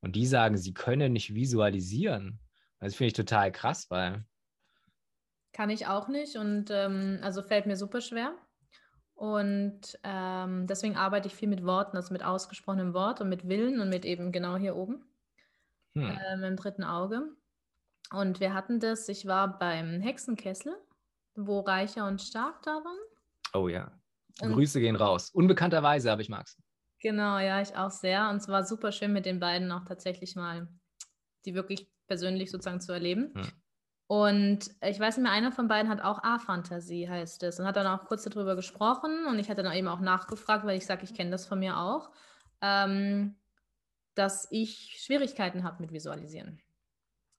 Und 0.00 0.16
die 0.16 0.26
sagen, 0.26 0.56
sie 0.56 0.74
können 0.74 1.12
nicht 1.12 1.34
visualisieren. 1.34 2.40
Das 2.80 2.94
finde 2.94 3.08
ich 3.08 3.12
total 3.12 3.52
krass, 3.52 3.90
weil. 3.90 4.24
Kann 5.52 5.70
ich 5.70 5.86
auch 5.86 6.08
nicht 6.08 6.36
und 6.36 6.70
ähm, 6.70 7.20
also 7.22 7.42
fällt 7.42 7.66
mir 7.66 7.76
super 7.76 8.00
schwer. 8.00 8.34
Und 9.14 9.98
ähm, 10.02 10.66
deswegen 10.66 10.96
arbeite 10.96 11.28
ich 11.28 11.34
viel 11.34 11.48
mit 11.48 11.64
Worten, 11.64 11.96
also 11.96 12.12
mit 12.12 12.24
ausgesprochenem 12.24 12.94
Wort 12.94 13.20
und 13.20 13.28
mit 13.28 13.46
Willen 13.46 13.80
und 13.80 13.88
mit 13.88 14.04
eben 14.04 14.32
genau 14.32 14.56
hier 14.56 14.74
oben 14.74 15.04
hm. 15.94 16.18
ähm, 16.32 16.44
im 16.44 16.56
dritten 16.56 16.82
Auge. 16.82 17.22
Und 18.10 18.40
wir 18.40 18.52
hatten 18.52 18.80
das, 18.80 19.08
ich 19.08 19.26
war 19.26 19.58
beim 19.58 20.00
Hexenkessel, 20.00 20.74
wo 21.34 21.60
Reicher 21.60 22.06
und 22.08 22.20
Stark 22.20 22.62
da 22.62 22.72
waren. 22.72 22.98
Oh 23.52 23.68
ja. 23.68 23.92
Und 24.40 24.52
Grüße 24.52 24.80
gehen 24.80 24.96
raus. 24.96 25.30
Unbekannterweise, 25.30 26.10
aber 26.10 26.22
ich 26.22 26.28
mag's. 26.28 26.56
Genau, 27.00 27.38
ja, 27.38 27.60
ich 27.60 27.76
auch 27.76 27.90
sehr. 27.90 28.30
Und 28.30 28.36
es 28.36 28.48
war 28.48 28.64
super 28.64 28.92
schön, 28.92 29.12
mit 29.12 29.26
den 29.26 29.40
beiden 29.40 29.70
auch 29.72 29.84
tatsächlich 29.84 30.36
mal 30.36 30.68
die 31.44 31.54
wirklich 31.54 31.90
persönlich 32.06 32.50
sozusagen 32.50 32.80
zu 32.80 32.92
erleben. 32.92 33.32
Hm. 33.34 33.52
Und 34.06 34.70
ich 34.84 35.00
weiß 35.00 35.16
nicht 35.16 35.24
mehr, 35.24 35.32
einer 35.32 35.52
von 35.52 35.68
beiden 35.68 35.90
hat 35.90 36.02
auch 36.02 36.22
A-Fantasie, 36.22 37.08
heißt 37.08 37.42
es. 37.42 37.58
Und 37.58 37.66
hat 37.66 37.76
dann 37.76 37.86
auch 37.86 38.04
kurz 38.04 38.22
darüber 38.22 38.54
gesprochen. 38.54 39.26
Und 39.26 39.38
ich 39.38 39.50
hatte 39.50 39.62
dann 39.62 39.74
eben 39.74 39.88
auch 39.88 40.00
nachgefragt, 40.00 40.64
weil 40.64 40.76
ich 40.76 40.86
sage, 40.86 41.04
ich 41.04 41.14
kenne 41.14 41.30
das 41.30 41.46
von 41.46 41.58
mir 41.58 41.78
auch, 41.78 42.10
ähm, 42.60 43.36
dass 44.14 44.46
ich 44.50 44.96
Schwierigkeiten 45.00 45.64
habe 45.64 45.80
mit 45.80 45.92
Visualisieren. 45.92 46.61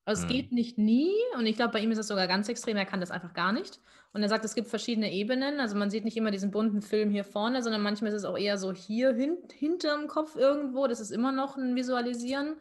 Also 0.05 0.23
hm. 0.23 0.29
es 0.29 0.35
geht 0.35 0.51
nicht 0.51 0.77
nie 0.77 1.13
und 1.37 1.45
ich 1.45 1.55
glaube, 1.55 1.73
bei 1.73 1.79
ihm 1.79 1.91
ist 1.91 1.97
es 1.97 2.07
sogar 2.07 2.27
ganz 2.27 2.49
extrem, 2.49 2.77
er 2.77 2.85
kann 2.85 2.99
das 2.99 3.11
einfach 3.11 3.33
gar 3.33 3.51
nicht. 3.51 3.79
Und 4.13 4.21
er 4.21 4.29
sagt, 4.29 4.45
es 4.45 4.53
gibt 4.53 4.67
verschiedene 4.67 5.11
Ebenen. 5.11 5.59
Also 5.59 5.75
man 5.75 5.89
sieht 5.89 6.05
nicht 6.05 6.17
immer 6.17 6.29
diesen 6.29 6.51
bunten 6.51 6.83
Film 6.83 7.09
hier 7.09 7.23
vorne, 7.23 7.63
sondern 7.63 7.81
manchmal 7.81 8.11
ist 8.11 8.17
es 8.17 8.25
auch 8.25 8.37
eher 8.37 8.59
so 8.59 8.71
hier 8.71 9.13
hin, 9.13 9.37
hinterm 9.51 10.07
Kopf 10.07 10.35
irgendwo. 10.35 10.85
Das 10.85 10.99
ist 10.99 11.09
immer 11.09 11.31
noch 11.31 11.57
ein 11.57 11.75
Visualisieren. 11.75 12.57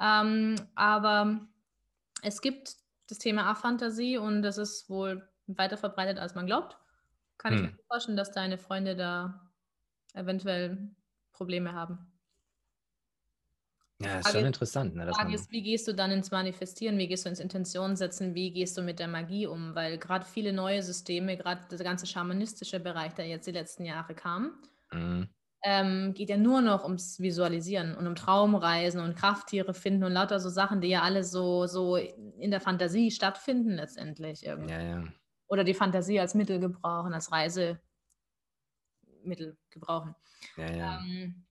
Ähm, 0.00 0.56
aber 0.74 1.46
es 2.22 2.40
gibt 2.40 2.74
das 3.08 3.18
Thema 3.18 3.48
Aphantasie 3.48 4.18
und 4.18 4.42
das 4.42 4.58
ist 4.58 4.90
wohl 4.90 5.28
weiter 5.46 5.76
verbreitet, 5.76 6.18
als 6.18 6.34
man 6.34 6.46
glaubt. 6.46 6.76
Kann 7.38 7.54
hm. 7.54 7.64
ich 7.64 7.70
mir 7.70 7.78
vorstellen, 7.86 8.16
dass 8.16 8.32
deine 8.32 8.58
Freunde 8.58 8.96
da 8.96 9.48
eventuell 10.14 10.90
Probleme 11.32 11.72
haben. 11.72 12.09
Ja, 14.02 14.18
ist 14.18 14.26
Frage, 14.26 14.38
schon 14.38 14.46
interessant. 14.46 14.96
Ne, 14.96 15.12
Frage 15.12 15.34
ist, 15.34 15.52
wie 15.52 15.62
gehst 15.62 15.86
du 15.86 15.92
dann 15.92 16.10
ins 16.10 16.30
Manifestieren, 16.30 16.96
wie 16.96 17.06
gehst 17.06 17.26
du 17.26 17.28
ins 17.28 17.40
Intention 17.40 17.96
setzen, 17.96 18.34
wie 18.34 18.50
gehst 18.50 18.78
du 18.78 18.82
mit 18.82 18.98
der 18.98 19.08
Magie 19.08 19.46
um? 19.46 19.74
Weil 19.74 19.98
gerade 19.98 20.24
viele 20.24 20.54
neue 20.54 20.82
Systeme, 20.82 21.36
gerade 21.36 21.66
der 21.70 21.84
ganze 21.84 22.06
schamanistische 22.06 22.80
Bereich, 22.80 23.12
der 23.12 23.26
jetzt 23.26 23.46
die 23.46 23.52
letzten 23.52 23.84
Jahre 23.84 24.14
kam, 24.14 24.54
mhm. 24.90 25.28
ähm, 25.62 26.14
geht 26.14 26.30
ja 26.30 26.38
nur 26.38 26.62
noch 26.62 26.84
ums 26.84 27.20
Visualisieren 27.20 27.94
und 27.94 28.06
um 28.06 28.14
Traumreisen 28.14 29.02
und 29.02 29.16
Krafttiere 29.16 29.74
finden 29.74 30.04
und 30.04 30.12
lauter 30.12 30.40
so 30.40 30.48
Sachen, 30.48 30.80
die 30.80 30.88
ja 30.88 31.02
alle 31.02 31.22
so, 31.22 31.66
so 31.66 31.96
in 31.96 32.50
der 32.50 32.60
Fantasie 32.60 33.10
stattfinden 33.10 33.72
letztendlich 33.72 34.46
irgendwie. 34.46 34.72
Ja, 34.72 34.80
ja. 34.80 35.04
Oder 35.46 35.62
die 35.62 35.74
Fantasie 35.74 36.18
als 36.20 36.34
Mittel 36.34 36.58
gebrauchen, 36.58 37.12
als 37.12 37.30
Reisemittel 37.32 37.80
gebrauchen. 39.68 40.14
Ja, 40.56 40.72
ja. 40.74 41.00
Ähm, 41.00 41.44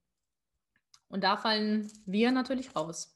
und 1.10 1.24
da 1.24 1.38
fallen 1.38 1.92
wir 2.06 2.32
natürlich 2.32 2.76
raus. 2.76 3.16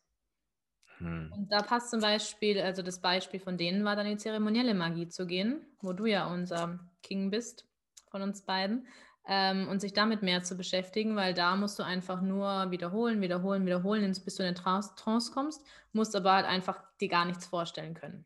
Hm. 0.97 1.31
Und 1.35 1.51
da 1.51 1.61
passt 1.61 1.89
zum 1.91 2.01
Beispiel, 2.01 2.59
also 2.61 2.81
das 2.81 2.99
Beispiel 2.99 3.39
von 3.39 3.57
denen 3.57 3.85
war 3.85 3.95
dann 3.95 4.07
die 4.07 4.17
zeremonielle 4.17 4.73
Magie 4.73 5.07
zu 5.07 5.25
gehen, 5.25 5.65
wo 5.81 5.93
du 5.93 6.05
ja 6.05 6.27
unser 6.27 6.79
King 7.01 7.29
bist 7.29 7.67
von 8.09 8.21
uns 8.21 8.41
beiden. 8.41 8.87
Ähm, 9.25 9.69
und 9.69 9.79
sich 9.79 9.93
damit 9.93 10.21
mehr 10.21 10.43
zu 10.43 10.57
beschäftigen, 10.57 11.15
weil 11.15 11.33
da 11.33 11.55
musst 11.55 11.79
du 11.79 11.83
einfach 11.83 12.21
nur 12.21 12.71
wiederholen, 12.71 13.21
wiederholen, 13.21 13.65
wiederholen, 13.65 14.11
bis 14.25 14.35
du 14.35 14.43
in 14.43 14.49
den 14.53 14.55
Trance, 14.55 14.91
Trance 14.97 15.31
kommst, 15.31 15.65
musst 15.93 16.13
aber 16.13 16.33
halt 16.33 16.45
einfach 16.45 16.83
dir 16.99 17.07
gar 17.07 17.23
nichts 17.23 17.45
vorstellen 17.45 17.93
können. 17.93 18.25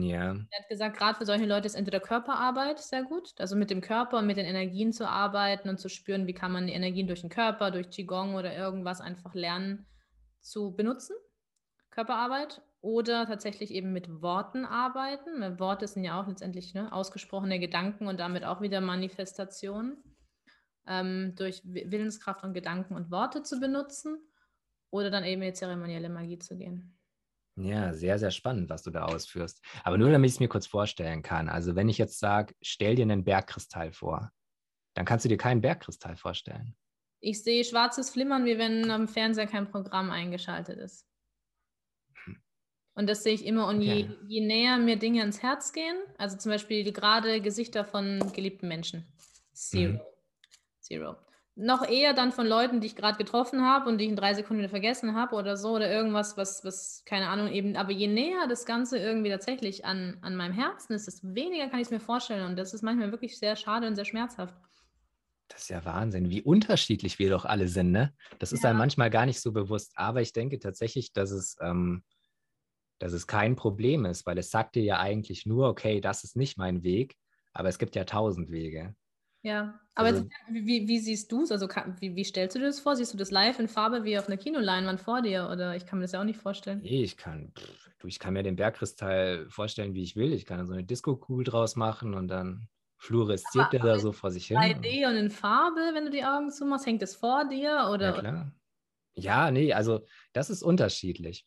Ja. 0.00 0.34
Er 0.50 0.58
hat 0.58 0.68
gesagt, 0.70 0.96
gerade 0.96 1.18
für 1.18 1.26
solche 1.26 1.44
Leute 1.44 1.66
ist 1.66 1.74
entweder 1.74 2.00
Körperarbeit 2.00 2.78
sehr 2.78 3.02
gut, 3.02 3.34
also 3.38 3.56
mit 3.56 3.68
dem 3.68 3.82
Körper 3.82 4.18
und 4.18 4.26
mit 4.26 4.38
den 4.38 4.46
Energien 4.46 4.92
zu 4.92 5.06
arbeiten 5.06 5.68
und 5.68 5.78
zu 5.78 5.90
spüren, 5.90 6.26
wie 6.26 6.32
kann 6.32 6.50
man 6.50 6.66
die 6.66 6.72
Energien 6.72 7.06
durch 7.06 7.20
den 7.20 7.28
Körper, 7.28 7.70
durch 7.70 7.90
Qigong 7.90 8.34
oder 8.34 8.56
irgendwas 8.56 9.02
einfach 9.02 9.34
lernen, 9.34 9.86
zu 10.40 10.74
benutzen, 10.74 11.14
Körperarbeit, 11.90 12.62
oder 12.80 13.26
tatsächlich 13.26 13.70
eben 13.70 13.92
mit 13.92 14.22
Worten 14.22 14.64
arbeiten. 14.64 15.58
Worte 15.60 15.86
sind 15.86 16.04
ja 16.04 16.20
auch 16.20 16.26
letztendlich 16.26 16.74
ne, 16.74 16.92
ausgesprochene 16.92 17.60
Gedanken 17.60 18.08
und 18.08 18.18
damit 18.18 18.44
auch 18.44 18.60
wieder 18.60 18.80
Manifestationen, 18.80 20.02
ähm, 20.88 21.34
durch 21.36 21.62
Willenskraft 21.64 22.42
und 22.42 22.54
Gedanken 22.54 22.94
und 22.96 23.10
Worte 23.10 23.42
zu 23.42 23.60
benutzen 23.60 24.16
oder 24.90 25.10
dann 25.10 25.24
eben 25.24 25.42
in 25.42 25.48
die 25.48 25.54
zeremonielle 25.54 26.08
Magie 26.08 26.38
zu 26.38 26.56
gehen. 26.56 26.98
Ja, 27.56 27.92
sehr, 27.92 28.18
sehr 28.18 28.30
spannend, 28.30 28.70
was 28.70 28.82
du 28.82 28.90
da 28.90 29.04
ausführst. 29.04 29.62
Aber 29.84 29.98
nur 29.98 30.10
damit 30.10 30.28
ich 30.30 30.36
es 30.36 30.40
mir 30.40 30.48
kurz 30.48 30.66
vorstellen 30.66 31.22
kann. 31.22 31.48
Also 31.48 31.76
wenn 31.76 31.88
ich 31.88 31.98
jetzt 31.98 32.18
sage, 32.18 32.54
stell 32.62 32.94
dir 32.94 33.02
einen 33.02 33.24
Bergkristall 33.24 33.92
vor, 33.92 34.32
dann 34.94 35.04
kannst 35.04 35.24
du 35.24 35.28
dir 35.28 35.36
keinen 35.36 35.60
Bergkristall 35.60 36.16
vorstellen. 36.16 36.74
Ich 37.20 37.42
sehe 37.42 37.64
schwarzes 37.64 38.10
Flimmern, 38.10 38.44
wie 38.46 38.58
wenn 38.58 38.90
am 38.90 39.06
Fernseher 39.06 39.46
kein 39.46 39.70
Programm 39.70 40.10
eingeschaltet 40.10 40.78
ist. 40.78 41.06
Und 42.94 43.08
das 43.08 43.22
sehe 43.22 43.34
ich 43.34 43.46
immer. 43.46 43.68
Und 43.68 43.78
okay. 43.78 44.08
je, 44.28 44.40
je, 44.40 44.46
näher 44.46 44.76
mir 44.78 44.96
Dinge 44.96 45.22
ins 45.22 45.42
Herz 45.42 45.72
gehen, 45.72 45.96
also 46.18 46.36
zum 46.36 46.50
Beispiel 46.50 46.90
gerade 46.92 47.40
Gesichter 47.40 47.84
von 47.84 48.32
geliebten 48.32 48.68
Menschen. 48.68 49.06
Zero. 49.52 49.92
Mhm. 49.92 50.00
Zero. 50.80 51.16
Noch 51.54 51.86
eher 51.86 52.14
dann 52.14 52.32
von 52.32 52.46
Leuten, 52.46 52.80
die 52.80 52.86
ich 52.86 52.96
gerade 52.96 53.18
getroffen 53.18 53.62
habe 53.62 53.90
und 53.90 53.98
die 53.98 54.04
ich 54.04 54.10
in 54.10 54.16
drei 54.16 54.32
Sekunden 54.32 54.62
wieder 54.62 54.70
vergessen 54.70 55.14
habe 55.14 55.36
oder 55.36 55.58
so 55.58 55.72
oder 55.72 55.90
irgendwas, 55.90 56.38
was, 56.38 56.64
was, 56.64 57.02
keine 57.04 57.28
Ahnung, 57.28 57.48
eben, 57.48 57.76
aber 57.76 57.92
je 57.92 58.06
näher 58.06 58.46
das 58.48 58.64
Ganze 58.64 58.98
irgendwie 58.98 59.28
tatsächlich 59.28 59.84
an, 59.84 60.16
an 60.22 60.34
meinem 60.34 60.54
Herzen 60.54 60.94
ist, 60.94 61.06
desto 61.06 61.34
weniger 61.34 61.68
kann 61.68 61.80
ich 61.80 61.86
es 61.86 61.90
mir 61.90 62.00
vorstellen. 62.00 62.46
Und 62.46 62.56
das 62.56 62.72
ist 62.72 62.82
manchmal 62.82 63.10
wirklich 63.10 63.38
sehr 63.38 63.54
schade 63.56 63.86
und 63.86 63.96
sehr 63.96 64.06
schmerzhaft. 64.06 64.54
Das 65.48 65.62
ist 65.62 65.68
ja 65.68 65.84
Wahnsinn, 65.84 66.30
wie 66.30 66.40
unterschiedlich 66.40 67.18
wir 67.18 67.28
doch 67.28 67.44
alle 67.44 67.68
sind, 67.68 67.92
ne? 67.92 68.14
Das 68.38 68.52
ist 68.52 68.64
ja. 68.64 68.70
einem 68.70 68.78
manchmal 68.78 69.10
gar 69.10 69.26
nicht 69.26 69.40
so 69.40 69.52
bewusst. 69.52 69.92
Aber 69.96 70.22
ich 70.22 70.32
denke 70.32 70.58
tatsächlich, 70.58 71.12
dass 71.12 71.30
es, 71.30 71.56
ähm, 71.60 72.02
dass 72.98 73.12
es 73.12 73.26
kein 73.26 73.56
Problem 73.56 74.06
ist, 74.06 74.24
weil 74.24 74.38
es 74.38 74.50
sagt 74.50 74.76
dir 74.76 74.82
ja 74.82 75.00
eigentlich 75.00 75.44
nur, 75.44 75.68
okay, 75.68 76.00
das 76.00 76.24
ist 76.24 76.36
nicht 76.36 76.56
mein 76.56 76.82
Weg, 76.82 77.16
aber 77.52 77.68
es 77.68 77.78
gibt 77.78 77.94
ja 77.94 78.04
tausend 78.04 78.50
Wege. 78.50 78.94
Ja, 79.42 79.80
aber 79.94 80.08
also, 80.08 80.20
jetzt, 80.20 80.32
wie, 80.50 80.88
wie, 80.88 80.98
siehst 80.98 81.30
du 81.32 81.42
es? 81.42 81.50
Also 81.50 81.68
wie, 81.98 82.14
wie, 82.14 82.24
stellst 82.24 82.54
du 82.54 82.60
dir 82.60 82.66
das 82.66 82.80
vor? 82.80 82.94
Siehst 82.96 83.12
du 83.12 83.18
das 83.18 83.30
live 83.30 83.58
in 83.58 83.68
Farbe 83.68 84.04
wie 84.04 84.16
auf 84.16 84.28
einer 84.28 84.36
Kinoleinwand 84.36 85.00
vor 85.00 85.20
dir? 85.20 85.48
Oder 85.50 85.76
ich 85.76 85.84
kann 85.84 85.98
mir 85.98 86.04
das 86.04 86.12
ja 86.12 86.20
auch 86.20 86.24
nicht 86.24 86.38
vorstellen. 86.38 86.80
Nee, 86.82 87.02
ich 87.02 87.16
kann, 87.16 87.52
pff, 87.58 87.90
du, 87.98 88.06
ich 88.06 88.18
kann 88.18 88.34
mir 88.34 88.42
den 88.42 88.56
Bergkristall 88.56 89.48
vorstellen, 89.50 89.94
wie 89.94 90.02
ich 90.02 90.16
will. 90.16 90.32
Ich 90.32 90.46
kann 90.46 90.64
so 90.66 90.72
eine 90.72 90.84
Disco-Kugel 90.84 91.44
draus 91.44 91.76
machen 91.76 92.14
und 92.14 92.28
dann 92.28 92.68
fluoresziert 92.98 93.66
aber, 93.66 93.70
der 93.70 93.80
da 93.80 93.98
so 93.98 94.12
vor 94.12 94.30
sich 94.30 94.46
hin. 94.46 94.58
3D 94.58 95.06
und 95.06 95.16
in 95.16 95.30
Farbe, 95.30 95.90
wenn 95.92 96.04
du 96.04 96.10
die 96.10 96.24
Augen 96.24 96.50
zumachst, 96.50 96.86
hängt 96.86 97.02
das 97.02 97.16
vor 97.16 97.44
dir? 97.48 97.88
Oder? 97.92 98.06
Ja, 98.06 98.12
klar. 98.12 98.52
Ja, 99.14 99.50
nee, 99.50 99.72
also 99.72 100.06
das 100.32 100.50
ist 100.50 100.62
unterschiedlich. 100.62 101.46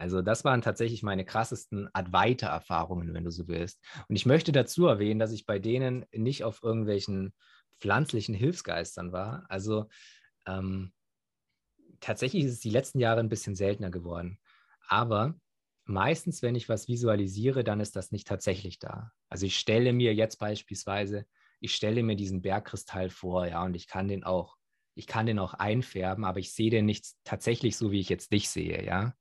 Also 0.00 0.22
das 0.22 0.44
waren 0.44 0.62
tatsächlich 0.62 1.02
meine 1.02 1.24
krassesten 1.26 1.88
Advaita-Erfahrungen, 1.92 3.12
wenn 3.12 3.24
du 3.24 3.30
so 3.30 3.48
willst. 3.48 3.80
Und 4.08 4.16
ich 4.16 4.24
möchte 4.24 4.50
dazu 4.50 4.86
erwähnen, 4.86 5.20
dass 5.20 5.32
ich 5.32 5.44
bei 5.44 5.58
denen 5.58 6.06
nicht 6.12 6.42
auf 6.44 6.62
irgendwelchen 6.62 7.34
pflanzlichen 7.78 8.34
Hilfsgeistern 8.34 9.12
war. 9.12 9.44
Also 9.50 9.88
ähm, 10.46 10.92
tatsächlich 12.00 12.44
ist 12.44 12.52
es 12.54 12.60
die 12.60 12.70
letzten 12.70 12.98
Jahre 12.98 13.20
ein 13.20 13.28
bisschen 13.28 13.54
seltener 13.54 13.90
geworden. 13.90 14.38
Aber 14.88 15.34
meistens, 15.84 16.42
wenn 16.42 16.54
ich 16.54 16.68
was 16.68 16.88
visualisiere, 16.88 17.62
dann 17.64 17.80
ist 17.80 17.94
das 17.96 18.10
nicht 18.10 18.26
tatsächlich 18.26 18.78
da. 18.78 19.12
Also 19.28 19.46
ich 19.46 19.58
stelle 19.58 19.92
mir 19.92 20.14
jetzt 20.14 20.38
beispielsweise, 20.38 21.26
ich 21.60 21.74
stelle 21.74 22.02
mir 22.02 22.16
diesen 22.16 22.42
Bergkristall 22.42 23.10
vor, 23.10 23.46
ja, 23.46 23.62
und 23.64 23.74
ich 23.74 23.86
kann 23.86 24.08
den 24.08 24.24
auch, 24.24 24.56
ich 24.94 25.06
kann 25.06 25.26
den 25.26 25.38
auch 25.38 25.54
einfärben, 25.54 26.24
aber 26.24 26.38
ich 26.38 26.52
sehe 26.52 26.70
den 26.70 26.86
nicht 26.86 27.06
tatsächlich 27.24 27.76
so, 27.76 27.92
wie 27.92 28.00
ich 28.00 28.08
jetzt 28.08 28.32
dich 28.32 28.48
sehe, 28.48 28.84
ja. 28.84 29.14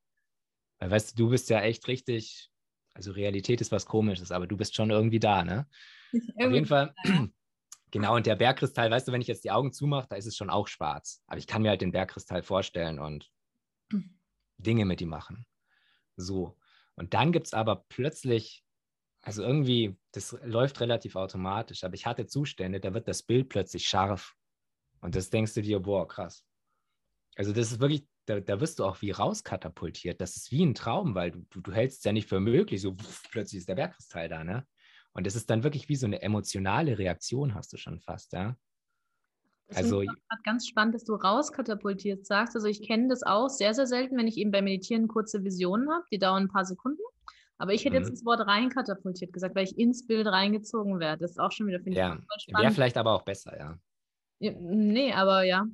Weil 0.79 0.91
weißt 0.91 1.11
du, 1.11 1.23
du 1.23 1.29
bist 1.29 1.49
ja 1.49 1.61
echt 1.61 1.87
richtig, 1.87 2.49
also 2.93 3.11
Realität 3.11 3.61
ist 3.61 3.71
was 3.71 3.85
komisches, 3.85 4.31
aber 4.31 4.47
du 4.47 4.57
bist 4.57 4.75
schon 4.75 4.89
irgendwie 4.89 5.19
da, 5.19 5.43
ne? 5.43 5.67
Auf 6.13 6.51
jeden 6.51 6.65
Fall. 6.65 6.93
Genau, 7.91 8.15
und 8.15 8.27
der 8.27 8.35
Bergkristall, 8.35 8.91
weißt 8.91 9.07
du, 9.07 9.11
wenn 9.11 9.21
ich 9.21 9.27
jetzt 9.27 9.43
die 9.43 9.49
Augen 9.49 9.73
zumache, 9.73 10.07
da 10.07 10.15
ist 10.15 10.27
es 10.27 10.37
schon 10.37 10.51
auch 10.51 10.67
schwarz. 10.67 11.23
Aber 11.25 11.39
ich 11.39 11.47
kann 11.47 11.63
mir 11.63 11.69
halt 11.69 11.81
den 11.81 11.91
Bergkristall 11.91 12.43
vorstellen 12.43 12.99
und 12.99 13.31
Dinge 14.59 14.85
mit 14.85 15.01
ihm 15.01 15.09
machen. 15.09 15.47
So. 16.15 16.57
Und 16.95 17.15
dann 17.15 17.31
gibt 17.31 17.47
es 17.47 17.53
aber 17.55 17.85
plötzlich, 17.89 18.63
also 19.21 19.41
irgendwie, 19.41 19.97
das 20.11 20.37
läuft 20.43 20.81
relativ 20.81 21.15
automatisch, 21.15 21.83
aber 21.83 21.95
ich 21.95 22.05
hatte 22.05 22.27
Zustände, 22.27 22.79
da 22.79 22.93
wird 22.93 23.07
das 23.07 23.23
Bild 23.23 23.49
plötzlich 23.49 23.87
scharf. 23.87 24.35
Und 25.01 25.15
das 25.15 25.29
denkst 25.29 25.53
du 25.55 25.61
dir, 25.61 25.79
boah, 25.79 26.07
krass. 26.07 26.45
Also 27.35 27.53
das 27.53 27.71
ist 27.71 27.79
wirklich, 27.79 28.05
da, 28.29 28.39
da 28.39 28.61
wirst 28.61 28.79
du 28.79 28.85
auch 28.85 29.01
wie 29.01 29.11
rauskatapultiert. 29.11 30.21
Das 30.21 30.35
ist 30.35 30.51
wie 30.51 30.65
ein 30.65 30.75
Traum, 30.75 31.15
weil 31.15 31.31
du, 31.31 31.39
du, 31.49 31.61
du 31.61 31.71
hältst 31.71 31.99
es 31.99 32.03
ja 32.03 32.11
nicht 32.11 32.29
für 32.29 32.39
möglich, 32.39 32.81
so 32.81 32.93
pff, 32.93 33.29
plötzlich 33.31 33.59
ist 33.59 33.69
der 33.69 33.75
Bergkristall 33.75 34.29
da, 34.29 34.43
ne? 34.43 34.65
Und 35.13 35.25
das 35.25 35.35
ist 35.35 35.49
dann 35.49 35.63
wirklich 35.63 35.89
wie 35.89 35.95
so 35.95 36.05
eine 36.05 36.21
emotionale 36.21 36.97
Reaktion, 36.97 37.55
hast 37.55 37.73
du 37.73 37.77
schon 37.77 37.99
fast, 37.99 38.33
ja? 38.33 38.55
Das 39.67 39.77
also 39.77 40.03
ganz 40.43 40.67
spannend, 40.67 40.95
dass 40.95 41.03
du 41.03 41.13
rauskatapultiert 41.13 42.25
sagst. 42.25 42.55
Also 42.55 42.67
ich 42.67 42.81
kenne 42.81 43.07
das 43.07 43.21
auch 43.21 43.49
sehr, 43.49 43.75
sehr 43.75 43.85
selten, 43.85 44.17
wenn 44.17 44.27
ich 44.27 44.37
eben 44.37 44.51
beim 44.51 44.63
Meditieren 44.63 45.07
kurze 45.07 45.43
Visionen 45.43 45.89
habe, 45.91 46.05
die 46.11 46.17
dauern 46.17 46.43
ein 46.43 46.49
paar 46.49 46.65
Sekunden. 46.65 47.01
Aber 47.59 47.73
ich 47.73 47.85
hätte 47.85 47.99
mhm. 47.99 48.05
jetzt 48.05 48.13
das 48.13 48.25
Wort 48.25 48.39
reinkatapultiert 48.39 49.31
gesagt, 49.31 49.55
weil 49.55 49.65
ich 49.65 49.77
ins 49.77 50.07
Bild 50.07 50.25
reingezogen 50.25 50.99
werde. 50.99 51.21
Das 51.21 51.31
ist 51.31 51.39
auch 51.39 51.51
schon 51.51 51.67
wieder, 51.67 51.79
finde 51.81 51.99
ja. 51.99 52.17
ich, 52.37 52.53
Wäre 52.53 52.71
vielleicht 52.71 52.97
aber 52.97 53.11
auch 53.11 53.21
besser, 53.21 53.59
ja. 53.59 53.77
ja. 54.39 54.53
Nee, 54.59 55.13
aber 55.13 55.43
ja. 55.43 55.67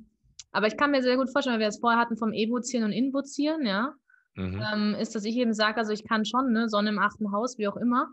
Aber 0.56 0.68
ich 0.68 0.78
kann 0.78 0.90
mir 0.90 1.02
sehr 1.02 1.18
gut 1.18 1.30
vorstellen, 1.30 1.56
weil 1.56 1.60
wir 1.60 1.68
es 1.68 1.80
vorher 1.80 2.00
hatten 2.00 2.16
vom 2.16 2.32
Evozieren 2.32 2.84
und 2.84 2.92
Invozieren, 2.92 3.66
ja, 3.66 3.92
mhm. 4.36 4.62
ähm, 4.72 4.94
ist, 4.98 5.14
dass 5.14 5.26
ich 5.26 5.36
eben 5.36 5.52
sage, 5.52 5.76
also 5.76 5.92
ich 5.92 6.02
kann 6.02 6.24
schon, 6.24 6.50
ne, 6.50 6.70
Sonne 6.70 6.88
im 6.88 6.98
achten 6.98 7.30
Haus, 7.30 7.58
wie 7.58 7.68
auch 7.68 7.76
immer, 7.76 8.08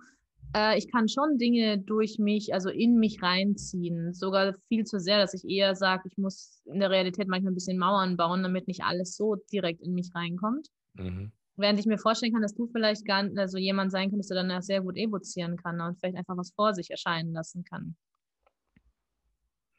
äh, 0.53 0.77
ich 0.77 0.91
kann 0.91 1.07
schon 1.07 1.37
Dinge 1.37 1.77
durch 1.77 2.19
mich, 2.19 2.53
also 2.53 2.69
in 2.69 2.99
mich 2.99 3.23
reinziehen. 3.23 4.13
Sogar 4.13 4.55
viel 4.67 4.83
zu 4.83 4.99
sehr, 4.99 5.19
dass 5.19 5.33
ich 5.33 5.49
eher 5.49 5.73
sage, 5.75 6.03
ich 6.11 6.17
muss 6.17 6.61
in 6.65 6.81
der 6.81 6.89
Realität 6.89 7.29
manchmal 7.29 7.53
ein 7.53 7.55
bisschen 7.55 7.79
Mauern 7.79 8.17
bauen, 8.17 8.43
damit 8.43 8.67
nicht 8.67 8.83
alles 8.83 9.15
so 9.15 9.37
direkt 9.53 9.81
in 9.81 9.93
mich 9.93 10.13
reinkommt. 10.13 10.67
Mhm. 10.95 11.31
Während 11.55 11.79
ich 11.79 11.85
mir 11.85 11.97
vorstellen 11.97 12.33
kann, 12.33 12.41
dass 12.41 12.55
du 12.55 12.67
vielleicht 12.67 13.05
gar 13.05 13.23
nicht, 13.23 13.37
also 13.37 13.57
jemand 13.57 13.93
sein 13.93 14.09
könntest, 14.09 14.31
der 14.31 14.43
dann 14.43 14.61
sehr 14.61 14.81
gut 14.81 14.97
evozieren 14.97 15.55
kann 15.55 15.79
und 15.79 15.97
vielleicht 15.97 16.17
einfach 16.17 16.35
was 16.35 16.51
vor 16.51 16.73
sich 16.73 16.91
erscheinen 16.91 17.31
lassen 17.31 17.63
kann. 17.63 17.95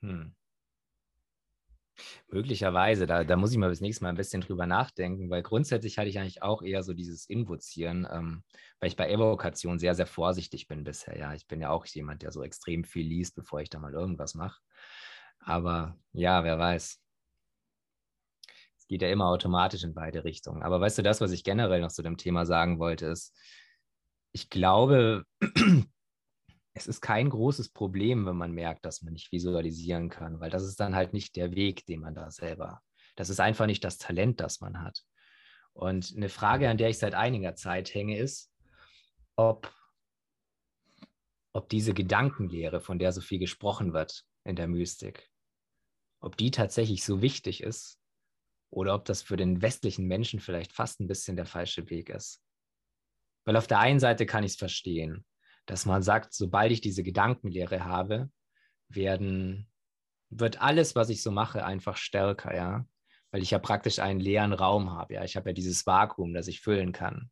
Hm. 0.00 0.34
Möglicherweise, 2.28 3.06
da, 3.06 3.24
da 3.24 3.36
muss 3.36 3.52
ich 3.52 3.58
mal 3.58 3.68
bis 3.70 3.80
nächstes 3.80 4.02
Mal 4.02 4.08
ein 4.08 4.16
bisschen 4.16 4.40
drüber 4.40 4.66
nachdenken, 4.66 5.30
weil 5.30 5.42
grundsätzlich 5.42 5.98
hatte 5.98 6.08
ich 6.08 6.18
eigentlich 6.18 6.42
auch 6.42 6.62
eher 6.62 6.82
so 6.82 6.94
dieses 6.94 7.26
Invozieren, 7.26 8.06
ähm, 8.10 8.42
weil 8.80 8.88
ich 8.88 8.96
bei 8.96 9.10
Evokation 9.10 9.78
sehr, 9.78 9.94
sehr 9.94 10.06
vorsichtig 10.06 10.66
bin 10.68 10.84
bisher. 10.84 11.18
Ja, 11.18 11.34
ich 11.34 11.46
bin 11.46 11.60
ja 11.60 11.70
auch 11.70 11.86
jemand, 11.86 12.22
der 12.22 12.32
so 12.32 12.42
extrem 12.42 12.84
viel 12.84 13.06
liest, 13.06 13.36
bevor 13.36 13.60
ich 13.60 13.70
da 13.70 13.78
mal 13.78 13.92
irgendwas 13.92 14.34
mache. 14.34 14.60
Aber 15.40 15.96
ja, 16.12 16.44
wer 16.44 16.58
weiß. 16.58 17.00
Es 18.76 18.86
geht 18.88 19.02
ja 19.02 19.08
immer 19.08 19.28
automatisch 19.28 19.82
in 19.84 19.94
beide 19.94 20.24
Richtungen. 20.24 20.62
Aber 20.62 20.80
weißt 20.80 20.98
du, 20.98 21.02
das, 21.02 21.20
was 21.20 21.32
ich 21.32 21.44
generell 21.44 21.80
noch 21.80 21.92
zu 21.92 22.02
dem 22.02 22.16
Thema 22.18 22.44
sagen 22.44 22.78
wollte, 22.78 23.06
ist, 23.06 23.34
ich 24.32 24.50
glaube, 24.50 25.24
es 26.74 26.88
ist 26.88 27.00
kein 27.00 27.30
großes 27.30 27.68
Problem, 27.68 28.26
wenn 28.26 28.36
man 28.36 28.52
merkt, 28.52 28.84
dass 28.84 29.02
man 29.02 29.12
nicht 29.12 29.30
visualisieren 29.30 30.10
kann, 30.10 30.40
weil 30.40 30.50
das 30.50 30.64
ist 30.64 30.80
dann 30.80 30.96
halt 30.96 31.12
nicht 31.12 31.36
der 31.36 31.54
Weg, 31.54 31.86
den 31.86 32.00
man 32.00 32.14
da 32.14 32.30
selber. 32.32 32.82
Das 33.14 33.28
ist 33.28 33.40
einfach 33.40 33.66
nicht 33.66 33.84
das 33.84 33.96
Talent, 33.96 34.40
das 34.40 34.60
man 34.60 34.82
hat. 34.82 35.04
Und 35.72 36.12
eine 36.16 36.28
Frage, 36.28 36.68
an 36.68 36.76
der 36.76 36.88
ich 36.88 36.98
seit 36.98 37.14
einiger 37.14 37.54
Zeit 37.54 37.94
hänge, 37.94 38.18
ist, 38.18 38.52
ob, 39.36 39.72
ob 41.52 41.68
diese 41.68 41.94
Gedankenlehre, 41.94 42.80
von 42.80 42.98
der 42.98 43.12
so 43.12 43.20
viel 43.20 43.38
gesprochen 43.38 43.92
wird 43.92 44.24
in 44.42 44.56
der 44.56 44.66
Mystik, 44.66 45.30
ob 46.20 46.36
die 46.36 46.50
tatsächlich 46.50 47.04
so 47.04 47.22
wichtig 47.22 47.62
ist 47.62 48.00
oder 48.70 48.94
ob 48.96 49.04
das 49.04 49.22
für 49.22 49.36
den 49.36 49.62
westlichen 49.62 50.08
Menschen 50.08 50.40
vielleicht 50.40 50.72
fast 50.72 50.98
ein 50.98 51.06
bisschen 51.06 51.36
der 51.36 51.46
falsche 51.46 51.88
Weg 51.88 52.08
ist. 52.08 52.42
Weil 53.44 53.56
auf 53.56 53.68
der 53.68 53.78
einen 53.78 54.00
Seite 54.00 54.26
kann 54.26 54.42
ich 54.42 54.52
es 54.52 54.58
verstehen 54.58 55.24
dass 55.66 55.86
man 55.86 56.02
sagt, 56.02 56.34
sobald 56.34 56.72
ich 56.72 56.80
diese 56.80 57.02
Gedankenlehre 57.02 57.84
habe, 57.84 58.30
werden, 58.88 59.70
wird 60.30 60.60
alles, 60.60 60.94
was 60.94 61.08
ich 61.08 61.22
so 61.22 61.30
mache, 61.30 61.64
einfach 61.64 61.96
stärker, 61.96 62.54
ja. 62.54 62.86
Weil 63.30 63.42
ich 63.42 63.50
ja 63.50 63.58
praktisch 63.58 63.98
einen 63.98 64.20
leeren 64.20 64.52
Raum 64.52 64.90
habe, 64.90 65.14
ja. 65.14 65.24
Ich 65.24 65.36
habe 65.36 65.50
ja 65.50 65.54
dieses 65.54 65.86
Vakuum, 65.86 66.34
das 66.34 66.48
ich 66.48 66.60
füllen 66.60 66.92
kann. 66.92 67.30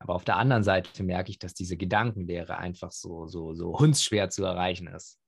Aber 0.00 0.14
auf 0.14 0.24
der 0.24 0.36
anderen 0.36 0.62
Seite 0.62 1.02
merke 1.02 1.30
ich, 1.30 1.38
dass 1.38 1.54
diese 1.54 1.76
Gedankenlehre 1.76 2.56
einfach 2.56 2.92
so, 2.92 3.26
so, 3.26 3.54
so 3.54 3.78
hundsschwer 3.78 4.30
zu 4.30 4.44
erreichen 4.44 4.86
ist. 4.86 5.18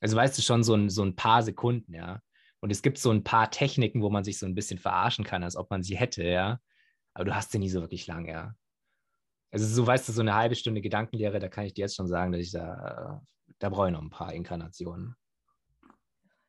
Also 0.00 0.16
weißt 0.16 0.36
du 0.36 0.42
schon, 0.42 0.62
so 0.64 0.74
ein, 0.74 0.90
so 0.90 1.04
ein 1.04 1.16
paar 1.16 1.42
Sekunden, 1.42 1.94
ja. 1.94 2.20
Und 2.60 2.70
es 2.70 2.82
gibt 2.82 2.98
so 2.98 3.10
ein 3.10 3.22
paar 3.22 3.50
Techniken, 3.50 4.02
wo 4.02 4.10
man 4.10 4.24
sich 4.24 4.38
so 4.38 4.46
ein 4.46 4.54
bisschen 4.54 4.78
verarschen 4.78 5.24
kann, 5.24 5.44
als 5.44 5.56
ob 5.56 5.70
man 5.70 5.82
sie 5.82 5.96
hätte, 5.96 6.24
ja. 6.24 6.60
Aber 7.14 7.24
du 7.24 7.34
hast 7.34 7.52
sie 7.52 7.58
nie 7.58 7.70
so 7.70 7.80
wirklich 7.80 8.06
lang, 8.06 8.26
ja. 8.26 8.54
Also 9.50 9.66
so 9.66 9.86
weißt 9.86 10.08
du, 10.08 10.12
so 10.12 10.20
eine 10.20 10.34
halbe 10.34 10.54
Stunde 10.54 10.80
Gedankenlehre, 10.80 11.38
da 11.38 11.48
kann 11.48 11.64
ich 11.64 11.74
dir 11.74 11.82
jetzt 11.82 11.96
schon 11.96 12.06
sagen, 12.06 12.32
dass 12.32 12.40
ich 12.40 12.52
da, 12.52 13.22
da 13.58 13.68
brauche 13.68 13.86
ich 13.86 13.92
noch 13.92 14.02
ein 14.02 14.10
paar 14.10 14.32
Inkarnationen. 14.32 15.16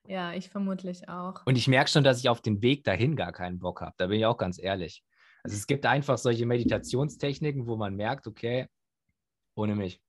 Ja, 0.06 0.34
ich 0.34 0.50
vermutlich 0.50 1.08
auch. 1.08 1.46
Und 1.46 1.56
ich 1.56 1.68
merke 1.68 1.90
schon, 1.90 2.04
dass 2.04 2.20
ich 2.20 2.30
auf 2.30 2.42
den 2.42 2.62
Weg 2.62 2.84
dahin 2.84 3.16
gar 3.16 3.32
keinen 3.32 3.60
Bock 3.60 3.82
habe. 3.82 3.94
Da 3.98 4.08
bin 4.08 4.20
ich 4.20 4.26
auch 4.26 4.38
ganz 4.38 4.60
ehrlich. 4.62 5.04
Also 5.44 5.56
es 5.56 5.68
gibt 5.68 5.86
einfach 5.86 6.18
solche 6.18 6.46
Meditationstechniken, 6.46 7.68
wo 7.68 7.76
man 7.76 7.96
merkt, 7.96 8.28
okay, 8.28 8.68
ohne 9.56 9.76
mich. 9.76 10.02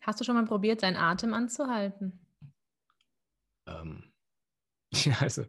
Hast 0.00 0.20
du 0.20 0.24
schon 0.24 0.34
mal 0.34 0.44
probiert, 0.44 0.82
deinen 0.82 0.96
Atem 0.96 1.32
anzuhalten? 1.32 2.26
Ähm, 3.66 4.12
ja, 4.92 5.16
also 5.20 5.44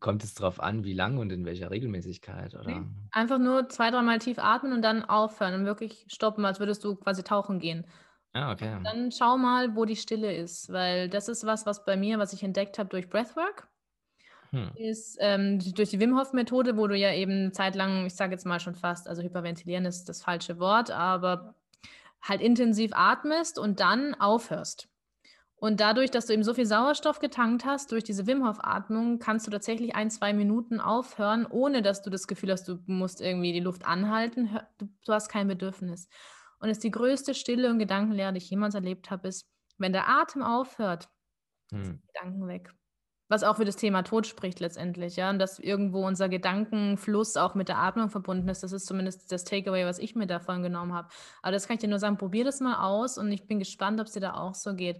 kommt 0.00 0.24
es 0.24 0.34
darauf 0.34 0.60
an, 0.60 0.84
wie 0.84 0.92
lang 0.92 1.18
und 1.18 1.30
in 1.30 1.44
welcher 1.44 1.70
Regelmäßigkeit, 1.70 2.54
oder? 2.54 2.80
Nee. 2.80 2.86
Einfach 3.10 3.38
nur 3.38 3.68
zwei, 3.68 3.90
dreimal 3.90 4.18
tief 4.18 4.38
atmen 4.38 4.72
und 4.72 4.82
dann 4.82 5.04
aufhören 5.04 5.54
und 5.54 5.66
wirklich 5.66 6.06
stoppen, 6.08 6.44
als 6.44 6.60
würdest 6.60 6.84
du 6.84 6.96
quasi 6.96 7.22
tauchen 7.22 7.58
gehen. 7.58 7.86
Ah, 8.34 8.52
okay. 8.52 8.78
Dann 8.82 9.12
schau 9.12 9.36
mal, 9.36 9.76
wo 9.76 9.84
die 9.84 9.96
Stille 9.96 10.34
ist, 10.34 10.72
weil 10.72 11.08
das 11.08 11.28
ist 11.28 11.44
was, 11.44 11.66
was 11.66 11.84
bei 11.84 11.96
mir, 11.96 12.18
was 12.18 12.32
ich 12.32 12.42
entdeckt 12.42 12.78
habe 12.78 12.88
durch 12.88 13.10
Breathwork, 13.10 13.68
hm. 14.50 14.70
ist 14.76 15.18
ähm, 15.20 15.58
durch 15.74 15.90
die 15.90 16.00
Wim 16.00 16.18
Hof 16.18 16.32
Methode, 16.32 16.76
wo 16.76 16.86
du 16.86 16.96
ja 16.96 17.12
eben 17.12 17.32
eine 17.32 17.52
Zeit 17.52 17.74
lang, 17.74 18.06
ich 18.06 18.14
sage 18.14 18.32
jetzt 18.32 18.46
mal 18.46 18.60
schon 18.60 18.74
fast, 18.74 19.08
also 19.08 19.22
hyperventilieren 19.22 19.84
ist 19.84 20.08
das 20.08 20.22
falsche 20.22 20.58
Wort, 20.58 20.90
aber 20.90 21.54
halt 22.22 22.40
intensiv 22.40 22.92
atmest 22.94 23.58
und 23.58 23.80
dann 23.80 24.14
aufhörst. 24.14 24.88
Und 25.62 25.78
dadurch, 25.78 26.10
dass 26.10 26.26
du 26.26 26.32
eben 26.32 26.42
so 26.42 26.54
viel 26.54 26.66
Sauerstoff 26.66 27.20
getankt 27.20 27.64
hast, 27.64 27.92
durch 27.92 28.02
diese 28.02 28.26
Wim 28.26 28.44
Hof 28.44 28.58
Atmung, 28.62 29.20
kannst 29.20 29.46
du 29.46 29.50
tatsächlich 29.52 29.94
ein, 29.94 30.10
zwei 30.10 30.32
Minuten 30.32 30.80
aufhören, 30.80 31.46
ohne 31.48 31.82
dass 31.82 32.02
du 32.02 32.10
das 32.10 32.26
Gefühl 32.26 32.50
hast, 32.50 32.66
du 32.66 32.80
musst 32.86 33.20
irgendwie 33.20 33.52
die 33.52 33.60
Luft 33.60 33.86
anhalten. 33.86 34.58
Du, 34.78 35.12
hast 35.12 35.28
kein 35.28 35.46
Bedürfnis. 35.46 36.08
Und 36.58 36.68
es 36.68 36.78
ist 36.78 36.82
die 36.82 36.90
größte 36.90 37.32
Stille 37.32 37.70
und 37.70 37.78
Gedankenlehre, 37.78 38.32
die 38.32 38.38
ich 38.38 38.50
jemals 38.50 38.74
erlebt 38.74 39.12
habe, 39.12 39.28
ist, 39.28 39.48
wenn 39.78 39.92
der 39.92 40.08
Atem 40.08 40.42
aufhört, 40.42 41.08
hm. 41.70 41.84
sind 41.84 42.08
Gedanken 42.08 42.48
weg. 42.48 42.74
Was 43.28 43.44
auch 43.44 43.54
für 43.54 43.64
das 43.64 43.76
Thema 43.76 44.02
Tod 44.02 44.26
spricht 44.26 44.58
letztendlich, 44.58 45.14
ja. 45.14 45.30
Und 45.30 45.38
dass 45.38 45.60
irgendwo 45.60 46.04
unser 46.04 46.28
Gedankenfluss 46.28 47.36
auch 47.36 47.54
mit 47.54 47.68
der 47.68 47.78
Atmung 47.78 48.10
verbunden 48.10 48.48
ist. 48.48 48.64
Das 48.64 48.72
ist 48.72 48.86
zumindest 48.86 49.30
das 49.30 49.44
Takeaway, 49.44 49.86
was 49.86 50.00
ich 50.00 50.16
mir 50.16 50.26
davon 50.26 50.64
genommen 50.64 50.92
habe. 50.92 51.06
Aber 51.40 51.52
das 51.52 51.68
kann 51.68 51.74
ich 51.74 51.80
dir 51.82 51.88
nur 51.88 52.00
sagen, 52.00 52.18
probier 52.18 52.42
das 52.42 52.58
mal 52.58 52.84
aus 52.84 53.16
und 53.16 53.30
ich 53.30 53.46
bin 53.46 53.60
gespannt, 53.60 54.00
ob 54.00 54.08
es 54.08 54.12
dir 54.12 54.20
da 54.20 54.34
auch 54.34 54.56
so 54.56 54.74
geht 54.74 54.98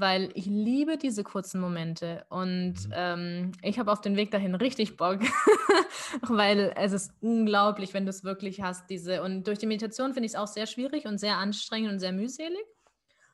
weil 0.00 0.30
ich 0.34 0.46
liebe 0.46 0.96
diese 0.96 1.24
kurzen 1.24 1.60
Momente 1.60 2.24
und 2.28 2.74
mhm. 2.86 2.92
ähm, 2.92 3.52
ich 3.62 3.78
habe 3.78 3.92
auf 3.92 4.00
den 4.00 4.16
Weg 4.16 4.30
dahin 4.30 4.54
richtig 4.54 4.96
Bock, 4.96 5.20
weil 6.22 6.72
es 6.76 6.92
ist 6.92 7.12
unglaublich, 7.20 7.94
wenn 7.94 8.04
du 8.04 8.10
es 8.10 8.24
wirklich 8.24 8.62
hast, 8.62 8.88
diese 8.90 9.22
und 9.22 9.46
durch 9.46 9.58
die 9.58 9.66
Meditation 9.66 10.14
finde 10.14 10.26
ich 10.26 10.32
es 10.32 10.38
auch 10.38 10.46
sehr 10.46 10.66
schwierig 10.66 11.06
und 11.06 11.18
sehr 11.18 11.36
anstrengend 11.36 11.92
und 11.92 11.98
sehr 11.98 12.12
mühselig, 12.12 12.64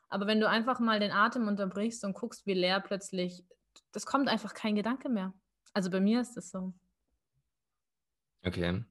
aber 0.08 0.26
wenn 0.26 0.40
du 0.40 0.48
einfach 0.48 0.78
mal 0.80 1.00
den 1.00 1.10
Atem 1.10 1.48
unterbrichst 1.48 2.04
und 2.04 2.14
guckst, 2.14 2.46
wie 2.46 2.54
leer 2.54 2.80
plötzlich, 2.80 3.44
das 3.92 4.06
kommt 4.06 4.28
einfach 4.28 4.54
kein 4.54 4.76
Gedanke 4.76 5.08
mehr. 5.08 5.32
Also 5.72 5.90
bei 5.90 6.00
mir 6.00 6.20
ist 6.20 6.36
es 6.36 6.50
so. 6.50 6.72
Okay. 8.44 8.84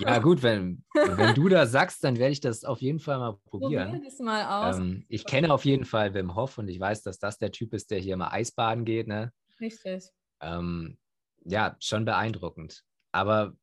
Ja, 0.00 0.18
gut, 0.18 0.42
wenn, 0.42 0.84
wenn 0.94 1.34
du 1.34 1.48
das 1.48 1.72
sagst, 1.72 2.02
dann 2.02 2.18
werde 2.18 2.32
ich 2.32 2.40
das 2.40 2.64
auf 2.64 2.80
jeden 2.80 2.98
Fall 2.98 3.18
mal 3.18 3.36
probieren. 3.44 3.90
Probier 3.90 4.04
das 4.04 4.18
mal 4.18 4.68
aus. 4.68 4.78
Ähm, 4.78 5.04
ich 5.08 5.24
kenne 5.24 5.52
auf 5.52 5.64
jeden 5.64 5.84
Fall 5.84 6.14
Wim 6.14 6.34
Hof 6.34 6.58
und 6.58 6.68
ich 6.68 6.80
weiß, 6.80 7.02
dass 7.02 7.18
das 7.18 7.38
der 7.38 7.52
Typ 7.52 7.74
ist, 7.74 7.90
der 7.90 7.98
hier 7.98 8.14
immer 8.14 8.32
Eisbaden 8.32 8.84
geht. 8.84 9.06
Ne? 9.06 9.32
Richtig. 9.60 10.04
Ähm, 10.40 10.98
ja, 11.44 11.76
schon 11.80 12.04
beeindruckend. 12.04 12.82
Aber 13.12 13.54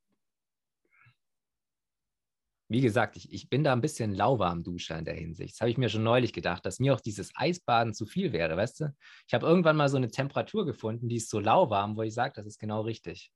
wie 2.70 2.82
gesagt, 2.82 3.16
ich, 3.16 3.32
ich 3.32 3.48
bin 3.48 3.64
da 3.64 3.72
ein 3.72 3.80
bisschen 3.80 4.14
lauwarm 4.14 4.62
Duscher 4.62 4.98
in 4.98 5.06
der 5.06 5.14
Hinsicht. 5.14 5.54
Das 5.54 5.60
habe 5.60 5.70
ich 5.70 5.78
mir 5.78 5.88
schon 5.88 6.02
neulich 6.02 6.34
gedacht, 6.34 6.66
dass 6.66 6.80
mir 6.80 6.94
auch 6.94 7.00
dieses 7.00 7.30
Eisbaden 7.34 7.94
zu 7.94 8.04
viel 8.04 8.32
wäre, 8.32 8.56
weißt 8.56 8.80
du? 8.80 8.94
Ich 9.26 9.32
habe 9.32 9.46
irgendwann 9.46 9.76
mal 9.76 9.88
so 9.88 9.96
eine 9.96 10.10
Temperatur 10.10 10.66
gefunden, 10.66 11.08
die 11.08 11.16
ist 11.16 11.30
so 11.30 11.40
lauwarm, 11.40 11.96
wo 11.96 12.02
ich 12.02 12.12
sage, 12.12 12.34
das 12.36 12.46
ist 12.46 12.58
genau 12.58 12.82
richtig. 12.82 13.32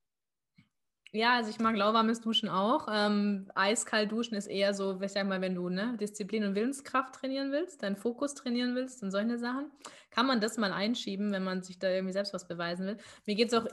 Ja, 1.14 1.34
also 1.36 1.50
ich 1.50 1.58
mag 1.58 1.76
lauwarmes 1.76 2.22
Duschen 2.22 2.48
auch. 2.48 2.88
Ähm, 2.90 3.50
eiskalt 3.54 4.10
duschen 4.10 4.34
ist 4.34 4.46
eher 4.46 4.72
so, 4.72 4.98
ich 5.02 5.12
sag 5.12 5.26
mal, 5.26 5.42
wenn 5.42 5.54
du 5.54 5.68
ne, 5.68 5.94
Disziplin 6.00 6.42
und 6.44 6.54
Willenskraft 6.54 7.14
trainieren 7.14 7.52
willst, 7.52 7.82
deinen 7.82 7.96
Fokus 7.96 8.32
trainieren 8.32 8.74
willst 8.74 9.02
und 9.02 9.10
solche 9.10 9.38
Sachen, 9.38 9.70
kann 10.10 10.26
man 10.26 10.40
das 10.40 10.56
mal 10.56 10.72
einschieben, 10.72 11.30
wenn 11.30 11.44
man 11.44 11.62
sich 11.62 11.78
da 11.78 11.90
irgendwie 11.90 12.14
selbst 12.14 12.32
was 12.32 12.48
beweisen 12.48 12.86
will. 12.86 12.96
Mir 13.26 13.34
geht 13.34 13.52
es 13.52 13.54
auch 13.54 13.66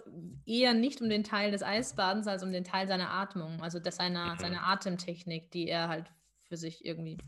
eher 0.46 0.74
nicht 0.74 1.02
um 1.02 1.08
den 1.08 1.24
Teil 1.24 1.52
des 1.52 1.64
Eisbadens, 1.64 2.28
als 2.28 2.44
um 2.44 2.52
den 2.52 2.66
Teil 2.66 2.90
seiner 2.90 3.10
Atmung, 3.10 3.62
also 3.62 3.80
das 3.80 3.96
seiner, 3.96 4.34
mhm. 4.34 4.40
seiner 4.40 4.68
Atemtechnik, 4.68 5.50
die 5.52 5.70
er 5.70 5.88
halt 5.88 6.12
für 6.44 6.58
sich 6.58 6.84
irgendwie, 6.84 7.20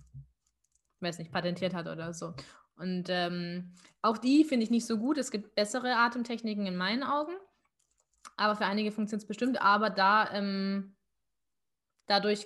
weiß 1.00 1.20
nicht, 1.20 1.32
patentiert 1.32 1.74
hat 1.74 1.88
oder 1.88 2.14
so. 2.14 2.34
Und 2.76 3.06
ähm, 3.08 3.76
auch 4.02 4.18
die 4.18 4.44
finde 4.44 4.66
ich 4.66 4.72
nicht 4.72 4.88
so 4.88 4.98
gut. 4.98 5.18
Es 5.18 5.32
gibt 5.32 5.56
bessere 5.56 5.96
Atemtechniken 5.96 6.66
in 6.66 6.76
meinen 6.76 7.04
Augen. 7.04 7.32
Aber 8.38 8.56
für 8.56 8.66
einige 8.66 8.92
funktioniert 8.92 9.24
es 9.24 9.28
bestimmt. 9.28 9.62
Aber 9.62 9.90
da 9.90 10.32
ähm, 10.34 10.96
dadurch, 12.08 12.46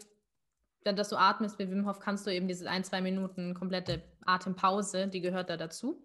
dass 0.84 1.10
du 1.10 1.18
atmest 1.18 1.58
wie 1.60 1.70
Wim 1.70 1.88
Hof, 1.88 2.00
kannst 2.00 2.26
du 2.26 2.32
eben 2.32 2.48
diese 2.48 2.70
ein, 2.70 2.84
zwei 2.84 3.02
Minuten 3.02 3.54
komplette 3.54 4.04
Atempause, 4.26 5.08
die 5.08 5.22
gehört 5.22 5.50
da 5.50 5.58
dazu. 5.58 6.02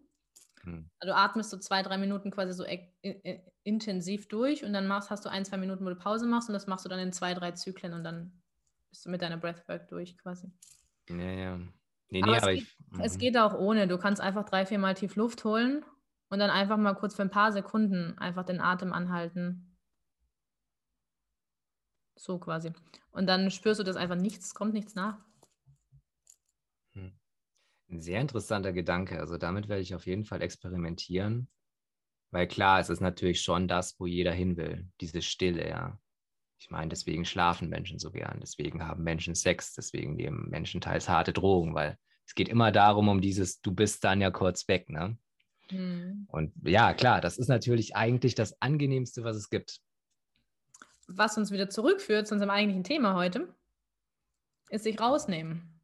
Hm. 0.62 0.90
Also 0.98 1.12
du 1.12 1.16
atmest 1.16 1.50
so 1.50 1.58
zwei, 1.58 1.82
drei 1.82 1.98
Minuten 1.98 2.30
quasi 2.30 2.52
so 2.52 2.64
intensiv 3.62 4.28
durch 4.28 4.64
und 4.64 4.72
dann 4.72 4.86
machst, 4.86 5.10
hast 5.10 5.24
du 5.24 5.28
ein, 5.30 5.44
zwei 5.44 5.56
Minuten, 5.56 5.84
wo 5.84 5.90
du 5.90 5.96
Pause 5.96 6.26
machst 6.26 6.48
und 6.48 6.54
das 6.54 6.66
machst 6.66 6.84
du 6.84 6.88
dann 6.88 7.00
in 7.00 7.12
zwei, 7.12 7.34
drei 7.34 7.52
Zyklen 7.52 7.94
und 7.94 8.04
dann 8.04 8.42
bist 8.90 9.06
du 9.06 9.10
mit 9.10 9.22
deiner 9.22 9.36
Breathwork 9.36 9.88
durch 9.88 10.16
quasi. 10.18 10.50
Ja, 11.08 11.16
ja. 11.16 11.56
Nee, 12.12 12.22
nee, 12.22 12.22
aber, 12.22 12.38
aber 12.38 12.52
es, 12.52 12.62
ich, 12.62 12.76
geht, 12.76 13.04
es 13.04 13.14
mhm. 13.14 13.18
geht 13.18 13.36
auch 13.38 13.54
ohne. 13.54 13.86
Du 13.86 13.96
kannst 13.98 14.20
einfach 14.20 14.44
drei, 14.44 14.66
vier 14.66 14.78
Mal 14.78 14.94
tief 14.94 15.16
Luft 15.16 15.44
holen 15.44 15.84
und 16.30 16.38
dann 16.38 16.50
einfach 16.50 16.78
mal 16.78 16.94
kurz 16.94 17.14
für 17.14 17.22
ein 17.22 17.30
paar 17.30 17.52
Sekunden 17.52 18.16
einfach 18.18 18.44
den 18.44 18.60
Atem 18.60 18.92
anhalten 18.92 19.70
so 22.20 22.38
quasi. 22.38 22.72
Und 23.12 23.26
dann 23.26 23.50
spürst 23.50 23.80
du 23.80 23.84
das 23.84 23.96
einfach 23.96 24.16
nichts, 24.16 24.54
kommt 24.54 24.74
nichts 24.74 24.94
nach. 24.94 25.18
Hm. 26.92 27.12
Ein 27.90 28.00
sehr 28.00 28.20
interessanter 28.20 28.72
Gedanke. 28.72 29.18
Also 29.18 29.36
damit 29.36 29.68
werde 29.68 29.82
ich 29.82 29.94
auf 29.94 30.06
jeden 30.06 30.24
Fall 30.24 30.42
experimentieren. 30.42 31.48
Weil 32.30 32.46
klar, 32.46 32.78
es 32.78 32.90
ist 32.90 33.00
natürlich 33.00 33.42
schon 33.42 33.66
das, 33.66 33.98
wo 33.98 34.06
jeder 34.06 34.32
hin 34.32 34.56
will. 34.56 34.88
Diese 35.00 35.22
Stille, 35.22 35.68
ja. 35.68 35.98
Ich 36.60 36.70
meine, 36.70 36.90
deswegen 36.90 37.24
schlafen 37.24 37.70
Menschen 37.70 37.98
so 37.98 38.10
gern, 38.12 38.38
deswegen 38.40 38.86
haben 38.86 39.02
Menschen 39.02 39.34
Sex, 39.34 39.72
deswegen 39.72 40.14
nehmen 40.14 40.50
Menschen 40.50 40.82
teils 40.82 41.08
harte 41.08 41.32
Drogen, 41.32 41.74
weil 41.74 41.96
es 42.26 42.34
geht 42.34 42.50
immer 42.50 42.70
darum, 42.70 43.08
um 43.08 43.22
dieses, 43.22 43.62
du 43.62 43.72
bist 43.72 44.04
dann 44.04 44.20
ja 44.20 44.30
kurz 44.30 44.68
weg, 44.68 44.90
ne? 44.90 45.16
Hm. 45.70 46.26
Und 46.28 46.52
ja, 46.64 46.94
klar, 46.94 47.20
das 47.20 47.38
ist 47.38 47.48
natürlich 47.48 47.96
eigentlich 47.96 48.34
das 48.34 48.60
Angenehmste, 48.60 49.24
was 49.24 49.36
es 49.36 49.50
gibt 49.50 49.80
was 51.16 51.36
uns 51.36 51.50
wieder 51.50 51.68
zurückführt 51.68 52.26
zu 52.26 52.34
unserem 52.34 52.50
eigentlichen 52.50 52.84
Thema 52.84 53.14
heute, 53.14 53.52
ist 54.70 54.84
sich 54.84 55.00
rausnehmen. 55.00 55.80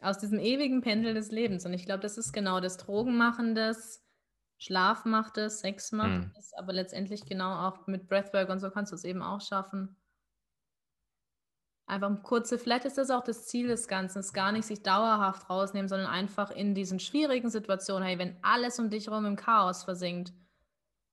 Aus 0.00 0.18
diesem 0.18 0.38
ewigen 0.38 0.80
Pendel 0.80 1.14
des 1.14 1.30
Lebens. 1.30 1.64
Und 1.66 1.72
ich 1.72 1.86
glaube, 1.86 2.00
das 2.00 2.18
ist 2.18 2.32
genau 2.32 2.60
das 2.60 2.76
Drogenmachendes, 2.76 4.02
Schlafmachtes, 4.58 5.60
Sexmachtes, 5.60 6.52
mhm. 6.52 6.58
aber 6.58 6.72
letztendlich 6.72 7.26
genau 7.26 7.68
auch 7.68 7.86
mit 7.86 8.08
Breathwork 8.08 8.48
und 8.50 8.60
so 8.60 8.70
kannst 8.70 8.92
du 8.92 8.96
es 8.96 9.04
eben 9.04 9.22
auch 9.22 9.40
schaffen. 9.40 9.96
Einfach 11.86 12.22
kurze, 12.22 12.58
vielleicht 12.58 12.86
ist 12.86 12.96
das 12.96 13.10
auch 13.10 13.22
das 13.22 13.46
Ziel 13.46 13.68
des 13.68 13.88
Ganzen, 13.88 14.20
es 14.20 14.32
gar 14.32 14.52
nicht 14.52 14.64
sich 14.64 14.82
dauerhaft 14.82 15.50
rausnehmen, 15.50 15.88
sondern 15.88 16.08
einfach 16.08 16.50
in 16.50 16.74
diesen 16.74 16.98
schwierigen 16.98 17.50
Situationen, 17.50 18.06
hey, 18.06 18.18
wenn 18.18 18.38
alles 18.42 18.78
um 18.78 18.88
dich 18.88 19.08
herum 19.08 19.26
im 19.26 19.36
Chaos 19.36 19.84
versinkt, 19.84 20.32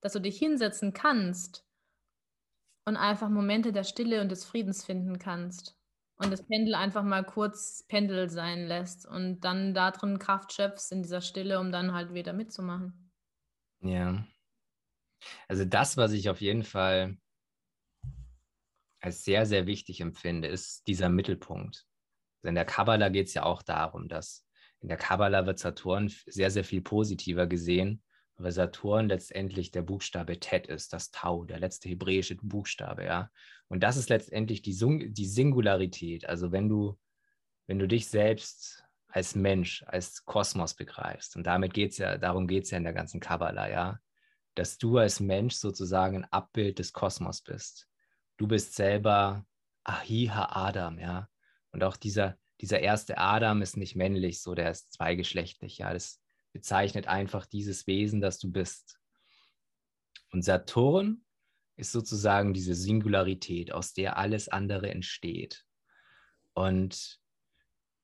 dass 0.01 0.13
du 0.13 0.19
dich 0.19 0.37
hinsetzen 0.37 0.93
kannst 0.93 1.65
und 2.85 2.95
einfach 2.95 3.29
Momente 3.29 3.73
der 3.73 3.83
Stille 3.83 4.21
und 4.21 4.29
des 4.29 4.45
Friedens 4.45 4.85
finden 4.85 5.19
kannst. 5.19 5.77
Und 6.15 6.31
das 6.31 6.45
Pendel 6.45 6.75
einfach 6.75 7.03
mal 7.03 7.23
kurz 7.23 7.83
Pendel 7.87 8.29
sein 8.29 8.67
lässt 8.67 9.07
und 9.07 9.41
dann 9.41 9.73
da 9.73 9.89
drin 9.89 10.19
Kraft 10.19 10.53
schöpfst 10.53 10.91
in 10.91 11.01
dieser 11.01 11.21
Stille, 11.21 11.59
um 11.59 11.71
dann 11.71 11.93
halt 11.93 12.13
wieder 12.13 12.31
mitzumachen. 12.31 13.11
Ja. 13.81 14.23
Also 15.47 15.65
das, 15.65 15.97
was 15.97 16.11
ich 16.13 16.29
auf 16.29 16.39
jeden 16.39 16.63
Fall 16.63 17.17
als 19.01 19.23
sehr, 19.23 19.45
sehr 19.45 19.65
wichtig 19.65 19.99
empfinde, 19.99 20.47
ist 20.47 20.87
dieser 20.87 21.09
Mittelpunkt. 21.09 21.85
In 22.43 22.55
der 22.55 22.65
Kabbala 22.65 23.09
geht 23.09 23.27
es 23.27 23.33
ja 23.33 23.43
auch 23.43 23.61
darum, 23.61 24.07
dass 24.07 24.47
in 24.79 24.87
der 24.87 24.97
Kabbala 24.97 25.45
wird 25.45 25.59
Saturn 25.59 26.11
sehr, 26.25 26.49
sehr 26.49 26.63
viel 26.63 26.81
positiver 26.81 27.45
gesehen 27.45 28.01
weil 28.43 28.51
Saturn 28.51 29.07
letztendlich 29.07 29.71
der 29.71 29.81
Buchstabe 29.81 30.39
Tet 30.39 30.67
ist, 30.67 30.93
das 30.93 31.11
Tau, 31.11 31.45
der 31.45 31.59
letzte 31.59 31.89
hebräische 31.89 32.35
Buchstabe, 32.35 33.05
ja. 33.05 33.29
Und 33.67 33.81
das 33.81 33.97
ist 33.97 34.09
letztendlich 34.09 34.61
die, 34.61 34.75
die 35.11 35.25
Singularität. 35.25 36.27
Also 36.27 36.51
wenn 36.51 36.67
du, 36.67 36.99
wenn 37.67 37.79
du 37.79 37.87
dich 37.87 38.07
selbst 38.07 38.83
als 39.07 39.35
Mensch, 39.35 39.83
als 39.87 40.25
Kosmos 40.25 40.73
begreifst, 40.73 41.35
und 41.35 41.45
damit 41.45 41.73
geht's 41.73 41.97
ja, 41.97 42.17
darum 42.17 42.47
geht 42.47 42.63
es 42.65 42.71
ja 42.71 42.77
in 42.77 42.83
der 42.83 42.93
ganzen 42.93 43.19
Kabbala, 43.19 43.69
ja, 43.69 43.99
dass 44.55 44.77
du 44.77 44.97
als 44.97 45.19
Mensch 45.19 45.55
sozusagen 45.55 46.17
ein 46.17 46.31
Abbild 46.31 46.79
des 46.79 46.93
Kosmos 46.93 47.41
bist. 47.41 47.87
Du 48.41 48.47
bist 48.47 48.73
selber 48.73 49.45
Ahiha 49.83 50.65
Adam, 50.65 50.97
ja. 50.97 51.29
Und 51.69 51.83
auch 51.83 51.95
dieser, 51.95 52.39
dieser 52.59 52.79
erste 52.79 53.19
Adam 53.19 53.61
ist 53.61 53.77
nicht 53.77 53.95
männlich, 53.95 54.41
so 54.41 54.55
der 54.55 54.71
ist 54.71 54.93
zweigeschlechtlich, 54.93 55.77
ja. 55.77 55.93
Das 55.93 56.19
bezeichnet 56.51 57.05
einfach 57.05 57.45
dieses 57.45 57.85
Wesen, 57.85 58.19
das 58.19 58.39
du 58.39 58.51
bist. 58.51 58.99
Und 60.31 60.41
Saturn 60.41 61.23
ist 61.75 61.91
sozusagen 61.91 62.55
diese 62.55 62.73
Singularität, 62.73 63.71
aus 63.71 63.93
der 63.93 64.17
alles 64.17 64.49
andere 64.49 64.89
entsteht. 64.89 65.63
Und 66.53 67.19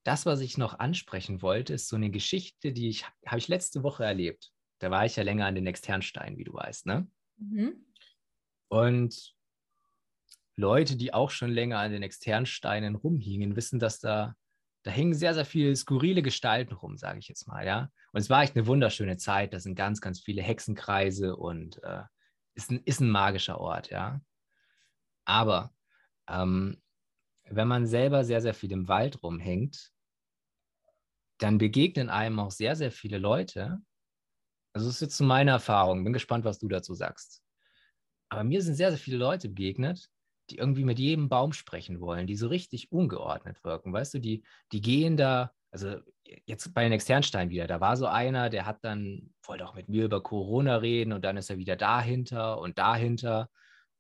das, 0.04 0.28
was 0.28 0.42
ich 0.42 0.56
noch 0.56 0.78
ansprechen 0.78 1.42
wollte, 1.42 1.74
ist 1.74 1.88
so 1.88 1.96
eine 1.96 2.12
Geschichte, 2.12 2.74
die 2.74 2.90
ich 2.90 3.06
habe 3.26 3.40
ich 3.40 3.48
letzte 3.48 3.82
Woche 3.82 4.04
erlebt. 4.04 4.52
Da 4.78 4.92
war 4.92 5.04
ich 5.04 5.16
ja 5.16 5.24
länger 5.24 5.48
an 5.48 5.56
den 5.56 5.66
Externsteinen, 5.66 6.38
wie 6.38 6.44
du 6.44 6.54
weißt, 6.54 6.86
ne? 6.86 7.10
Mhm. 7.38 7.88
Und 8.68 9.36
Leute, 10.58 10.98
die 10.98 11.14
auch 11.14 11.30
schon 11.30 11.52
länger 11.52 11.80
an 11.80 11.92
den 11.92 12.04
Externsteinen 12.04 12.96
rumhingen, 12.96 13.56
wissen, 13.56 13.80
dass 13.80 14.00
da 14.00 14.36
da 14.88 14.94
hingen 14.94 15.14
sehr, 15.14 15.34
sehr 15.34 15.44
viele 15.44 15.76
skurrile 15.76 16.22
Gestalten 16.22 16.74
rum, 16.74 16.98
sage 16.98 17.20
ich 17.20 17.28
jetzt 17.28 17.46
mal, 17.46 17.66
ja. 17.66 17.92
Und 18.14 18.22
es 18.22 18.30
war 18.30 18.44
echt 18.44 18.56
eine 18.56 18.68
wunderschöne 18.68 19.18
Zeit. 19.18 19.54
Da 19.54 19.60
sind 19.60 19.76
ganz, 19.76 20.00
ganz 20.00 20.22
viele 20.22 20.42
Hexenkreise 20.42 21.36
und 21.36 21.84
äh, 21.84 22.04
ist, 22.56 22.72
ein, 22.72 22.82
ist 22.86 23.02
ein 23.02 23.10
magischer 23.10 23.60
Ort, 23.60 23.90
ja. 23.90 24.22
Aber 25.26 25.74
ähm, 26.30 26.82
wenn 27.50 27.68
man 27.68 27.86
selber 27.86 28.24
sehr, 28.24 28.42
sehr 28.42 28.54
viel 28.54 28.72
im 28.72 28.88
Wald 28.88 29.22
rumhängt, 29.24 29.92
dann 31.40 31.58
begegnen 31.58 32.10
einem 32.10 32.40
auch 32.40 32.52
sehr, 32.52 32.78
sehr 32.78 32.92
viele 32.92 33.18
Leute. 33.18 33.80
Also, 34.72 34.88
das 34.88 34.96
ist 34.96 35.02
jetzt 35.02 35.18
zu 35.18 35.26
meiner 35.26 35.52
Erfahrung. 35.52 36.06
Bin 36.06 36.14
gespannt, 36.14 36.46
was 36.46 36.60
du 36.60 36.70
dazu 36.70 36.94
sagst. 36.94 37.44
Aber 38.30 38.46
mir 38.46 38.62
sind 38.62 38.76
sehr, 38.76 38.92
sehr 38.92 39.00
viele 39.00 39.18
Leute 39.18 39.50
begegnet, 39.50 40.10
die 40.50 40.58
irgendwie 40.58 40.86
mit 40.86 41.00
jedem 41.00 41.30
Baum 41.30 41.54
sprechen 41.54 42.00
wollen, 42.00 42.28
die 42.28 42.36
so 42.36 42.48
richtig 42.48 42.92
ungeordnet 42.92 43.64
wirken. 43.64 43.94
Weißt 43.94 44.14
du, 44.14 44.20
die, 44.20 44.44
die 44.72 44.82
gehen 44.82 45.18
da, 45.18 45.52
also 45.72 45.98
jetzt 46.46 46.74
bei 46.74 46.84
den 46.84 46.94
Externstein 46.94 47.50
wieder, 47.50 47.68
da 47.68 47.80
war 47.80 47.98
so 47.98 48.08
einer, 48.08 48.50
der 48.50 48.66
hat 48.66 48.84
dann, 48.84 49.34
wollte 49.46 49.68
auch 49.68 49.76
mit 49.76 49.90
mir 49.90 50.06
über 50.06 50.22
Corona 50.22 50.78
reden 50.78 51.14
und 51.14 51.24
dann 51.24 51.38
ist 51.38 51.50
er 51.50 51.58
wieder 51.58 51.76
dahinter 51.76 52.60
und 52.60 52.78
dahinter. 52.78 53.50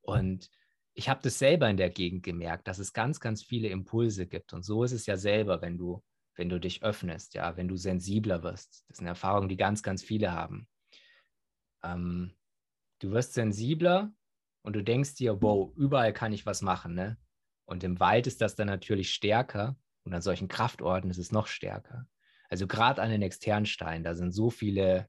Und 0.02 0.50
ich 0.94 1.10
habe 1.10 1.20
das 1.22 1.38
selber 1.38 1.70
in 1.70 1.78
der 1.78 1.90
Gegend 1.90 2.24
gemerkt, 2.24 2.68
dass 2.68 2.80
es 2.80 2.94
ganz, 2.94 3.20
ganz 3.20 3.44
viele 3.44 3.68
Impulse 3.70 4.28
gibt. 4.28 4.54
Und 4.54 4.64
so 4.64 4.84
ist 4.84 4.94
es 4.94 5.06
ja 5.06 5.18
selber, 5.18 5.62
wenn 5.62 5.78
du, 5.78 6.04
wenn 6.36 6.50
du 6.50 6.60
dich 6.60 6.84
öffnest, 6.84 7.34
ja, 7.34 7.58
wenn 7.58 7.68
du 7.68 7.78
sensibler 7.78 8.44
wirst. 8.44 8.86
Das 8.88 8.98
ist 8.98 9.00
eine 9.02 9.10
Erfahrung, 9.10 9.48
die 9.50 9.58
ganz, 9.58 9.84
ganz 9.84 10.04
viele 10.04 10.32
haben. 10.32 10.68
Ähm, 11.84 12.34
du 13.00 13.12
wirst 13.12 13.34
sensibler 13.34 14.12
und 14.68 14.76
du 14.76 14.84
denkst 14.84 15.16
dir, 15.16 15.42
wow, 15.42 15.72
überall 15.78 16.12
kann 16.12 16.34
ich 16.34 16.46
was 16.46 16.62
machen, 16.62 16.94
ne? 16.94 17.18
Und 17.64 17.86
im 17.86 18.02
Wald 18.02 18.28
ist 18.28 18.42
das 18.42 18.56
dann 18.56 18.68
natürlich 18.68 19.14
stärker 19.14 19.78
und 20.04 20.14
an 20.14 20.22
solchen 20.22 20.50
Kraftorten 20.50 21.10
ist 21.10 21.20
es 21.20 21.32
noch 21.32 21.48
stärker. 21.48 22.06
Also 22.50 22.68
gerade 22.68 23.02
an 23.02 23.10
den 23.10 23.22
Externsteinen, 23.22 24.04
da 24.04 24.14
sind 24.14 24.34
so 24.34 24.50
viele 24.50 25.08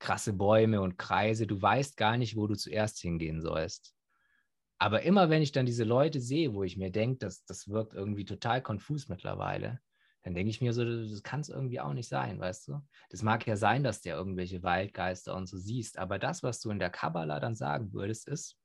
krasse 0.00 0.32
Bäume 0.32 0.80
und 0.80 0.98
Kreise, 0.98 1.46
du 1.46 1.62
weißt 1.62 1.96
gar 1.96 2.16
nicht, 2.16 2.34
wo 2.34 2.48
du 2.48 2.56
zuerst 2.56 2.98
hingehen 2.98 3.40
sollst. 3.40 3.94
Aber 4.78 5.02
immer 5.02 5.30
wenn 5.30 5.42
ich 5.42 5.52
dann 5.52 5.64
diese 5.64 5.84
Leute 5.84 6.20
sehe, 6.20 6.52
wo 6.52 6.64
ich 6.64 6.76
mir 6.76 6.90
denke, 6.90 7.18
das, 7.18 7.44
das 7.44 7.68
wirkt 7.68 7.94
irgendwie 7.94 8.24
total 8.24 8.60
konfus 8.62 9.08
mittlerweile, 9.08 9.78
dann 10.24 10.34
denke 10.34 10.50
ich 10.50 10.60
mir 10.60 10.72
so, 10.72 10.84
das 10.84 11.22
kann 11.22 11.38
es 11.38 11.50
irgendwie 11.50 11.78
auch 11.78 11.94
nicht 11.94 12.08
sein, 12.08 12.40
weißt 12.40 12.66
du? 12.66 12.80
Das 13.10 13.22
mag 13.22 13.46
ja 13.46 13.54
sein, 13.54 13.84
dass 13.84 14.00
du 14.00 14.08
irgendwelche 14.08 14.64
Waldgeister 14.64 15.36
und 15.36 15.46
so 15.46 15.56
siehst, 15.56 15.98
aber 15.98 16.18
das, 16.18 16.42
was 16.42 16.60
du 16.60 16.72
in 16.72 16.80
der 16.80 16.90
Kabbala 16.90 17.38
dann 17.38 17.54
sagen 17.54 17.92
würdest, 17.92 18.26
ist, 18.26 18.58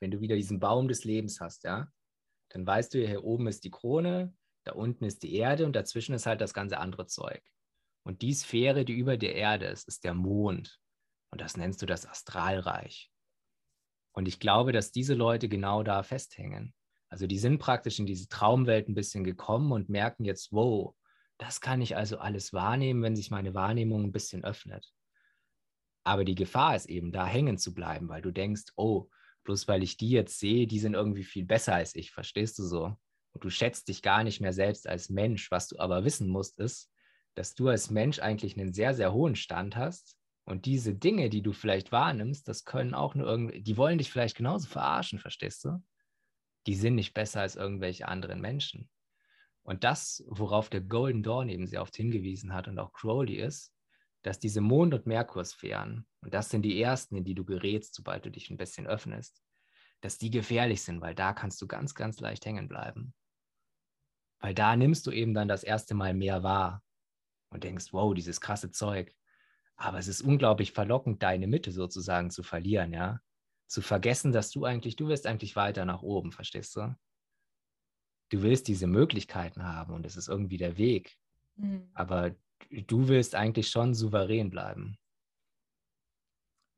wenn 0.00 0.10
du 0.10 0.20
wieder 0.20 0.36
diesen 0.36 0.60
Baum 0.60 0.88
des 0.88 1.04
Lebens 1.04 1.40
hast, 1.40 1.64
ja, 1.64 1.90
dann 2.50 2.66
weißt 2.66 2.94
du, 2.94 3.06
hier 3.06 3.24
oben 3.24 3.46
ist 3.46 3.64
die 3.64 3.70
Krone, 3.70 4.34
da 4.64 4.72
unten 4.72 5.04
ist 5.04 5.22
die 5.22 5.34
Erde 5.34 5.66
und 5.66 5.74
dazwischen 5.74 6.14
ist 6.14 6.26
halt 6.26 6.40
das 6.40 6.54
ganze 6.54 6.78
andere 6.78 7.06
Zeug. 7.06 7.42
Und 8.04 8.22
die 8.22 8.32
Sphäre, 8.32 8.84
die 8.84 8.94
über 8.94 9.16
der 9.16 9.34
Erde 9.34 9.66
ist, 9.66 9.86
ist 9.88 10.04
der 10.04 10.14
Mond. 10.14 10.80
Und 11.30 11.40
das 11.40 11.56
nennst 11.56 11.82
du 11.82 11.86
das 11.86 12.06
Astralreich. 12.06 13.10
Und 14.12 14.28
ich 14.28 14.40
glaube, 14.40 14.72
dass 14.72 14.92
diese 14.92 15.14
Leute 15.14 15.48
genau 15.48 15.82
da 15.82 16.02
festhängen. 16.02 16.74
Also 17.08 17.26
die 17.26 17.38
sind 17.38 17.58
praktisch 17.58 17.98
in 17.98 18.06
diese 18.06 18.28
Traumwelt 18.28 18.88
ein 18.88 18.94
bisschen 18.94 19.24
gekommen 19.24 19.72
und 19.72 19.88
merken 19.88 20.24
jetzt, 20.24 20.52
wow, 20.52 20.94
das 21.38 21.60
kann 21.60 21.80
ich 21.80 21.96
also 21.96 22.18
alles 22.18 22.52
wahrnehmen, 22.52 23.02
wenn 23.02 23.16
sich 23.16 23.30
meine 23.30 23.54
Wahrnehmung 23.54 24.04
ein 24.04 24.12
bisschen 24.12 24.44
öffnet. 24.44 24.92
Aber 26.04 26.24
die 26.24 26.34
Gefahr 26.34 26.74
ist 26.74 26.86
eben, 26.86 27.12
da 27.12 27.26
hängen 27.26 27.58
zu 27.58 27.74
bleiben, 27.74 28.08
weil 28.08 28.22
du 28.22 28.30
denkst, 28.30 28.72
oh, 28.76 29.08
bloß 29.48 29.66
weil 29.66 29.82
ich 29.82 29.96
die 29.96 30.10
jetzt 30.10 30.38
sehe, 30.38 30.66
die 30.66 30.78
sind 30.78 30.92
irgendwie 30.92 31.24
viel 31.24 31.46
besser 31.46 31.74
als 31.74 31.96
ich, 31.96 32.10
verstehst 32.10 32.58
du 32.58 32.64
so? 32.64 32.94
Und 33.32 33.44
du 33.44 33.48
schätzt 33.48 33.88
dich 33.88 34.02
gar 34.02 34.22
nicht 34.22 34.42
mehr 34.42 34.52
selbst 34.52 34.86
als 34.86 35.08
Mensch. 35.08 35.50
Was 35.50 35.68
du 35.68 35.78
aber 35.78 36.04
wissen 36.04 36.28
musst, 36.28 36.58
ist, 36.58 36.90
dass 37.34 37.54
du 37.54 37.68
als 37.68 37.88
Mensch 37.88 38.18
eigentlich 38.18 38.58
einen 38.58 38.74
sehr, 38.74 38.92
sehr 38.92 39.14
hohen 39.14 39.36
Stand 39.36 39.74
hast. 39.74 40.18
Und 40.44 40.66
diese 40.66 40.94
Dinge, 40.94 41.30
die 41.30 41.40
du 41.40 41.54
vielleicht 41.54 41.92
wahrnimmst, 41.92 42.46
das 42.46 42.66
können 42.66 42.92
auch 42.92 43.14
nur 43.14 43.26
irgendwie, 43.26 43.62
die 43.62 43.78
wollen 43.78 43.96
dich 43.96 44.10
vielleicht 44.10 44.36
genauso 44.36 44.68
verarschen, 44.68 45.18
verstehst 45.18 45.64
du? 45.64 45.82
Die 46.66 46.74
sind 46.74 46.96
nicht 46.96 47.14
besser 47.14 47.40
als 47.40 47.56
irgendwelche 47.56 48.06
anderen 48.06 48.42
Menschen. 48.42 48.90
Und 49.62 49.82
das, 49.82 50.22
worauf 50.28 50.68
der 50.68 50.82
Golden 50.82 51.22
Dawn 51.22 51.48
eben 51.48 51.66
sehr 51.66 51.80
oft 51.80 51.96
hingewiesen 51.96 52.52
hat 52.52 52.68
und 52.68 52.78
auch 52.78 52.92
Crowley 52.92 53.36
ist, 53.36 53.72
dass 54.28 54.38
diese 54.38 54.60
Mond- 54.60 54.92
und 54.92 55.06
Merkursphären, 55.06 56.06
und 56.20 56.34
das 56.34 56.50
sind 56.50 56.60
die 56.60 56.82
ersten, 56.82 57.16
in 57.16 57.24
die 57.24 57.34
du 57.34 57.46
gerätst, 57.46 57.94
sobald 57.94 58.26
du 58.26 58.30
dich 58.30 58.50
ein 58.50 58.58
bisschen 58.58 58.86
öffnest, 58.86 59.42
dass 60.02 60.18
die 60.18 60.30
gefährlich 60.30 60.82
sind, 60.82 61.00
weil 61.00 61.14
da 61.14 61.32
kannst 61.32 61.62
du 61.62 61.66
ganz, 61.66 61.94
ganz 61.94 62.20
leicht 62.20 62.44
hängen 62.44 62.68
bleiben. 62.68 63.14
Weil 64.40 64.52
da 64.52 64.76
nimmst 64.76 65.06
du 65.06 65.12
eben 65.12 65.32
dann 65.32 65.48
das 65.48 65.64
erste 65.64 65.94
Mal 65.94 66.12
mehr 66.12 66.42
wahr 66.42 66.82
und 67.48 67.64
denkst, 67.64 67.86
wow, 67.92 68.12
dieses 68.12 68.42
krasse 68.42 68.70
Zeug. 68.70 69.14
Aber 69.76 69.96
es 69.96 70.08
ist 70.08 70.20
unglaublich 70.20 70.72
verlockend, 70.72 71.22
deine 71.22 71.46
Mitte 71.46 71.72
sozusagen 71.72 72.30
zu 72.30 72.42
verlieren, 72.42 72.92
ja. 72.92 73.22
Zu 73.66 73.80
vergessen, 73.80 74.30
dass 74.30 74.50
du 74.50 74.66
eigentlich, 74.66 74.96
du 74.96 75.08
wirst 75.08 75.26
eigentlich 75.26 75.56
weiter 75.56 75.86
nach 75.86 76.02
oben, 76.02 76.32
verstehst 76.32 76.76
du? 76.76 76.94
Du 78.28 78.42
willst 78.42 78.68
diese 78.68 78.86
Möglichkeiten 78.86 79.64
haben 79.64 79.94
und 79.94 80.04
es 80.04 80.18
ist 80.18 80.28
irgendwie 80.28 80.58
der 80.58 80.76
Weg. 80.76 81.16
Mhm. 81.56 81.88
Aber 81.94 82.36
du 82.70 83.08
willst 83.08 83.34
eigentlich 83.34 83.68
schon 83.68 83.94
souverän 83.94 84.50
bleiben. 84.50 84.96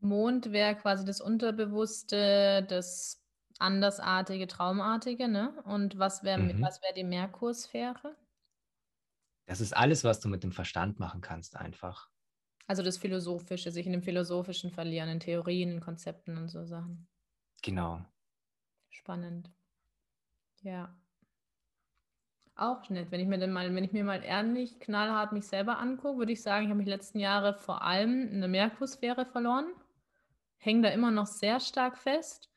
Mond 0.00 0.52
wäre 0.52 0.76
quasi 0.76 1.04
das 1.04 1.20
Unterbewusste, 1.20 2.64
das 2.68 3.22
Andersartige, 3.58 4.46
Traumartige, 4.46 5.28
ne? 5.28 5.62
Und 5.64 5.98
was 5.98 6.24
wäre 6.24 6.38
mhm. 6.38 6.62
wär 6.62 6.92
die 6.96 7.04
Merkursphäre? 7.04 8.16
Das 9.46 9.60
ist 9.60 9.76
alles, 9.76 10.04
was 10.04 10.20
du 10.20 10.28
mit 10.28 10.42
dem 10.42 10.52
Verstand 10.52 10.98
machen 10.98 11.20
kannst, 11.20 11.56
einfach. 11.56 12.08
Also 12.66 12.82
das 12.82 12.98
Philosophische, 12.98 13.72
sich 13.72 13.84
in 13.84 13.92
dem 13.92 14.02
Philosophischen 14.02 14.70
verlieren, 14.70 15.08
in 15.08 15.20
Theorien, 15.20 15.72
in 15.72 15.80
Konzepten 15.80 16.38
und 16.38 16.48
so 16.48 16.64
Sachen. 16.64 17.08
Genau. 17.62 18.04
Spannend. 18.88 19.50
Ja. 20.62 20.96
Auch 22.60 22.90
nett. 22.90 23.10
Wenn 23.10 23.20
ich 23.20 23.26
mir 23.26 23.38
dann 23.38 23.52
mal, 23.52 23.74
wenn 23.74 23.84
ich 23.84 23.92
mir 23.92 24.04
mal 24.04 24.22
ehrlich 24.22 24.78
knallhart 24.80 25.32
mich 25.32 25.46
selber 25.46 25.78
angucke, 25.78 26.18
würde 26.18 26.32
ich 26.32 26.42
sagen, 26.42 26.64
ich 26.64 26.70
habe 26.70 26.78
mich 26.78 26.88
letzten 26.88 27.18
Jahre 27.18 27.54
vor 27.54 27.80
allem 27.80 28.28
in 28.28 28.40
der 28.40 28.50
Merkursphäre 28.50 29.24
verloren. 29.24 29.72
Hänge 30.58 30.82
da 30.82 30.88
immer 30.90 31.10
noch 31.10 31.26
sehr 31.26 31.58
stark 31.58 31.96
fest 31.96 32.50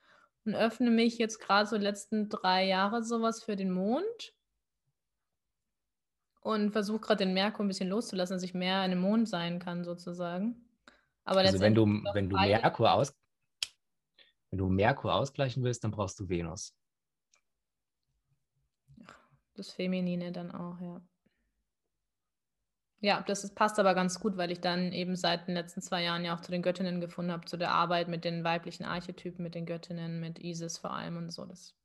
und 0.44 0.56
öffne 0.56 0.92
mich 0.92 1.20
jetzt 1.20 1.40
gerade 1.40 1.70
so 1.70 1.78
die 1.78 1.86
letzten 1.86 2.28
drei 2.28 2.66
Jahre 2.66 3.02
sowas 3.02 3.42
für 3.44 3.56
den 3.56 3.72
Mond 3.72 4.34
und 6.42 6.72
versuche 6.72 7.00
gerade 7.00 7.24
den 7.24 7.34
Merkur 7.34 7.64
ein 7.64 7.70
bisschen 7.70 7.88
loszulassen, 7.88 8.36
dass 8.36 8.44
ich 8.44 8.54
mehr 8.54 8.84
in 8.84 8.92
dem 8.92 9.00
Mond 9.00 9.30
sein 9.30 9.60
kann, 9.60 9.86
sozusagen. 9.86 10.70
Aber 11.24 11.40
also 11.40 11.62
wenn 11.62 11.76
du, 11.76 11.86
wenn 11.86 12.30
du 12.30 12.36
Merkur 12.36 12.92
aus, 12.92 13.16
wenn 14.52 14.58
du 14.58 14.68
Merkur 14.68 15.14
ausgleichen 15.14 15.64
willst, 15.64 15.86
dann 15.86 15.92
brauchst 15.92 16.20
du 16.20 16.28
Venus. 16.28 16.76
Das 19.56 19.72
Feminine 19.72 20.32
dann 20.32 20.52
auch, 20.52 20.80
ja. 20.82 21.02
Ja, 23.00 23.22
das 23.22 23.44
ist, 23.44 23.54
passt 23.54 23.80
aber 23.80 23.96
ganz 23.96 24.20
gut, 24.20 24.38
weil 24.38 24.50
ich 24.50 24.62
dann 24.62 24.94
eben 24.94 25.18
seit 25.18 25.48
den 25.48 25.56
letzten 25.56 25.82
zwei 25.82 26.04
Jahren 26.04 26.24
ja 26.24 26.36
auch 26.36 26.40
zu 26.40 26.52
den 26.52 26.62
Göttinnen 26.62 27.02
gefunden 27.02 27.34
habe, 27.34 27.46
zu 27.46 27.58
der 27.58 27.72
Arbeit 27.72 28.08
mit 28.08 28.24
den 28.24 28.46
weiblichen 28.46 28.86
Archetypen, 28.86 29.44
mit 29.44 29.56
den 29.56 29.66
Göttinnen, 29.66 30.22
mit 30.22 30.40
Isis 30.40 30.78
vor 30.78 30.94
allem 30.94 31.18
und 31.18 31.30
so. 31.30 31.44
Das 31.44 31.76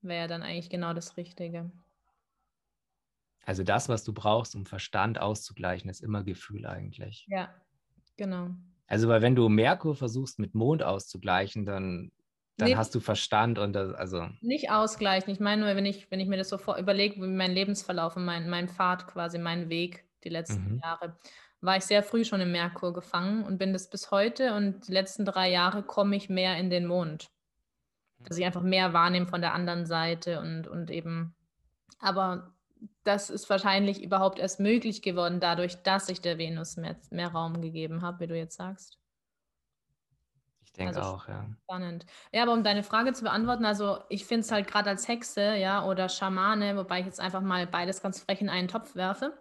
wäre 0.00 0.28
dann 0.28 0.42
eigentlich 0.42 0.70
genau 0.70 0.94
das 0.94 1.16
Richtige. 1.16 1.72
Also 3.44 3.64
das, 3.64 3.88
was 3.88 4.04
du 4.04 4.12
brauchst, 4.12 4.54
um 4.54 4.66
Verstand 4.66 5.20
auszugleichen, 5.20 5.90
ist 5.90 6.00
immer 6.00 6.22
Gefühl 6.22 6.64
eigentlich. 6.64 7.26
Ja, 7.28 7.52
genau. 8.16 8.50
Also, 8.86 9.08
weil 9.08 9.22
wenn 9.22 9.34
du 9.34 9.48
Merkur 9.48 9.96
versuchst 9.96 10.38
mit 10.38 10.54
Mond 10.54 10.84
auszugleichen, 10.84 11.64
dann 11.64 12.12
dann 12.58 12.68
nee, 12.68 12.76
hast 12.76 12.94
du 12.94 13.00
Verstand 13.00 13.58
und 13.58 13.72
das, 13.72 13.94
also. 13.94 14.28
Nicht 14.40 14.70
ausgleichen. 14.70 15.32
Ich 15.32 15.40
meine 15.40 15.62
nur, 15.62 15.74
wenn 15.74 15.86
ich, 15.86 16.10
wenn 16.10 16.20
ich 16.20 16.28
mir 16.28 16.36
das 16.36 16.50
so 16.50 16.58
überlege, 16.76 17.16
wie 17.16 17.26
mein 17.26 17.52
Lebensverlauf 17.52 18.16
und 18.16 18.24
mein, 18.24 18.48
mein 18.50 18.68
Pfad 18.68 19.06
quasi, 19.06 19.38
mein 19.38 19.68
Weg 19.68 20.04
die 20.24 20.28
letzten 20.28 20.74
mhm. 20.74 20.80
Jahre, 20.82 21.16
war 21.60 21.76
ich 21.76 21.84
sehr 21.84 22.02
früh 22.02 22.24
schon 22.24 22.40
im 22.40 22.52
Merkur 22.52 22.92
gefangen 22.92 23.44
und 23.44 23.58
bin 23.58 23.72
das 23.72 23.88
bis 23.88 24.10
heute 24.10 24.54
und 24.54 24.88
die 24.88 24.92
letzten 24.92 25.24
drei 25.24 25.50
Jahre 25.50 25.82
komme 25.82 26.16
ich 26.16 26.28
mehr 26.28 26.56
in 26.58 26.70
den 26.70 26.86
Mond. 26.86 27.30
Dass 28.24 28.36
ich 28.36 28.44
einfach 28.44 28.62
mehr 28.62 28.92
wahrnehme 28.92 29.26
von 29.26 29.40
der 29.40 29.54
anderen 29.54 29.86
Seite 29.86 30.40
und, 30.40 30.68
und 30.68 30.90
eben, 30.90 31.34
aber 32.00 32.52
das 33.04 33.30
ist 33.30 33.48
wahrscheinlich 33.48 34.02
überhaupt 34.02 34.38
erst 34.38 34.60
möglich 34.60 35.02
geworden, 35.02 35.40
dadurch, 35.40 35.82
dass 35.82 36.08
ich 36.08 36.20
der 36.20 36.38
Venus 36.38 36.76
mehr, 36.76 36.96
mehr 37.10 37.28
Raum 37.28 37.60
gegeben 37.60 38.02
habe, 38.02 38.20
wie 38.20 38.26
du 38.26 38.36
jetzt 38.36 38.56
sagst. 38.56 38.98
Ich 40.72 40.78
denke 40.78 40.96
also 40.96 41.10
auch, 41.16 41.28
ja. 41.28 41.46
Spannend. 41.64 42.06
Ja, 42.32 42.42
aber 42.42 42.52
um 42.52 42.64
deine 42.64 42.82
Frage 42.82 43.12
zu 43.12 43.24
beantworten, 43.24 43.64
also 43.64 44.00
ich 44.08 44.24
finde 44.26 44.40
es 44.40 44.52
halt 44.52 44.66
gerade 44.68 44.90
als 44.90 45.06
Hexe, 45.08 45.56
ja, 45.56 45.84
oder 45.86 46.08
Schamane, 46.08 46.76
wobei 46.76 47.00
ich 47.00 47.06
jetzt 47.06 47.20
einfach 47.20 47.40
mal 47.42 47.66
beides 47.66 48.02
ganz 48.02 48.20
frech 48.20 48.40
in 48.40 48.48
einen 48.48 48.68
Topf 48.68 48.94
werfe, 48.96 49.38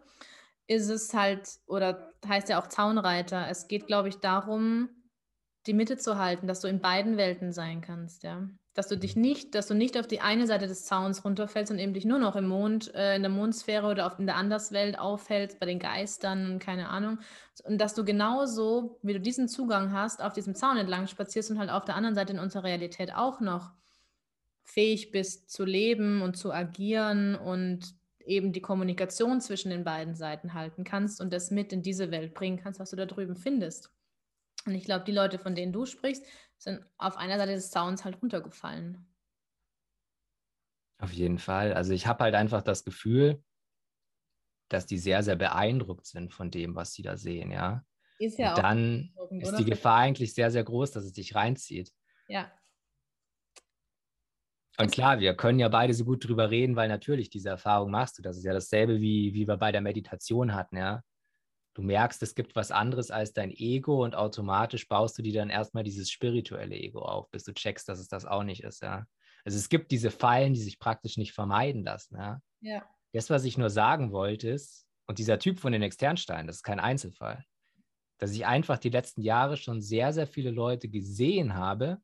ist 0.68 0.90
es 0.90 1.14
halt, 1.14 1.60
oder 1.68 2.14
heißt 2.28 2.50
ja 2.50 2.62
auch 2.62 2.68
Zaunreiter. 2.68 3.48
Es 3.50 3.68
geht, 3.68 3.88
glaube 3.88 4.10
ich, 4.10 4.20
darum, 4.20 4.90
die 5.68 5.74
Mitte 5.74 5.98
zu 5.98 6.18
halten, 6.18 6.48
dass 6.48 6.62
du 6.62 6.68
in 6.68 6.82
beiden 6.82 7.18
Welten 7.18 7.54
sein 7.54 7.82
kannst, 7.82 8.24
ja. 8.24 8.50
Dass 8.74 8.88
du 8.88 8.98
dich 8.98 9.18
nicht, 9.18 9.54
dass 9.54 9.68
du 9.68 9.74
nicht 9.74 9.98
auf 9.98 10.08
die 10.08 10.22
eine 10.22 10.48
Seite 10.48 10.68
des 10.68 10.86
Zauns 10.86 11.26
runterfällst 11.26 11.72
und 11.72 11.80
eben 11.80 11.94
dich 11.94 12.06
nur 12.06 12.20
noch 12.20 12.38
im 12.38 12.48
Mond, 12.48 12.94
äh, 12.96 13.16
in 13.16 13.22
der 13.22 13.32
Mondsphäre 13.32 13.88
oder 13.88 14.08
auf, 14.08 14.18
in 14.18 14.28
der 14.28 14.38
Anderswelt 14.38 14.98
aufhältst, 14.98 15.60
bei 15.60 15.66
den 15.66 15.80
Geistern, 15.80 16.60
keine 16.60 16.88
Ahnung. 16.90 17.20
Und 17.66 17.80
dass 17.80 17.94
du 17.94 18.06
genauso, 18.06 19.00
wie 19.02 19.14
du 19.14 19.20
diesen 19.20 19.50
Zugang 19.50 19.92
hast, 19.92 20.22
auf 20.22 20.34
diesem 20.34 20.56
Zaun 20.56 20.78
entlang 20.78 21.08
spazierst 21.08 21.52
und 21.52 21.60
halt 21.60 21.70
auf 21.70 21.84
der 21.84 21.96
anderen 21.96 22.16
Seite 22.16 22.34
in 22.34 22.40
unserer 22.40 22.64
Realität 22.64 23.14
auch 23.14 23.42
noch 23.42 23.72
fähig 24.64 25.12
bist 25.12 25.50
zu 25.50 25.66
leben 25.66 26.22
und 26.22 26.38
zu 26.38 26.54
agieren 26.54 27.36
und 27.36 27.94
eben 28.26 28.54
die 28.54 28.62
Kommunikation 28.62 29.42
zwischen 29.42 29.70
den 29.70 29.84
beiden 29.84 30.16
Seiten 30.16 30.54
halten 30.54 30.84
kannst 30.84 31.22
und 31.22 31.34
das 31.34 31.52
mit 31.52 31.74
in 31.74 31.82
diese 31.82 32.12
Welt 32.12 32.34
bringen 32.34 32.58
kannst, 32.58 32.80
was 32.80 32.92
du 32.92 32.96
da 32.96 33.06
drüben 33.06 33.36
findest. 33.36 33.92
Und 34.66 34.76
ich 34.76 34.86
glaube, 34.86 35.06
die 35.06 35.12
Leute, 35.12 35.40
von 35.40 35.56
denen 35.56 35.74
du 35.74 35.86
sprichst, 35.86 36.24
sind 36.62 36.86
auf 37.00 37.18
einer 37.18 37.40
Seite 37.40 37.54
des 37.54 37.72
Zauns 37.72 38.06
halt 38.06 38.22
runtergefallen. 38.22 39.08
Auf 41.00 41.12
jeden 41.12 41.40
Fall. 41.40 41.74
Also 41.74 41.94
ich 41.94 42.06
habe 42.06 42.24
halt 42.24 42.36
einfach 42.36 42.62
das 42.62 42.84
Gefühl, 42.84 43.44
dass 44.70 44.86
die 44.86 45.00
sehr, 45.00 45.24
sehr 45.24 45.36
beeindruckt 45.36 46.06
sind 46.06 46.32
von 46.32 46.52
dem, 46.52 46.76
was 46.76 46.94
sie 46.94 47.02
da 47.02 47.18
sehen, 47.18 47.52
ja. 47.52 47.84
Ist 48.20 48.38
ja 48.38 48.52
Und 48.52 48.60
auch. 48.60 48.62
Dann 48.62 49.14
ist 49.32 49.58
die 49.58 49.66
Gefahr 49.66 49.98
eigentlich 49.98 50.36
sehr, 50.36 50.52
sehr 50.52 50.64
groß, 50.64 50.92
dass 50.92 51.04
es 51.04 51.14
dich 51.14 51.34
reinzieht. 51.34 51.92
Ja. 52.28 52.52
Und 54.78 54.92
klar, 54.92 55.20
wir 55.20 55.36
können 55.36 55.58
ja 55.58 55.68
beide 55.68 55.96
so 55.96 56.06
gut 56.06 56.28
drüber 56.28 56.52
reden, 56.52 56.76
weil 56.76 56.88
natürlich 56.88 57.32
diese 57.32 57.50
Erfahrung 57.50 57.90
machst 57.90 58.20
du. 58.20 58.22
Das 58.22 58.38
ist 58.38 58.44
ja 58.44 58.54
dasselbe, 58.54 59.02
wie, 59.02 59.34
wie 59.34 59.48
wir 59.48 59.58
bei 59.58 59.72
der 59.72 59.82
Meditation 59.82 60.54
hatten, 60.54 60.78
ja 60.78 61.04
du 61.74 61.82
merkst, 61.82 62.22
es 62.24 62.36
gibt 62.36 62.56
was 62.56 62.72
anderes 62.72 63.12
als 63.12 63.34
dein 63.34 63.52
Ego 63.52 64.04
und 64.04 64.16
automatisch 64.16 64.88
baust 64.88 65.18
du 65.18 65.22
dir 65.22 65.34
dann 65.34 65.50
erstmal 65.50 65.84
dieses 65.84 66.10
spirituelle 66.10 66.76
Ego 66.76 67.02
auf, 67.02 67.30
bis 67.32 67.44
du 67.44 67.54
checkst, 67.54 67.88
dass 67.88 68.00
es 68.00 68.08
das 68.08 68.26
auch 68.26 68.44
nicht 68.44 68.64
ist, 68.64 68.82
ja. 68.82 69.06
Also 69.44 69.58
es 69.58 69.70
gibt 69.70 69.92
diese 69.92 70.12
Fallen, 70.12 70.54
die 70.54 70.62
sich 70.62 70.78
praktisch 70.78 71.18
nicht 71.18 71.34
vermeiden 71.34 71.84
lassen, 71.84 72.18
ja. 72.18 72.42
ja. 72.62 72.84
Das, 73.14 73.30
was 73.30 73.44
ich 73.44 73.58
nur 73.58 73.70
sagen 73.70 74.12
wollte, 74.12 74.50
ist, 74.50 74.88
und 75.08 75.18
dieser 75.18 75.40
Typ 75.40 75.60
von 75.60 75.74
den 75.74 75.82
Externsteinen, 75.82 76.48
das 76.48 76.58
ist 76.58 76.64
kein 76.64 76.80
Einzelfall, 76.80 77.44
dass 78.20 78.32
ich 78.32 78.46
einfach 78.46 78.78
die 78.78 78.90
letzten 78.90 79.22
Jahre 79.22 79.58
schon 79.58 79.82
sehr, 79.82 80.14
sehr 80.14 80.28
viele 80.28 80.52
Leute 80.52 80.88
gesehen 80.88 81.56
habe, 81.56 81.98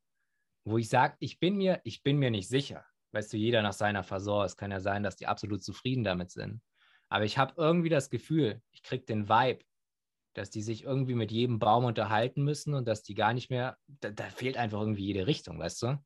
wo 0.65 0.77
ich 0.77 0.89
sage, 0.89 1.15
ich 1.19 1.39
bin 1.39 1.55
mir, 1.55 1.79
ich 1.83 2.03
bin 2.03 2.17
mir 2.17 2.31
nicht 2.31 2.49
sicher. 2.49 2.85
Weißt 3.13 3.31
du, 3.31 3.37
jeder 3.37 3.61
nach 3.61 3.73
seiner 3.73 4.03
Fasor. 4.03 4.43
Es 4.43 4.57
kann 4.57 4.71
ja 4.71 4.79
sein, 4.79 5.03
dass 5.03 5.15
die 5.15 5.27
absolut 5.27 5.63
zufrieden 5.63 6.03
damit 6.03 6.31
sind. 6.31 6.61
Aber 7.09 7.25
ich 7.25 7.37
habe 7.37 7.53
irgendwie 7.57 7.89
das 7.89 8.09
Gefühl, 8.09 8.61
ich 8.71 8.83
kriege 8.83 9.05
den 9.05 9.29
Vibe, 9.29 9.63
dass 10.33 10.49
die 10.49 10.61
sich 10.61 10.83
irgendwie 10.83 11.15
mit 11.15 11.31
jedem 11.31 11.59
Baum 11.59 11.85
unterhalten 11.85 12.43
müssen 12.43 12.73
und 12.73 12.87
dass 12.87 13.01
die 13.01 13.15
gar 13.15 13.33
nicht 13.33 13.49
mehr, 13.49 13.77
da, 13.87 14.11
da 14.11 14.25
fehlt 14.25 14.57
einfach 14.57 14.79
irgendwie 14.79 15.05
jede 15.05 15.25
Richtung, 15.25 15.57
weißt 15.59 15.81
du? 15.83 16.03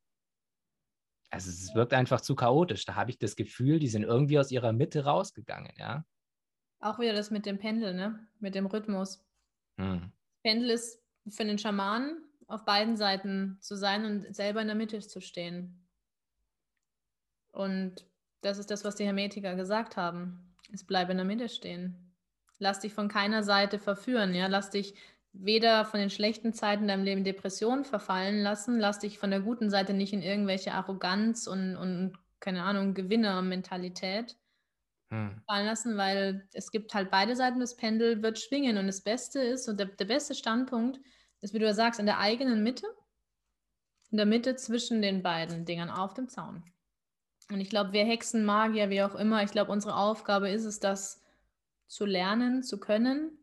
Also 1.32 1.50
es 1.50 1.74
wirkt 1.76 1.94
einfach 1.94 2.22
zu 2.22 2.36
chaotisch. 2.36 2.86
Da 2.86 2.96
habe 2.96 3.10
ich 3.10 3.18
das 3.18 3.36
Gefühl, 3.36 3.80
die 3.80 3.88
sind 3.88 4.04
irgendwie 4.04 4.40
aus 4.40 4.52
ihrer 4.52 4.74
Mitte 4.74 5.06
rausgegangen, 5.06 5.74
ja. 5.78 6.06
Auch 6.80 7.00
wieder 7.00 7.14
das 7.14 7.32
mit 7.32 7.46
dem 7.46 7.58
Pendel, 7.58 7.94
ne? 7.94 8.28
Mit 8.40 8.56
dem 8.56 8.66
Rhythmus. 8.66 9.24
Hm. 9.78 10.12
Pendel 10.44 10.72
ist 10.72 11.02
für 11.30 11.46
den 11.46 11.58
Schamanen 11.58 12.24
auf 12.48 12.66
beiden 12.66 12.98
Seiten 12.98 13.58
zu 13.62 13.76
sein 13.76 14.06
und 14.06 14.36
selber 14.36 14.62
in 14.62 14.68
der 14.68 14.76
Mitte 14.76 15.00
zu 15.00 15.22
stehen. 15.22 15.88
Und 17.52 18.06
das 18.42 18.58
ist 18.58 18.72
das, 18.72 18.84
was 18.84 18.96
die 18.96 19.06
Hermetiker 19.06 19.56
gesagt 19.56 19.96
haben. 19.96 20.51
Es 20.72 20.84
bleibe 20.84 21.12
in 21.12 21.18
der 21.18 21.26
Mitte 21.26 21.50
stehen. 21.50 22.14
Lass 22.60 22.80
dich 22.80 22.94
von 22.94 23.08
keiner 23.08 23.44
Seite 23.44 23.80
verführen, 23.80 24.34
ja. 24.34 24.48
Lass 24.48 24.70
dich 24.70 24.96
weder 25.34 25.86
von 25.86 26.00
den 26.00 26.10
schlechten 26.10 26.54
Zeiten 26.54 26.88
deinem 26.88 27.04
Leben 27.04 27.24
Depressionen 27.24 27.86
verfallen 27.86 28.42
lassen, 28.42 28.80
lass 28.80 29.00
dich 29.00 29.18
von 29.18 29.32
der 29.32 29.40
guten 29.40 29.70
Seite 29.70 29.94
nicht 29.94 30.14
in 30.14 30.22
irgendwelche 30.22 30.74
Arroganz 30.74 31.48
und, 31.48 31.78
und 31.78 32.14
keine 32.40 32.64
Ahnung, 32.64 32.94
Gewinnermentalität 32.94 34.36
hm. 35.10 35.42
fallen 35.48 35.66
lassen, 35.66 35.98
weil 35.98 36.48
es 36.54 36.72
gibt 36.72 36.94
halt 36.94 37.12
beide 37.12 37.36
Seiten, 37.36 37.60
das 37.60 37.78
Pendel 37.78 38.22
wird 38.22 38.40
schwingen 38.40 38.78
und 38.78 38.88
das 38.88 39.02
Beste 39.02 39.40
ist, 39.42 39.70
und 39.70 39.80
der, 39.80 39.88
der 39.88 40.06
beste 40.06 40.36
Standpunkt 40.36 41.00
ist, 41.40 41.54
wie 41.54 41.60
du 41.60 41.66
ja 41.66 41.74
sagst, 41.74 42.00
in 42.00 42.06
der 42.06 42.20
eigenen 42.20 42.64
Mitte, 42.64 42.88
in 44.10 44.18
der 44.18 44.26
Mitte 44.26 44.56
zwischen 44.56 45.02
den 45.02 45.24
beiden 45.24 45.66
Dingern 45.66 45.90
auf 45.90 46.14
dem 46.14 46.28
Zaun. 46.28 46.64
Und 47.52 47.60
ich 47.60 47.70
glaube, 47.70 47.92
wir 47.92 48.06
Hexen, 48.06 48.46
Magier, 48.46 48.90
wie 48.90 49.04
auch 49.04 49.16
immer, 49.16 49.44
ich 49.44 49.52
glaube, 49.52 49.72
unsere 49.72 49.96
Aufgabe 49.96 50.50
ist 50.50 50.66
es, 50.66 50.80
das 50.80 51.22
zu 51.88 52.06
lernen, 52.06 52.64
zu 52.64 52.80
können 52.80 53.38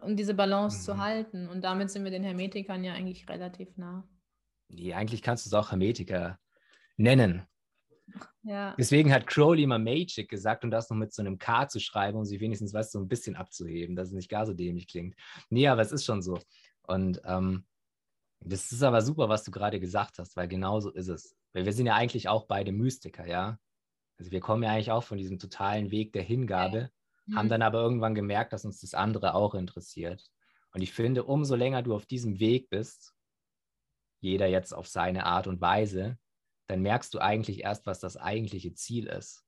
und 0.00 0.16
diese 0.16 0.34
Balance 0.34 0.78
mhm. 0.78 0.82
zu 0.82 0.98
halten. 0.98 1.48
Und 1.48 1.62
damit 1.62 1.90
sind 1.90 2.04
wir 2.04 2.10
den 2.10 2.24
Hermetikern 2.24 2.84
ja 2.84 2.94
eigentlich 2.94 3.28
relativ 3.28 3.76
nah. 3.76 4.08
Nee, 4.68 4.94
eigentlich 4.94 5.22
kannst 5.22 5.44
du 5.44 5.50
es 5.50 5.54
auch 5.54 5.70
Hermetiker 5.70 6.38
nennen. 6.96 7.46
Ja. 8.42 8.74
Deswegen 8.78 9.12
hat 9.12 9.26
Crowley 9.26 9.64
immer 9.64 9.78
Magic 9.78 10.28
gesagt 10.28 10.64
und 10.64 10.70
das 10.70 10.90
noch 10.90 10.96
mit 10.96 11.12
so 11.12 11.22
einem 11.22 11.38
K 11.38 11.68
zu 11.68 11.80
schreiben, 11.80 12.18
um 12.18 12.24
sie 12.24 12.40
wenigstens 12.40 12.74
was 12.74 12.90
so 12.90 12.98
ein 12.98 13.08
bisschen 13.08 13.36
abzuheben, 13.36 13.94
dass 13.94 14.08
es 14.08 14.14
nicht 14.14 14.28
gar 14.28 14.46
so 14.46 14.54
dämlich 14.54 14.88
klingt. 14.88 15.14
Nee, 15.50 15.68
aber 15.68 15.82
es 15.82 15.92
ist 15.92 16.04
schon 16.04 16.22
so. 16.22 16.38
Und 16.82 17.20
ähm, 17.24 17.64
das 18.44 18.72
ist 18.72 18.82
aber 18.82 19.02
super, 19.02 19.28
was 19.28 19.44
du 19.44 19.50
gerade 19.50 19.80
gesagt 19.80 20.18
hast, 20.18 20.36
weil 20.36 20.48
genau 20.48 20.80
so 20.80 20.90
ist 20.90 21.08
es. 21.08 21.36
Weil 21.52 21.64
wir 21.64 21.72
sind 21.72 21.86
ja 21.86 21.94
eigentlich 21.94 22.28
auch 22.28 22.46
beide 22.46 22.72
Mystiker, 22.72 23.26
ja. 23.26 23.58
Also 24.18 24.30
wir 24.30 24.40
kommen 24.40 24.62
ja 24.62 24.70
eigentlich 24.70 24.90
auch 24.90 25.04
von 25.04 25.18
diesem 25.18 25.38
totalen 25.38 25.90
Weg 25.90 26.12
der 26.12 26.22
Hingabe, 26.22 26.90
mhm. 27.26 27.36
haben 27.36 27.48
dann 27.48 27.62
aber 27.62 27.80
irgendwann 27.80 28.14
gemerkt, 28.14 28.52
dass 28.52 28.64
uns 28.64 28.80
das 28.80 28.94
andere 28.94 29.34
auch 29.34 29.54
interessiert. 29.54 30.30
Und 30.72 30.82
ich 30.82 30.92
finde, 30.92 31.24
umso 31.24 31.54
länger 31.54 31.82
du 31.82 31.94
auf 31.94 32.06
diesem 32.06 32.38
Weg 32.40 32.70
bist, 32.70 33.14
jeder 34.20 34.46
jetzt 34.46 34.72
auf 34.72 34.86
seine 34.86 35.26
Art 35.26 35.46
und 35.46 35.60
Weise, 35.60 36.18
dann 36.68 36.80
merkst 36.80 37.12
du 37.12 37.18
eigentlich 37.18 37.62
erst, 37.64 37.86
was 37.86 37.98
das 38.00 38.16
eigentliche 38.16 38.72
Ziel 38.72 39.06
ist. 39.06 39.44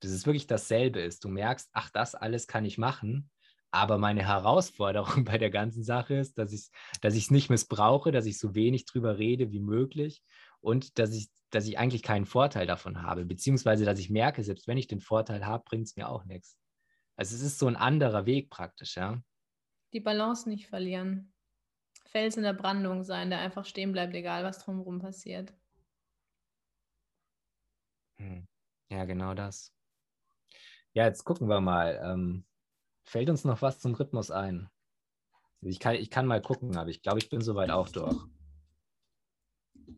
Dass 0.00 0.10
es 0.10 0.26
wirklich 0.26 0.46
dasselbe 0.46 1.00
ist. 1.00 1.24
Du 1.24 1.28
merkst, 1.28 1.70
ach, 1.72 1.90
das 1.90 2.14
alles 2.14 2.46
kann 2.46 2.64
ich 2.64 2.76
machen, 2.76 3.30
aber 3.70 3.98
meine 3.98 4.26
Herausforderung 4.26 5.24
bei 5.24 5.38
der 5.38 5.50
ganzen 5.50 5.82
Sache 5.82 6.14
ist, 6.14 6.38
dass 6.38 6.52
ich 6.52 6.60
es 6.60 6.70
dass 7.00 7.30
nicht 7.30 7.50
missbrauche, 7.50 8.12
dass 8.12 8.26
ich 8.26 8.38
so 8.38 8.54
wenig 8.54 8.84
drüber 8.84 9.18
rede 9.18 9.52
wie 9.52 9.60
möglich 9.60 10.22
und 10.60 10.98
dass 10.98 11.14
ich, 11.14 11.28
dass 11.50 11.66
ich 11.66 11.78
eigentlich 11.78 12.02
keinen 12.02 12.26
Vorteil 12.26 12.66
davon 12.66 13.02
habe, 13.02 13.24
beziehungsweise 13.24 13.84
dass 13.84 13.98
ich 13.98 14.10
merke, 14.10 14.42
selbst 14.42 14.66
wenn 14.66 14.78
ich 14.78 14.86
den 14.86 15.00
Vorteil 15.00 15.46
habe, 15.46 15.64
bringt 15.64 15.86
es 15.86 15.96
mir 15.96 16.08
auch 16.08 16.24
nichts. 16.24 16.56
Also 17.16 17.36
es 17.36 17.42
ist 17.42 17.58
so 17.58 17.66
ein 17.66 17.76
anderer 17.76 18.26
Weg 18.26 18.50
praktisch, 18.50 18.96
ja. 18.96 19.22
Die 19.92 20.00
Balance 20.00 20.48
nicht 20.48 20.68
verlieren. 20.68 21.32
Fels 22.06 22.36
in 22.36 22.42
der 22.42 22.54
Brandung 22.54 23.04
sein, 23.04 23.30
der 23.30 23.40
einfach 23.40 23.64
stehen 23.64 23.92
bleibt, 23.92 24.14
egal 24.14 24.44
was 24.44 24.58
drumherum 24.58 25.00
passiert. 25.00 25.52
Hm. 28.18 28.46
Ja, 28.90 29.04
genau 29.04 29.34
das. 29.34 29.72
Ja, 30.92 31.04
jetzt 31.04 31.24
gucken 31.24 31.48
wir 31.48 31.60
mal. 31.60 32.00
Ähm, 32.02 32.44
fällt 33.10 33.28
uns 33.28 33.44
noch 33.44 33.60
was 33.60 33.80
zum 33.80 33.94
Rhythmus 33.94 34.30
ein? 34.30 34.70
Ich 35.62 35.80
kann, 35.80 35.96
ich 35.96 36.10
kann 36.10 36.26
mal 36.26 36.40
gucken, 36.40 36.76
aber 36.76 36.90
ich 36.90 37.02
glaube, 37.02 37.18
ich 37.18 37.28
bin 37.28 37.40
soweit 37.42 37.70
auch 37.70 37.88
durch. 37.88 38.16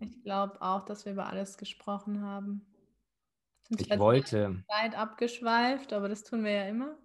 Ich 0.01 0.23
glaube 0.23 0.61
auch, 0.63 0.85
dass 0.85 1.05
wir 1.05 1.13
über 1.13 1.27
alles 1.27 1.59
gesprochen 1.59 2.23
haben. 2.23 2.67
Sind 3.69 3.83
ich 3.83 3.99
wollte. 3.99 4.65
Weit 4.67 4.97
abgeschweift, 4.97 5.93
aber 5.93 6.09
das 6.09 6.25
tun 6.25 6.43
wir 6.43 6.53
ja 6.53 6.67
immer. 6.67 6.99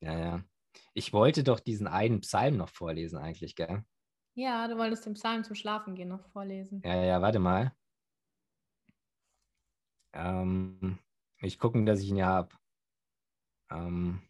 Ja, 0.00 0.18
ja. 0.18 0.44
Ich 0.94 1.12
wollte 1.12 1.42
doch 1.42 1.60
diesen 1.60 1.88
einen 1.88 2.20
Psalm 2.20 2.56
noch 2.56 2.70
vorlesen, 2.70 3.18
eigentlich, 3.18 3.56
gell? 3.56 3.84
Ja, 4.34 4.68
du 4.68 4.78
wolltest 4.78 5.04
den 5.04 5.14
Psalm 5.14 5.42
zum 5.42 5.56
Schlafen 5.56 5.96
gehen 5.96 6.08
noch 6.08 6.24
vorlesen. 6.28 6.80
Ja, 6.84 6.94
ja, 7.02 7.20
warte 7.20 7.40
mal. 7.40 7.74
Ähm, 10.12 10.98
ich 11.38 11.58
gucke, 11.58 11.84
dass 11.84 12.00
ich 12.00 12.08
ihn 12.08 12.16
ja 12.16 12.26
habe. 12.26 12.56
Ähm, 13.70 14.22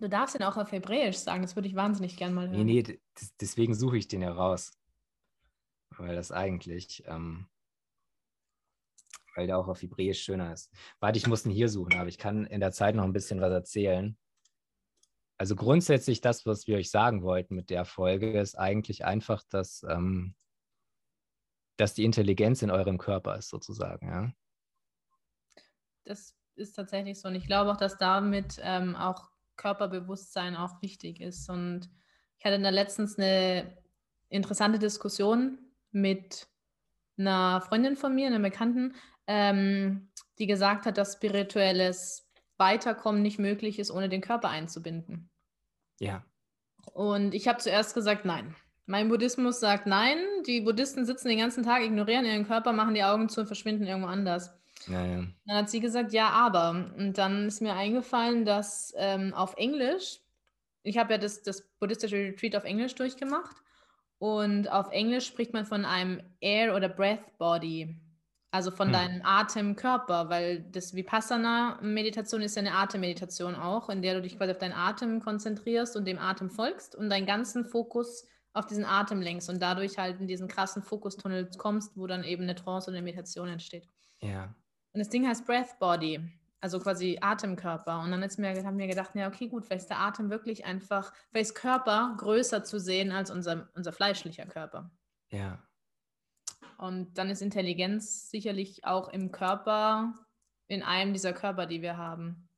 du 0.00 0.08
darfst 0.08 0.34
ihn 0.34 0.42
auch 0.42 0.56
auf 0.56 0.72
Hebräisch 0.72 1.16
sagen, 1.16 1.42
das 1.42 1.56
würde 1.56 1.68
ich 1.68 1.74
wahnsinnig 1.74 2.16
gern 2.16 2.34
mal 2.34 2.48
hören. 2.48 2.64
Nee, 2.64 2.82
nee, 2.82 3.00
deswegen 3.40 3.74
suche 3.74 3.98
ich 3.98 4.08
den 4.08 4.22
ja 4.22 4.32
raus 4.32 4.72
weil 5.98 6.14
das 6.14 6.32
eigentlich, 6.32 7.02
ähm, 7.06 7.48
weil 9.34 9.46
der 9.46 9.58
auch 9.58 9.68
auf 9.68 9.82
Hebräisch 9.82 10.22
schöner 10.22 10.52
ist. 10.52 10.72
Warte, 11.00 11.18
ich 11.18 11.26
muss 11.26 11.44
ihn 11.44 11.52
hier 11.52 11.68
suchen, 11.68 11.94
aber 11.94 12.08
ich 12.08 12.18
kann 12.18 12.46
in 12.46 12.60
der 12.60 12.72
Zeit 12.72 12.94
noch 12.94 13.04
ein 13.04 13.12
bisschen 13.12 13.40
was 13.40 13.52
erzählen. 13.52 14.16
Also 15.38 15.54
grundsätzlich 15.54 16.20
das, 16.20 16.46
was 16.46 16.66
wir 16.66 16.76
euch 16.76 16.90
sagen 16.90 17.22
wollten 17.22 17.54
mit 17.54 17.70
der 17.70 17.84
Folge, 17.84 18.38
ist 18.40 18.56
eigentlich 18.56 19.04
einfach, 19.04 19.44
dass, 19.48 19.84
ähm, 19.88 20.34
dass 21.76 21.94
die 21.94 22.04
Intelligenz 22.04 22.62
in 22.62 22.72
eurem 22.72 22.98
Körper 22.98 23.36
ist, 23.36 23.48
sozusagen. 23.48 24.08
Ja? 24.08 24.32
Das 26.04 26.34
ist 26.56 26.72
tatsächlich 26.72 27.20
so. 27.20 27.28
Und 27.28 27.36
ich 27.36 27.46
glaube 27.46 27.70
auch, 27.70 27.76
dass 27.76 27.98
damit 27.98 28.58
ähm, 28.62 28.96
auch 28.96 29.30
Körperbewusstsein 29.58 30.56
auch 30.56 30.80
wichtig 30.80 31.20
ist. 31.20 31.50
Und 31.50 31.90
ich 32.38 32.46
hatte 32.46 32.58
da 32.58 32.70
letztens 32.70 33.18
eine 33.18 33.76
interessante 34.30 34.78
Diskussion 34.78 35.58
mit 35.90 36.48
einer 37.18 37.60
Freundin 37.60 37.96
von 37.96 38.14
mir, 38.14 38.28
einer 38.28 38.38
Bekannten, 38.38 38.94
ähm, 39.26 40.08
die 40.38 40.46
gesagt 40.46 40.86
hat, 40.86 40.96
dass 40.96 41.14
spirituelles 41.14 42.30
Weiterkommen 42.56 43.22
nicht 43.22 43.38
möglich 43.38 43.78
ist, 43.78 43.90
ohne 43.90 44.08
den 44.08 44.20
Körper 44.20 44.48
einzubinden. 44.48 45.28
Ja. 46.00 46.24
Und 46.92 47.34
ich 47.34 47.48
habe 47.48 47.58
zuerst 47.58 47.94
gesagt, 47.94 48.24
nein. 48.24 48.54
Mein 48.86 49.08
Buddhismus 49.08 49.60
sagt 49.60 49.86
nein. 49.86 50.18
Die 50.46 50.62
Buddhisten 50.62 51.04
sitzen 51.04 51.28
den 51.28 51.38
ganzen 51.38 51.62
Tag, 51.62 51.82
ignorieren 51.82 52.24
ihren 52.24 52.46
Körper, 52.46 52.72
machen 52.72 52.94
die 52.94 53.04
Augen 53.04 53.28
zu 53.28 53.40
und 53.40 53.46
verschwinden 53.46 53.86
irgendwo 53.86 54.08
anders. 54.08 54.57
Ja, 54.88 55.04
ja. 55.04 55.24
Dann 55.46 55.56
hat 55.56 55.70
sie 55.70 55.80
gesagt, 55.80 56.12
ja, 56.12 56.30
aber. 56.30 56.92
Und 56.96 57.18
dann 57.18 57.46
ist 57.46 57.60
mir 57.62 57.74
eingefallen, 57.74 58.44
dass 58.44 58.92
ähm, 58.96 59.34
auf 59.34 59.54
Englisch, 59.56 60.20
ich 60.82 60.98
habe 60.98 61.12
ja 61.12 61.18
das, 61.18 61.42
das 61.42 61.62
buddhistische 61.78 62.16
Retreat 62.16 62.56
auf 62.56 62.64
Englisch 62.64 62.94
durchgemacht. 62.94 63.56
Und 64.18 64.68
auf 64.70 64.90
Englisch 64.90 65.26
spricht 65.26 65.52
man 65.52 65.64
von 65.66 65.84
einem 65.84 66.22
Air- 66.40 66.74
oder 66.74 66.88
Breath-Body. 66.88 67.96
Also 68.50 68.70
von 68.70 68.88
Hm. 68.88 68.92
deinem 68.92 69.20
Atemkörper, 69.24 70.30
weil 70.30 70.62
das 70.72 70.94
Vipassana-Meditation 70.94 72.40
ist 72.40 72.56
ja 72.56 72.60
eine 72.60 72.74
Atemmeditation 72.74 73.54
auch, 73.54 73.90
in 73.90 74.00
der 74.02 74.14
du 74.14 74.22
dich 74.22 74.38
quasi 74.38 74.52
auf 74.52 74.58
deinen 74.58 74.72
Atem 74.72 75.20
konzentrierst 75.20 75.96
und 75.96 76.06
dem 76.06 76.18
Atem 76.18 76.48
folgst 76.50 76.94
und 76.96 77.10
deinen 77.10 77.26
ganzen 77.26 77.66
Fokus 77.66 78.26
auf 78.54 78.66
diesen 78.66 78.86
Atem 78.86 79.20
lenkst 79.20 79.50
und 79.50 79.60
dadurch 79.60 79.98
halt 79.98 80.18
in 80.20 80.26
diesen 80.26 80.48
krassen 80.48 80.82
Fokustunnel 80.82 81.50
kommst, 81.58 81.96
wo 81.96 82.06
dann 82.06 82.24
eben 82.24 82.44
eine 82.44 82.54
Trance 82.54 82.88
oder 82.90 82.96
eine 82.98 83.04
Meditation 83.04 83.48
entsteht. 83.48 83.86
Ja. 84.20 84.54
Und 84.92 85.00
das 85.00 85.08
Ding 85.08 85.26
heißt 85.26 85.46
Breath 85.46 85.78
Body, 85.78 86.20
also 86.60 86.80
quasi 86.80 87.18
Atemkörper. 87.20 88.00
Und 88.00 88.10
dann 88.10 88.22
ist 88.22 88.38
mir, 88.38 88.64
haben 88.64 88.78
wir 88.78 88.86
gedacht, 88.86 89.14
ja, 89.14 89.28
okay, 89.28 89.48
gut, 89.48 89.64
vielleicht 89.64 89.82
ist 89.82 89.90
der 89.90 90.00
Atem 90.00 90.30
wirklich 90.30 90.64
einfach, 90.64 91.12
vielleicht 91.30 91.50
ist 91.50 91.54
Körper 91.54 92.14
größer 92.18 92.64
zu 92.64 92.80
sehen 92.80 93.12
als 93.12 93.30
unser, 93.30 93.68
unser 93.74 93.92
fleischlicher 93.92 94.46
Körper. 94.46 94.90
Ja. 95.30 95.62
Und 96.78 97.18
dann 97.18 97.28
ist 97.28 97.42
Intelligenz 97.42 98.30
sicherlich 98.30 98.84
auch 98.84 99.08
im 99.08 99.32
Körper, 99.32 100.14
in 100.68 100.82
einem 100.82 101.12
dieser 101.12 101.32
Körper, 101.32 101.66
die 101.66 101.82
wir 101.82 101.96
haben. 101.96 102.48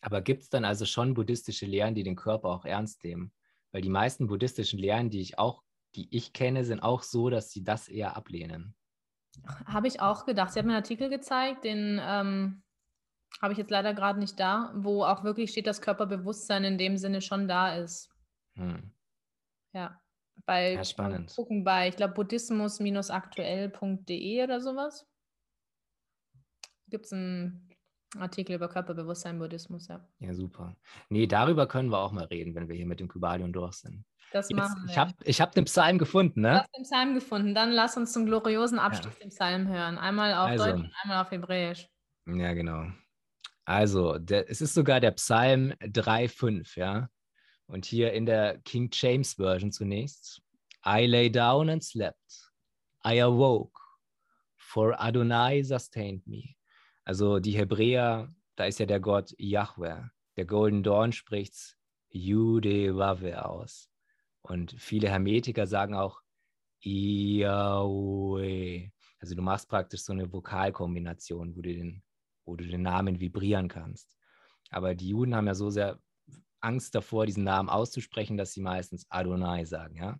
Aber 0.00 0.22
gibt 0.22 0.42
es 0.42 0.48
dann 0.48 0.64
also 0.64 0.86
schon 0.86 1.14
buddhistische 1.14 1.66
Lehren, 1.66 1.94
die 1.94 2.02
den 2.02 2.16
Körper 2.16 2.48
auch 2.48 2.64
ernst 2.64 3.04
nehmen? 3.04 3.32
Weil 3.70 3.82
die 3.82 3.90
meisten 3.90 4.26
buddhistischen 4.26 4.78
Lehren, 4.78 5.10
die 5.10 5.20
ich 5.20 5.38
auch, 5.38 5.62
die 5.94 6.08
ich 6.10 6.32
kenne, 6.32 6.64
sind 6.64 6.80
auch 6.80 7.02
so, 7.02 7.30
dass 7.30 7.50
sie 7.50 7.62
das 7.62 7.88
eher 7.88 8.16
ablehnen. 8.16 8.74
Habe 9.66 9.88
ich 9.88 10.00
auch 10.00 10.26
gedacht. 10.26 10.52
Sie 10.52 10.58
hat 10.58 10.66
mir 10.66 10.72
einen 10.72 10.82
Artikel 10.82 11.08
gezeigt, 11.08 11.64
den 11.64 11.98
ähm, 12.02 12.62
habe 13.40 13.52
ich 13.52 13.58
jetzt 13.58 13.70
leider 13.70 13.94
gerade 13.94 14.18
nicht 14.18 14.40
da, 14.40 14.72
wo 14.76 15.04
auch 15.04 15.24
wirklich 15.24 15.50
steht, 15.50 15.66
dass 15.66 15.80
Körperbewusstsein 15.80 16.64
in 16.64 16.76
dem 16.78 16.96
Sinne 16.96 17.20
schon 17.20 17.48
da 17.48 17.74
ist. 17.74 18.10
Hm. 18.54 18.92
Ja. 19.72 20.00
Bei, 20.46 20.74
Ja, 20.74 20.84
spannend. 20.84 21.34
Gucken 21.34 21.64
bei, 21.64 21.88
ich 21.88 21.96
glaube, 21.96 22.14
buddhismus-aktuell.de 22.14 24.44
oder 24.44 24.60
sowas. 24.60 25.08
Gibt 26.88 27.06
es 27.06 27.12
einen 27.12 27.69
Artikel 28.18 28.56
über 28.56 28.68
Körperbewusstsein, 28.68 29.38
Buddhismus, 29.38 29.88
ja. 29.88 30.00
Ja, 30.18 30.34
super. 30.34 30.76
Nee, 31.08 31.26
darüber 31.26 31.66
können 31.66 31.90
wir 31.90 31.98
auch 31.98 32.12
mal 32.12 32.24
reden, 32.24 32.54
wenn 32.54 32.68
wir 32.68 32.74
hier 32.74 32.86
mit 32.86 32.98
dem 33.00 33.08
Kybalion 33.08 33.52
durch 33.52 33.74
sind. 33.74 34.04
Das 34.32 34.48
Jetzt, 34.48 34.56
machen 34.56 34.82
wir. 34.84 34.90
ich 34.90 34.98
habe 34.98 35.14
ich 35.24 35.40
hab 35.40 35.52
den 35.52 35.64
Psalm 35.64 35.98
gefunden, 35.98 36.42
Du 36.42 36.48
ne? 36.48 36.60
hast 36.60 36.76
den 36.76 36.82
Psalm 36.84 37.14
gefunden. 37.14 37.54
Dann 37.54 37.70
lass 37.72 37.96
uns 37.96 38.12
zum 38.12 38.26
gloriosen 38.26 38.78
Abschluss 38.78 39.16
den 39.18 39.30
Psalm 39.30 39.68
hören. 39.68 39.98
Einmal 39.98 40.34
auf 40.34 40.50
Also. 40.50 40.64
Deutsch 40.64 40.74
und 40.74 40.92
einmal 41.02 41.22
auf 41.24 41.30
Hebräisch. 41.30 41.88
Ja, 42.26 42.52
genau. 42.52 42.86
Also, 43.64 44.18
der, 44.18 44.48
es 44.50 44.60
ist 44.60 44.74
sogar 44.74 45.00
der 45.00 45.12
Psalm 45.12 45.72
3,5, 45.80 46.78
ja. 46.78 47.08
Und 47.66 47.84
hier 47.86 48.12
in 48.12 48.26
der 48.26 48.58
King 48.58 48.88
James 48.92 49.34
Version 49.34 49.70
zunächst. 49.70 50.42
I 50.84 51.06
lay 51.06 51.30
down 51.30 51.68
and 51.70 51.82
slept. 51.84 52.50
I 53.06 53.20
awoke, 53.22 53.78
for 54.56 55.00
Adonai 55.00 55.62
sustained 55.62 56.26
me. 56.26 56.56
Also 57.10 57.40
die 57.40 57.58
Hebräer, 57.58 58.32
da 58.54 58.66
ist 58.66 58.78
ja 58.78 58.86
der 58.86 59.00
Gott 59.00 59.34
Yahweh. 59.36 60.04
Der 60.36 60.44
Golden 60.44 60.84
Dawn 60.84 61.10
spricht's 61.10 61.76
Jude-Wave 62.10 63.44
aus. 63.44 63.90
Und 64.42 64.76
viele 64.78 65.08
Hermetiker 65.08 65.66
sagen 65.66 65.94
auch 65.94 66.22
Yahweh. 66.78 67.50
Also 69.18 69.34
du 69.34 69.42
machst 69.42 69.68
praktisch 69.68 70.02
so 70.02 70.12
eine 70.12 70.32
Vokalkombination, 70.32 71.56
wo 71.56 71.62
du 71.62 71.72
den, 71.74 72.04
wo 72.44 72.54
du 72.54 72.64
den 72.64 72.82
Namen 72.82 73.18
vibrieren 73.18 73.66
kannst. 73.66 74.16
Aber 74.70 74.94
die 74.94 75.08
Juden 75.08 75.34
haben 75.34 75.48
ja 75.48 75.56
so 75.56 75.68
sehr 75.68 75.98
Angst 76.60 76.94
davor, 76.94 77.26
diesen 77.26 77.42
Namen 77.42 77.70
auszusprechen, 77.70 78.36
dass 78.36 78.52
sie 78.52 78.60
meistens 78.60 79.04
Adonai 79.08 79.64
sagen, 79.64 79.96
ja? 79.96 80.16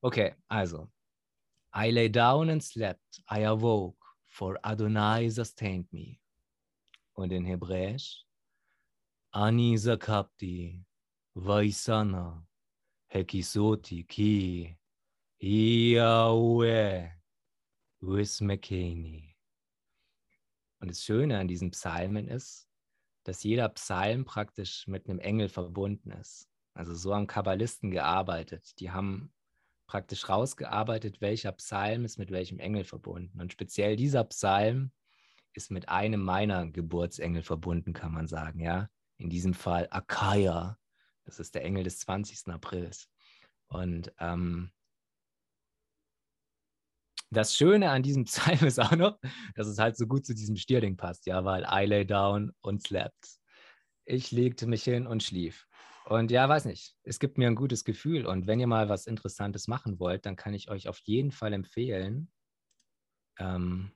Okay, 0.00 0.34
also. 0.48 0.90
I 1.72 1.92
lay 1.92 2.10
down 2.10 2.50
and 2.50 2.64
slept, 2.64 3.22
I 3.30 3.44
awoke, 3.44 3.99
for 4.40 4.58
Adonai 4.62 5.28
sustained 5.28 5.86
me. 5.92 6.18
Und 7.12 7.30
in 7.30 7.44
Hebräisch, 7.44 8.24
Ani 9.32 9.76
zakapti, 9.76 10.82
vaisana, 11.34 12.42
hekisoti 13.12 14.04
ki. 14.08 14.78
Und 20.80 20.88
das 20.88 21.04
Schöne 21.04 21.38
an 21.38 21.46
diesen 21.46 21.70
Psalmen 21.72 22.26
ist, 22.26 22.66
dass 23.24 23.42
jeder 23.42 23.68
Psalm 23.68 24.24
praktisch 24.24 24.86
mit 24.86 25.06
einem 25.06 25.18
Engel 25.18 25.50
verbunden 25.50 26.12
ist. 26.12 26.48
Also 26.72 26.94
so 26.94 27.14
haben 27.14 27.26
Kabbalisten 27.26 27.90
gearbeitet. 27.90 28.80
Die 28.80 28.90
haben 28.90 29.34
praktisch 29.90 30.28
rausgearbeitet, 30.28 31.20
welcher 31.20 31.50
Psalm 31.50 32.04
ist 32.04 32.16
mit 32.16 32.30
welchem 32.30 32.60
Engel 32.60 32.84
verbunden. 32.84 33.40
Und 33.40 33.52
speziell 33.52 33.96
dieser 33.96 34.22
Psalm 34.22 34.92
ist 35.52 35.72
mit 35.72 35.88
einem 35.88 36.22
meiner 36.22 36.68
Geburtsengel 36.68 37.42
verbunden, 37.42 37.92
kann 37.92 38.12
man 38.12 38.28
sagen, 38.28 38.60
ja. 38.60 38.88
In 39.18 39.30
diesem 39.30 39.52
Fall 39.52 39.88
Akaia. 39.90 40.78
Das 41.24 41.40
ist 41.40 41.56
der 41.56 41.64
Engel 41.64 41.82
des 41.82 41.98
20. 41.98 42.52
Aprils. 42.52 43.08
Und 43.66 44.12
ähm, 44.20 44.70
das 47.30 47.56
Schöne 47.56 47.90
an 47.90 48.04
diesem 48.04 48.24
Psalm 48.26 48.64
ist 48.64 48.78
auch 48.78 48.94
noch, 48.94 49.18
dass 49.56 49.66
es 49.66 49.80
halt 49.80 49.96
so 49.96 50.06
gut 50.06 50.24
zu 50.24 50.34
diesem 50.34 50.54
Stierding 50.54 50.96
passt, 50.96 51.26
ja, 51.26 51.44
weil 51.44 51.66
I 51.68 51.84
lay 51.84 52.06
down 52.06 52.52
und 52.60 52.84
slept. 52.84 53.40
Ich 54.04 54.30
legte 54.30 54.68
mich 54.68 54.84
hin 54.84 55.08
und 55.08 55.24
schlief. 55.24 55.66
Und 56.10 56.32
ja, 56.32 56.48
weiß 56.48 56.64
nicht, 56.64 56.96
es 57.04 57.20
gibt 57.20 57.38
mir 57.38 57.46
ein 57.46 57.54
gutes 57.54 57.84
Gefühl. 57.84 58.26
Und 58.26 58.46
wenn 58.48 58.58
ihr 58.58 58.66
mal 58.66 58.88
was 58.88 59.06
Interessantes 59.06 59.68
machen 59.68 60.00
wollt, 60.00 60.26
dann 60.26 60.34
kann 60.36 60.54
ich 60.54 60.68
euch 60.68 60.88
auf 60.88 60.98
jeden 60.98 61.30
Fall 61.30 61.52
empfehlen. 61.52 62.32
Ähm, 63.38 63.92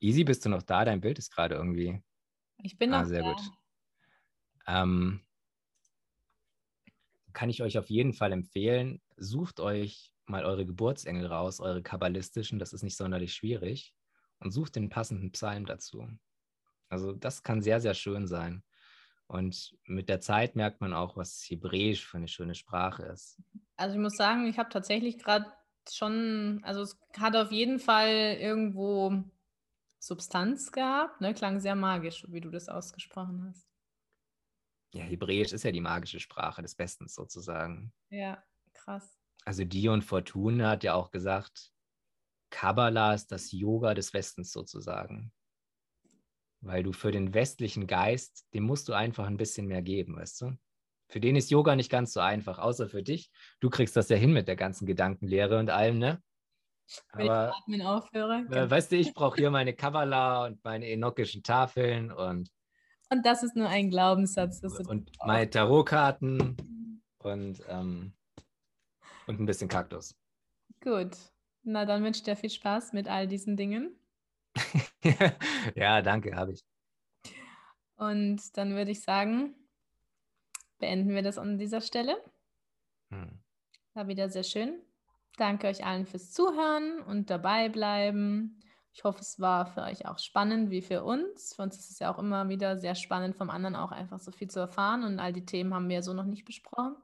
Easy, 0.00 0.24
bist 0.24 0.44
du 0.44 0.48
noch 0.48 0.62
da? 0.62 0.84
Dein 0.84 1.00
Bild 1.00 1.18
ist 1.18 1.30
gerade 1.30 1.54
irgendwie. 1.54 2.02
Ich 2.62 2.78
bin 2.78 2.90
noch 2.90 2.98
Ah, 2.98 3.04
sehr 3.06 3.22
da. 3.22 3.34
gut. 3.34 3.40
Ähm, 4.66 5.20
kann 7.32 7.50
ich 7.50 7.62
euch 7.62 7.78
auf 7.78 7.90
jeden 7.90 8.14
Fall 8.14 8.32
empfehlen, 8.32 9.02
sucht 9.16 9.60
euch 9.60 10.14
mal 10.26 10.44
eure 10.44 10.66
Geburtsengel 10.66 11.26
raus, 11.26 11.60
eure 11.60 11.82
kabbalistischen, 11.82 12.58
das 12.58 12.72
ist 12.72 12.82
nicht 12.82 12.96
sonderlich 12.96 13.34
schwierig, 13.34 13.94
und 14.40 14.50
sucht 14.50 14.76
den 14.76 14.88
passenden 14.88 15.32
Psalm 15.32 15.66
dazu. 15.66 16.08
Also 16.90 17.14
das 17.14 17.44
kann 17.44 17.62
sehr, 17.62 17.80
sehr 17.80 17.94
schön 17.94 18.28
sein. 18.28 18.64
Und 19.28 19.76
mit 19.84 20.08
der 20.08 20.20
Zeit 20.20 20.54
merkt 20.54 20.80
man 20.80 20.92
auch, 20.92 21.16
was 21.16 21.44
Hebräisch 21.48 22.06
für 22.06 22.16
eine 22.16 22.28
schöne 22.28 22.54
Sprache 22.54 23.04
ist. 23.04 23.40
Also 23.76 23.96
ich 23.96 24.00
muss 24.00 24.16
sagen, 24.16 24.46
ich 24.46 24.58
habe 24.58 24.68
tatsächlich 24.68 25.18
gerade 25.18 25.52
schon, 25.90 26.60
also 26.62 26.82
es 26.82 26.98
hat 27.18 27.36
auf 27.36 27.50
jeden 27.50 27.78
Fall 27.78 28.36
irgendwo 28.38 29.24
Substanz 29.98 30.70
gehabt, 30.70 31.20
ne? 31.20 31.34
Klang 31.34 31.58
sehr 31.60 31.74
magisch, 31.74 32.24
wie 32.28 32.40
du 32.40 32.50
das 32.50 32.68
ausgesprochen 32.68 33.44
hast. 33.48 33.68
Ja, 34.94 35.02
Hebräisch 35.02 35.52
ist 35.52 35.64
ja 35.64 35.72
die 35.72 35.80
magische 35.80 36.20
Sprache 36.20 36.62
des 36.62 36.74
Bestens 36.74 37.14
sozusagen. 37.14 37.92
Ja, 38.10 38.42
krass. 38.72 39.18
Also 39.44 39.64
Dion 39.64 40.02
Fortune 40.02 40.66
hat 40.66 40.84
ja 40.84 40.94
auch 40.94 41.10
gesagt, 41.10 41.72
Kabbalah 42.50 43.14
ist 43.14 43.32
das 43.32 43.52
Yoga 43.52 43.94
des 43.94 44.14
Westens 44.14 44.52
sozusagen. 44.52 45.32
Weil 46.60 46.82
du 46.82 46.92
für 46.92 47.12
den 47.12 47.34
westlichen 47.34 47.86
Geist, 47.86 48.46
dem 48.54 48.64
musst 48.64 48.88
du 48.88 48.92
einfach 48.92 49.26
ein 49.26 49.36
bisschen 49.36 49.66
mehr 49.66 49.82
geben, 49.82 50.16
weißt 50.16 50.40
du? 50.42 50.58
Für 51.08 51.20
den 51.20 51.36
ist 51.36 51.50
Yoga 51.50 51.76
nicht 51.76 51.90
ganz 51.90 52.12
so 52.12 52.20
einfach, 52.20 52.58
außer 52.58 52.88
für 52.88 53.02
dich. 53.02 53.30
Du 53.60 53.70
kriegst 53.70 53.96
das 53.96 54.08
ja 54.08 54.16
hin 54.16 54.32
mit 54.32 54.48
der 54.48 54.56
ganzen 54.56 54.86
Gedankenlehre 54.86 55.58
und 55.58 55.70
allem, 55.70 55.98
ne? 55.98 56.20
Wenn 57.12 57.28
Aber 57.28 57.50
ich 57.50 57.56
atmen 57.56 57.82
aufhöre. 57.82 58.46
äh, 58.50 58.70
weißt 58.70 58.92
du, 58.92 58.96
ich 58.96 59.14
brauche 59.14 59.36
hier 59.36 59.50
meine 59.50 59.74
Kabbalah 59.74 60.46
und 60.46 60.62
meine 60.64 60.88
enokischen 60.90 61.42
Tafeln 61.42 62.10
und, 62.10 62.50
Und 63.10 63.26
das 63.26 63.42
ist 63.42 63.56
nur 63.56 63.68
ein 63.68 63.90
Glaubenssatz. 63.90 64.62
Und 64.86 65.10
meine 65.24 65.48
Tarotkarten 65.48 66.56
und, 67.18 67.62
ähm, 67.68 68.12
und 69.26 69.40
ein 69.40 69.46
bisschen 69.46 69.68
Kaktus. 69.68 70.16
gut. 70.80 71.16
Na, 71.68 71.84
dann 71.84 72.04
wünsche 72.04 72.18
ich 72.18 72.24
dir 72.24 72.36
viel 72.36 72.50
Spaß 72.50 72.92
mit 72.92 73.08
all 73.08 73.26
diesen 73.26 73.56
Dingen. 73.56 73.90
ja, 75.74 76.02
danke, 76.02 76.34
habe 76.34 76.52
ich. 76.52 76.64
Und 77.96 78.56
dann 78.56 78.74
würde 78.74 78.90
ich 78.90 79.02
sagen, 79.02 79.54
beenden 80.78 81.14
wir 81.14 81.22
das 81.22 81.38
an 81.38 81.58
dieser 81.58 81.80
Stelle. 81.80 82.16
Hm. 83.10 83.42
War 83.94 84.08
wieder 84.08 84.28
sehr 84.28 84.42
schön. 84.42 84.80
Danke 85.36 85.66
euch 85.68 85.84
allen 85.84 86.06
fürs 86.06 86.32
Zuhören 86.32 87.00
und 87.02 87.30
dabei 87.30 87.68
bleiben. 87.68 88.60
Ich 88.92 89.04
hoffe, 89.04 89.20
es 89.20 89.38
war 89.38 89.66
für 89.66 89.82
euch 89.82 90.06
auch 90.06 90.18
spannend 90.18 90.70
wie 90.70 90.80
für 90.80 91.04
uns. 91.04 91.54
Für 91.54 91.62
uns 91.62 91.78
ist 91.78 91.90
es 91.90 91.98
ja 91.98 92.12
auch 92.12 92.18
immer 92.18 92.48
wieder 92.48 92.78
sehr 92.78 92.94
spannend, 92.94 93.36
vom 93.36 93.50
anderen 93.50 93.76
auch 93.76 93.92
einfach 93.92 94.18
so 94.18 94.32
viel 94.32 94.48
zu 94.48 94.60
erfahren. 94.60 95.04
Und 95.04 95.18
all 95.18 95.32
die 95.32 95.44
Themen 95.44 95.74
haben 95.74 95.88
wir 95.88 96.02
so 96.02 96.14
noch 96.14 96.24
nicht 96.24 96.46
besprochen. 96.46 96.96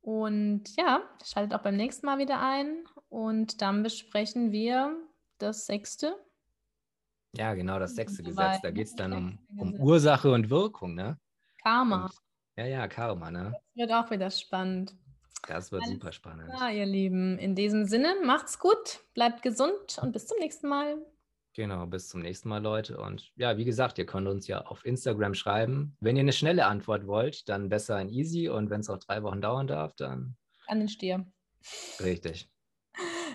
Und 0.00 0.74
ja, 0.76 1.02
schaltet 1.24 1.54
auch 1.54 1.62
beim 1.62 1.76
nächsten 1.76 2.06
Mal 2.06 2.18
wieder 2.18 2.40
ein. 2.40 2.84
Und 3.08 3.62
dann 3.62 3.84
besprechen 3.84 4.50
wir 4.50 4.96
das 5.42 5.66
sechste. 5.66 6.16
Ja, 7.36 7.54
genau, 7.54 7.78
das 7.78 7.94
sechste 7.94 8.22
Gesetz. 8.22 8.60
Da 8.62 8.70
geht 8.70 8.88
es 8.88 8.94
dann 8.94 9.12
um, 9.12 9.38
um 9.56 9.74
Ursache 9.74 10.32
und 10.32 10.50
Wirkung, 10.50 10.94
ne? 10.94 11.18
Karma. 11.62 12.06
Und, 12.06 12.14
ja, 12.56 12.66
ja, 12.66 12.88
Karma, 12.88 13.30
ne? 13.30 13.52
Das 13.52 13.62
wird 13.76 13.92
auch 13.92 14.10
wieder 14.10 14.30
spannend. 14.30 14.94
Das 15.46 15.72
wird 15.72 15.82
Alles 15.82 15.94
super 15.94 16.12
spannend. 16.12 16.50
Ja, 16.58 16.70
ihr 16.70 16.86
Lieben. 16.86 17.38
In 17.38 17.54
diesem 17.54 17.84
Sinne, 17.86 18.14
macht's 18.24 18.58
gut, 18.58 19.00
bleibt 19.14 19.42
gesund 19.42 19.98
und 20.02 20.12
bis 20.12 20.26
zum 20.26 20.38
nächsten 20.38 20.68
Mal. 20.68 20.98
Genau, 21.54 21.86
bis 21.86 22.08
zum 22.08 22.20
nächsten 22.20 22.48
Mal, 22.48 22.62
Leute. 22.62 22.98
Und 22.98 23.32
ja, 23.36 23.56
wie 23.56 23.64
gesagt, 23.64 23.98
ihr 23.98 24.06
könnt 24.06 24.28
uns 24.28 24.46
ja 24.46 24.60
auf 24.66 24.84
Instagram 24.84 25.34
schreiben. 25.34 25.96
Wenn 26.00 26.16
ihr 26.16 26.20
eine 26.20 26.32
schnelle 26.32 26.66
Antwort 26.66 27.06
wollt, 27.06 27.48
dann 27.48 27.68
besser 27.68 28.00
in 28.00 28.08
Easy. 28.08 28.48
Und 28.48 28.70
wenn 28.70 28.80
es 28.80 28.90
auch 28.90 28.98
drei 28.98 29.22
Wochen 29.22 29.40
dauern 29.40 29.66
darf, 29.66 29.94
dann. 29.96 30.36
An 30.68 30.78
den 30.78 30.88
Stier. 30.88 31.26
Richtig. 32.00 32.48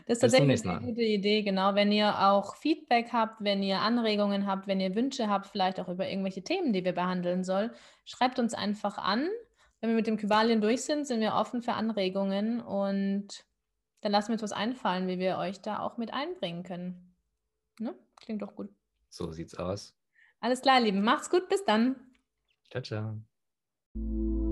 Das 0.05 0.17
ist 0.17 0.21
tatsächlich 0.21 0.67
eine 0.67 0.85
gute 0.85 1.01
Idee, 1.01 1.41
genau. 1.41 1.73
Wenn 1.73 1.91
ihr 1.91 2.27
auch 2.27 2.55
Feedback 2.57 3.11
habt, 3.11 3.43
wenn 3.43 3.63
ihr 3.63 3.79
Anregungen 3.79 4.45
habt, 4.45 4.67
wenn 4.67 4.79
ihr 4.79 4.93
Wünsche 4.93 5.29
habt, 5.29 5.47
vielleicht 5.47 5.79
auch 5.79 5.89
über 5.89 6.07
irgendwelche 6.07 6.43
Themen, 6.43 6.73
die 6.73 6.85
wir 6.85 6.93
behandeln 6.93 7.43
sollen, 7.43 7.71
schreibt 8.05 8.37
uns 8.37 8.53
einfach 8.53 8.99
an. 8.99 9.27
Wenn 9.81 9.89
wir 9.89 9.95
mit 9.95 10.07
dem 10.07 10.17
Kybalien 10.17 10.61
durch 10.61 10.83
sind, 10.83 11.05
sind 11.07 11.21
wir 11.21 11.33
offen 11.33 11.61
für 11.61 11.73
Anregungen 11.73 12.61
und 12.61 13.45
dann 14.01 14.11
lassen 14.11 14.29
wir 14.29 14.33
uns 14.33 14.43
was 14.43 14.51
einfallen, 14.51 15.07
wie 15.07 15.17
wir 15.17 15.37
euch 15.37 15.61
da 15.61 15.79
auch 15.79 15.97
mit 15.97 16.13
einbringen 16.13 16.63
können. 16.63 17.15
Ne? 17.79 17.95
Klingt 18.15 18.43
doch 18.43 18.55
gut. 18.55 18.69
So 19.09 19.31
sieht's 19.31 19.55
aus. 19.55 19.95
Alles 20.39 20.61
klar, 20.61 20.79
Lieben. 20.79 21.03
Macht's 21.03 21.29
gut. 21.31 21.49
Bis 21.49 21.65
dann. 21.65 21.95
Ciao, 22.69 22.83
ciao. 22.83 24.44